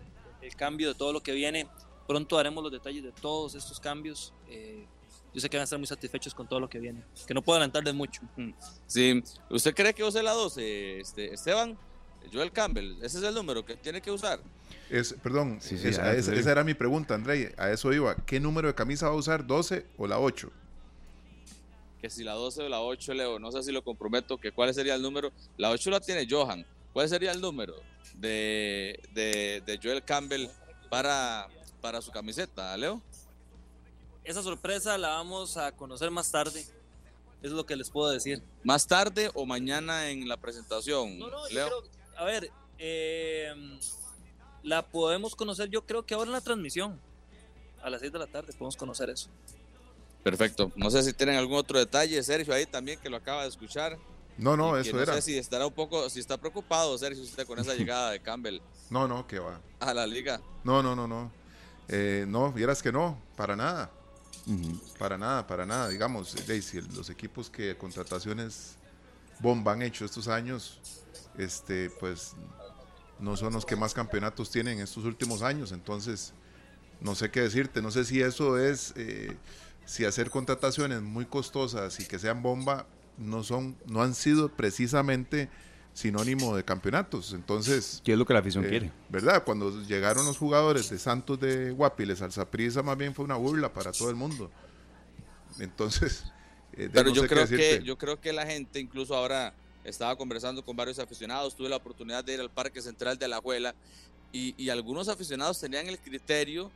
[0.45, 1.67] el, cambio de todo lo que viene,
[2.07, 4.33] pronto haremos los detalles de todos estos cambios.
[4.49, 4.87] Eh,
[5.33, 7.03] yo sé que van a estar muy satisfechos con todo lo que viene.
[7.27, 8.23] Que no puedo adelantarles mucho.
[8.87, 9.23] Sí.
[9.51, 11.77] ¿Usted cree que use la 12, este, Esteban?
[12.33, 14.41] Joel Campbell, ese es el número que tiene que usar.
[14.89, 17.55] Es, perdón, esa, era mi pregunta, André.
[17.59, 18.15] A eso iba.
[18.17, 19.47] ¿Qué número de camisa va a usar?
[19.47, 20.51] ¿12 o la 8?
[22.01, 24.73] Que si la 12 o la 8, Leo, no sé si lo comprometo, que cuál
[24.73, 25.33] sería el número.
[25.57, 26.65] La 8 la tiene Johan.
[26.93, 27.75] ¿Cuál sería el número
[28.15, 30.49] de, de, Joel Campbell
[30.89, 31.49] para,
[31.81, 33.03] para su camiseta, Leo?
[34.25, 36.65] Esa sorpresa la vamos a conocer más tarde.
[37.43, 38.43] Es lo que les puedo decir.
[38.63, 41.19] ¿Más tarde o mañana en la presentación?
[41.19, 41.69] No, no, Leo?
[42.17, 43.79] a ver, em,
[44.63, 46.99] la podemos conocer yo creo que ahora en la transmisión.
[47.83, 49.29] A las 6 de la tarde podemos conocer eso.
[50.23, 50.73] Perfecto.
[50.75, 53.99] No sé si tienen algún otro detalle, Sergio, ahí también que lo acaba de escuchar.
[54.37, 55.15] No, no, eso era.
[55.15, 58.21] No sé si estará un poco, si está preocupado, Sergio, usted con esa llegada de
[58.21, 58.61] Campbell.
[58.91, 59.61] No, no, que va.
[59.81, 60.41] A la liga.
[60.65, 61.31] No, no, no, no.
[61.89, 63.91] Eh, no, vieras que no, para nada.
[64.99, 65.89] Para nada, para nada.
[65.89, 68.77] Digamos, Daisy, los equipos que contrataciones
[69.41, 70.81] bomba han hecho estos años,
[71.39, 72.35] este, pues
[73.19, 75.73] no son los que más campeonatos tienen estos últimos años.
[75.73, 76.33] Entonces,
[77.01, 77.81] no sé qué decirte.
[77.81, 79.37] No sé si eso es, eh,
[79.85, 82.87] si hacer contrataciones muy costosas y que sean bomba,
[83.19, 85.49] no son, no han sido precisamente
[85.93, 87.33] sinónimo de campeonatos.
[87.33, 88.03] Entonces.
[88.05, 88.93] ¿Qué es lo que la afición eh, quiere?
[89.09, 89.45] ¿Verdad?
[89.45, 93.73] Cuando llegaron los jugadores de Santos de Guapiles al Zaprisa, más bien fue una burla
[93.73, 94.51] para todo el mundo.
[95.59, 96.25] Entonces.
[96.73, 99.55] Eh, Pero yo, creo que, yo creo que la gente, incluso ahora
[99.85, 103.37] estaba conversando con varios aficionados, tuve la oportunidad de ir al Parque Central de la
[103.37, 103.75] Abuela
[104.33, 106.73] y, y algunos aficionados tenían el criterio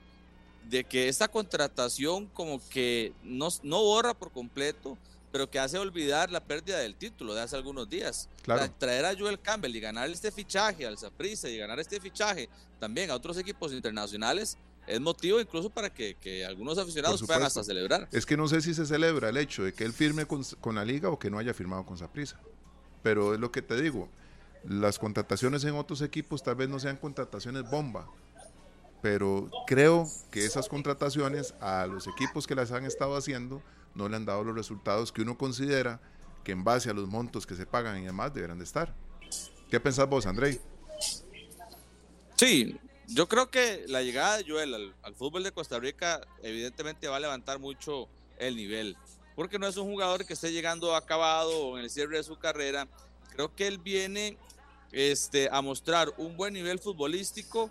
[0.69, 4.97] de que esta contratación como que no, no borra por completo
[5.31, 8.29] pero que hace olvidar la pérdida del título de hace algunos días.
[8.79, 12.49] Traer a Joel Campbell y ganar este fichaje al Saprissa y ganar este fichaje
[12.79, 14.57] también a otros equipos internacionales
[14.89, 18.09] es motivo incluso para que, algunos aficionados puedan hasta celebrar.
[18.11, 20.85] Es que no sé si se celebra el hecho de que él firme con, la
[20.85, 22.41] liga o que no haya firmado con Saprissa.
[23.03, 24.09] Pero es lo que te digo,
[24.65, 28.09] las contrataciones en otros equipos tal vez no sean contrataciones bomba,
[29.03, 33.63] pero creo que esas contrataciones a los equipos que las han estado haciendo
[33.95, 36.01] no le han dado los resultados que uno considera
[36.45, 38.95] que en base a los montos que se pagan y demás deberán de estar.
[39.71, 40.59] ¿Qué pensás vos, Andrei?
[42.37, 42.79] Sí,
[43.09, 47.21] yo creo que la llegada de Joel al, fútbol de Costa Rica evidentemente va a
[47.21, 48.09] levantar mucho
[48.39, 48.97] el nivel,
[49.35, 52.89] porque no es un jugador que esté llegando acabado en el cierre de su carrera.
[53.33, 54.39] Creo que él viene
[54.93, 57.71] este, a mostrar un buen nivel futbolístico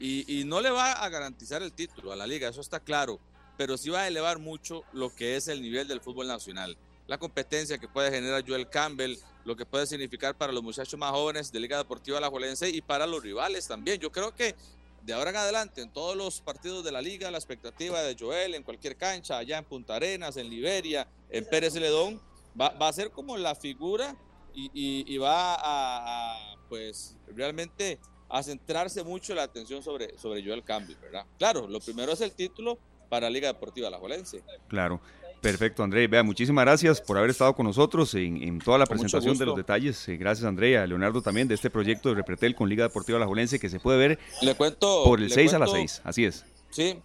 [0.00, 3.20] y no le va a garantizar el título a la liga, eso está claro,
[3.56, 6.76] pero sí va a elevar mucho lo que es el nivel del fútbol nacional.
[7.06, 11.10] La competencia que puede generar Joel Campbell, lo que puede significar para los muchachos más
[11.10, 14.00] jóvenes de Liga Deportiva La Alajuelense y para los rivales también.
[14.00, 14.54] Yo creo que
[15.02, 18.54] de ahora en adelante, en todos los partidos de la liga, la expectativa de Joel
[18.54, 22.20] en cualquier cancha, allá en Punta Arenas, en Liberia, en Pérez Ledón,
[22.58, 24.16] va, a ser como la figura
[24.54, 27.98] y, y, va a, pues, realmente
[28.30, 31.26] a centrarse mucho la atención sobre, sobre Joel Campbell, ¿verdad?
[31.38, 32.78] Claro, lo primero es el título
[33.08, 34.42] para Liga Deportiva La Alajuelense.
[34.68, 35.00] Claro.
[35.44, 36.06] Perfecto, André.
[36.06, 40.08] Vea, muchísimas gracias por haber estado con nosotros en, toda la presentación de los detalles.
[40.08, 43.58] Eh, gracias, Andrea, Leonardo también, de este proyecto de Repretel con Liga Deportiva La Jolense
[43.58, 46.00] que se puede ver le cuento, por el 6 a las 6.
[46.02, 46.46] Así es.
[46.70, 46.98] Sí,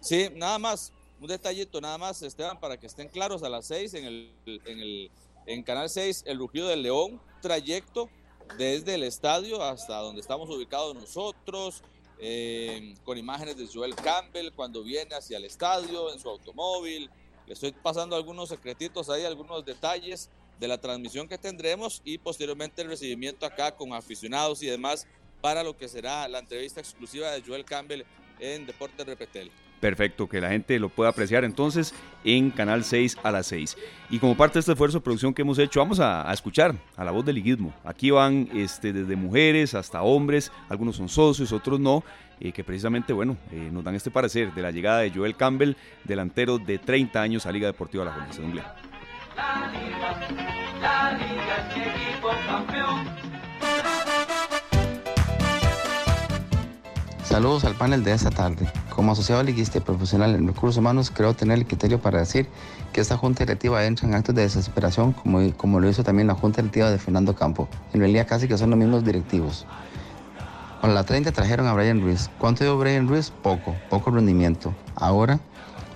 [0.00, 3.92] sí, nada más, un detallito, nada más, Esteban, para que estén claros, a las 6
[3.92, 5.10] en, el, en, el,
[5.44, 8.08] en Canal 6, El Rugido del León, trayecto
[8.56, 11.82] desde el estadio hasta donde estamos ubicados nosotros,
[12.24, 17.10] eh, con imágenes de Joel Campbell cuando viene hacia el estadio en su automóvil
[17.46, 20.30] le estoy pasando algunos secretitos ahí, algunos detalles
[20.60, 25.06] de la transmisión que tendremos y posteriormente el recibimiento acá con aficionados y demás
[25.40, 28.04] para lo que será la entrevista exclusiva de Joel Campbell
[28.38, 29.50] en Deportes Repetel.
[29.82, 31.92] Perfecto, que la gente lo pueda apreciar entonces
[32.22, 33.76] en Canal 6 a las 6.
[34.10, 37.02] Y como parte de este esfuerzo de producción que hemos hecho, vamos a, escuchar a
[37.02, 37.74] la voz del liguismo.
[37.84, 42.04] Aquí van este, desde mujeres hasta hombres, algunos son socios, otros no,
[42.38, 45.74] eh, que precisamente, bueno, eh, nos dan este parecer de la llegada de Joel Campbell,
[46.04, 48.54] delantero de 30 años a Liga Deportiva La Juventud.
[49.34, 49.72] La
[50.80, 53.21] la Liga equipo campeón.
[57.32, 58.70] Saludos al panel de esta tarde.
[58.90, 62.46] Como asociado liguista y profesional en recursos humanos, creo tener el criterio para decir
[62.92, 66.60] que esta junta directiva entra en actos de desesperación, como, lo hizo también la junta
[66.60, 67.70] directiva de Fernando Campo.
[67.94, 69.64] En realidad casi que son los mismos directivos.
[70.82, 72.28] Con la 30 trajeron a Brian Ruiz.
[72.36, 73.30] ¿Cuánto dio Brian Ruiz?
[73.30, 74.74] Poco, poco rendimiento.
[74.94, 75.40] Ahora,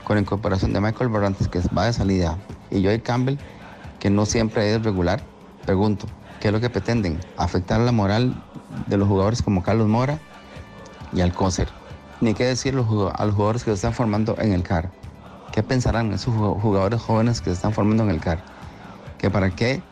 [0.05, 2.39] con la incorporación de Michael Barrantes, que va de salida,
[2.71, 3.37] y Joey Campbell,
[4.01, 5.23] que no siempre es regular,
[5.67, 6.07] pregunto,
[6.41, 7.21] ¿qué es lo que pretenden?
[7.37, 8.43] ¿Afectar la moral
[8.87, 10.19] de los jugadores como Carlos Mora
[11.13, 11.69] y al COSER.
[12.21, 12.87] Ni qué decir a los
[13.35, 14.91] jugadores que se están formando en el CAR.
[15.53, 18.43] ¿Qué pensarán esos jugadores jóvenes que se están formando en el CAR?
[19.19, 19.83] ¿Que para qué,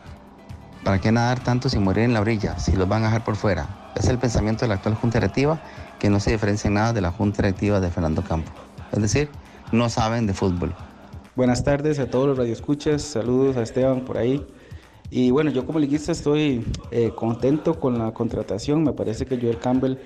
[0.83, 3.35] para qué nadar tanto sin morir en la orilla, si los van a dejar por
[3.35, 3.91] fuera?
[3.95, 5.59] Es el pensamiento de la actual Junta Directiva
[5.99, 8.51] que no se diferencia en nada de la Junta Directiva de Fernando Campo.
[8.91, 9.29] Es decir,
[9.71, 10.73] no saben de fútbol.
[11.35, 14.45] Buenas tardes a todos los radioescuchas, saludos a Esteban por ahí.
[15.09, 19.59] Y bueno, yo como liguista estoy eh, contento con la contratación, me parece que Joel
[19.59, 19.97] Campbell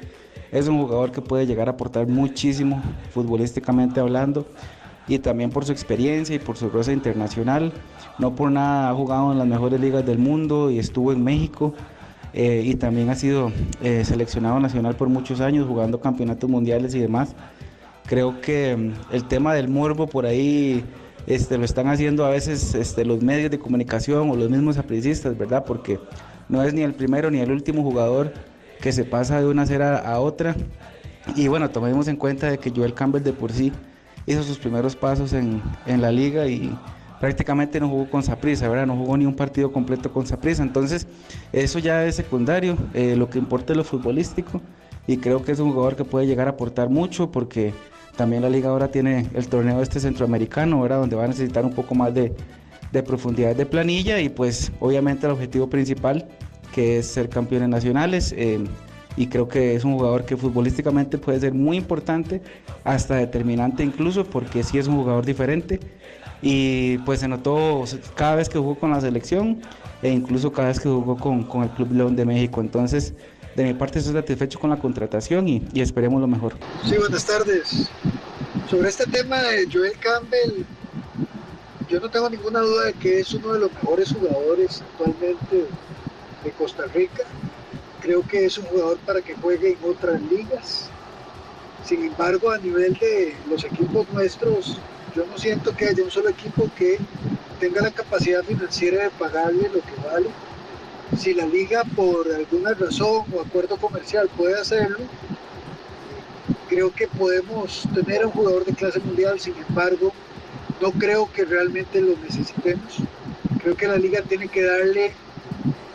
[0.51, 2.81] es un jugador que puede llegar a aportar muchísimo
[3.11, 4.45] futbolísticamente hablando
[5.07, 7.73] y también por su experiencia y por su rosa internacional.
[8.19, 11.73] No por nada ha jugado en las mejores ligas del mundo y estuvo en México
[12.33, 13.51] eh, y también ha sido
[13.81, 17.35] eh, seleccionado nacional por muchos años jugando campeonatos mundiales y demás.
[18.05, 20.83] Creo que mm, el tema del morbo por ahí
[21.25, 25.37] este, lo están haciendo a veces este, los medios de comunicación o los mismos apricistas,
[25.37, 25.63] ¿verdad?
[25.65, 25.99] Porque
[26.49, 28.33] no es ni el primero ni el último jugador
[28.81, 30.55] que se pasa de una acera a otra.
[31.35, 33.71] Y bueno, tomemos en cuenta de que Joel Campbell de por sí
[34.25, 36.75] hizo sus primeros pasos en, en la liga y
[37.19, 38.87] prácticamente no jugó con Saprissa, ¿verdad?
[38.87, 40.63] No jugó ni un partido completo con Saprissa.
[40.63, 41.07] Entonces,
[41.51, 42.77] eso ya es secundario.
[42.93, 44.61] Eh, lo que importa es lo futbolístico.
[45.07, 47.73] Y creo que es un jugador que puede llegar a aportar mucho porque
[48.15, 50.99] también la liga ahora tiene el torneo este centroamericano, ¿verdad?
[50.99, 52.33] Donde va a necesitar un poco más de,
[52.91, 56.27] de profundidad de planilla y pues obviamente el objetivo principal
[56.73, 58.33] que es ser campeones nacionales.
[58.37, 58.63] Eh,
[59.17, 62.41] y creo que es un jugador que futbolísticamente puede ser muy importante,
[62.83, 65.79] hasta determinante incluso, porque sí es un jugador diferente.
[66.41, 67.83] Y pues se notó
[68.15, 69.61] cada vez que jugó con la selección
[70.01, 72.61] e incluso cada vez que jugó con, con el Club León de México.
[72.61, 73.13] Entonces,
[73.55, 76.53] de mi parte estoy satisfecho con la contratación y, y, esperemos lo mejor.
[76.85, 77.89] Sí, buenas tardes.
[78.69, 80.63] Sobre este tema de Joel Campbell,
[81.89, 85.65] yo no tengo ninguna duda de que es uno de los mejores jugadores actualmente
[86.43, 87.23] de Costa Rica.
[88.01, 90.89] Creo que es un jugador para que juegue en otras ligas.
[91.85, 94.77] Sin embargo, a nivel de los equipos nuestros,
[95.15, 96.97] yo no siento que haya un solo equipo que
[97.59, 100.29] tenga la capacidad financiera de pagarle lo que vale.
[101.17, 104.99] Si la liga por alguna razón o acuerdo comercial puede hacerlo,
[106.69, 110.13] creo que podemos tener a un jugador de clase mundial, sin embargo,
[110.81, 112.99] No creo que realmente lo necesitemos.
[113.61, 115.11] Creo que la liga tiene que darle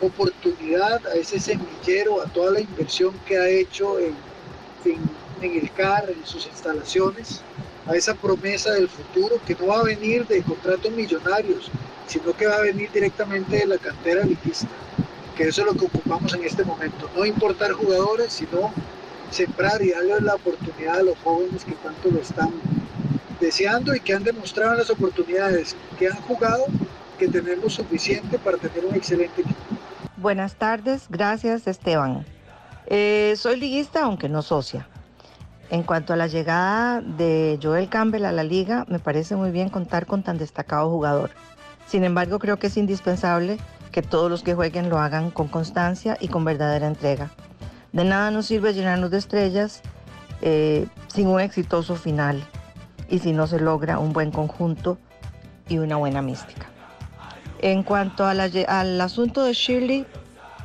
[0.01, 4.15] oportunidad a ese semillero, a toda la inversión que ha hecho en,
[5.41, 7.41] el CAR, en sus instalaciones,
[7.87, 11.69] a esa promesa del futuro que no va a venir de contratos millonarios,
[12.07, 14.67] sino que va a venir directamente de la cantera liguista,
[15.35, 18.73] que eso es lo que ocupamos en este momento, no importar jugadores, sino
[19.31, 22.51] sembrar y darle la oportunidad a los jóvenes que tanto lo están
[23.39, 26.65] deseando y que han demostrado las oportunidades que han jugado
[27.17, 29.64] que tenemos suficiente para tener un excelente equipo.
[30.25, 32.25] Buenas tardes, gracias Esteban.
[32.87, 34.87] Eh, soy liguista aunque no socia.
[35.69, 39.69] En cuanto a la llegada de Joel Campbell a la liga, me parece muy bien
[39.69, 41.29] contar con tan destacado jugador.
[41.85, 43.59] Sin embargo, creo que es indispensable
[43.91, 47.29] que todos los que jueguen lo hagan con constancia y con verdadera entrega.
[47.91, 49.83] De nada nos sirve llenarnos de estrellas
[50.41, 52.43] eh, sin un exitoso final
[53.09, 54.97] y si no se logra un buen conjunto
[55.69, 56.74] y una buena mística.
[57.65, 60.05] En cuanto al asunto de Shirley,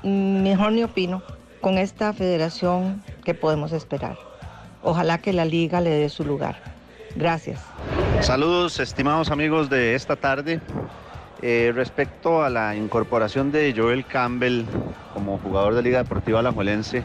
[0.03, 1.23] mm, mejor ni opino
[1.63, 4.19] con esta federación que podemos esperar.
[4.83, 6.57] Ojalá que la liga le dé su lugar.
[7.17, 7.63] Gracias.
[8.21, 10.61] Saludos, estimados amigos de esta tarde.
[11.41, 14.67] Eh, respecto a la incorporación de Joel Campbell
[15.15, 17.03] como jugador de Liga Deportiva Alajuelense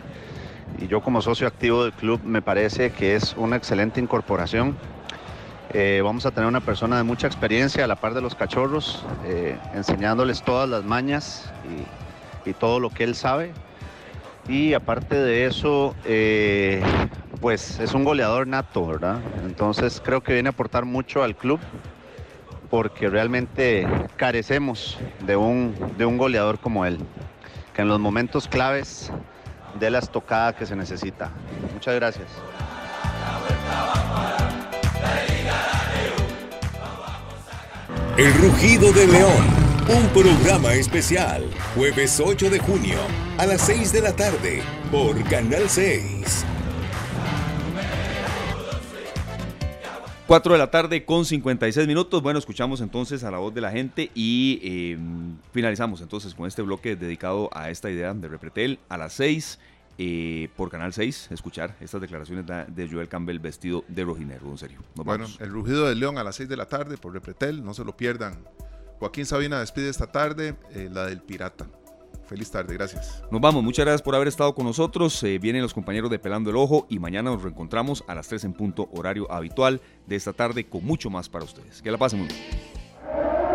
[0.77, 4.75] y yo como socio activo del club, me parece que es una excelente incorporación.
[5.77, 9.03] Eh, vamos a tener una persona de mucha experiencia a la par de los cachorros,
[9.25, 11.51] eh, enseñándoles todas las mañas
[12.45, 13.51] y, todo lo que él sabe.
[14.47, 15.93] Y aparte de eso,
[17.41, 19.19] pues es un goleador nato, ¿verdad?
[19.45, 21.59] Entonces creo que viene a aportar mucho al club
[22.69, 23.85] porque realmente
[24.15, 26.99] carecemos de un, de un goleador como él,
[27.73, 29.11] que en los momentos claves
[29.77, 31.31] dé la estocada que se necesita.
[31.73, 32.27] Muchas gracias.
[38.17, 39.45] El rugido de león,
[39.89, 41.43] un programa especial,
[41.75, 42.97] jueves 8 de junio
[43.37, 46.45] a las 6 de la tarde por Canal 6.
[50.27, 52.21] 4 de la tarde con 56 minutos.
[52.21, 56.61] Bueno, escuchamos entonces a la voz de la gente y em, finalizamos entonces con este
[56.61, 59.59] bloque dedicado a esta idea de Repretel a las 6
[59.97, 64.79] eh, por Canal 6, escuchar estas declaraciones de Joel Campbell vestido de rojinero, en serio.
[64.95, 67.83] bueno, el rugido del león a las 6 de la tarde por Repretel, no se
[67.85, 68.37] lo pierdan.
[68.99, 71.67] Joaquín Sabina despide esta tarde, eh, la del pirata.
[72.25, 73.23] Feliz tarde, gracias.
[73.31, 75.21] Nos vamos, muchas gracias por haber estado con nosotros.
[75.23, 78.45] Eh, vienen los compañeros de Pelando el Ojo y mañana nos reencontramos a las 3
[78.45, 81.81] en punto horario habitual de esta tarde con mucho más para ustedes.
[81.81, 83.54] Que la pasen muy bien.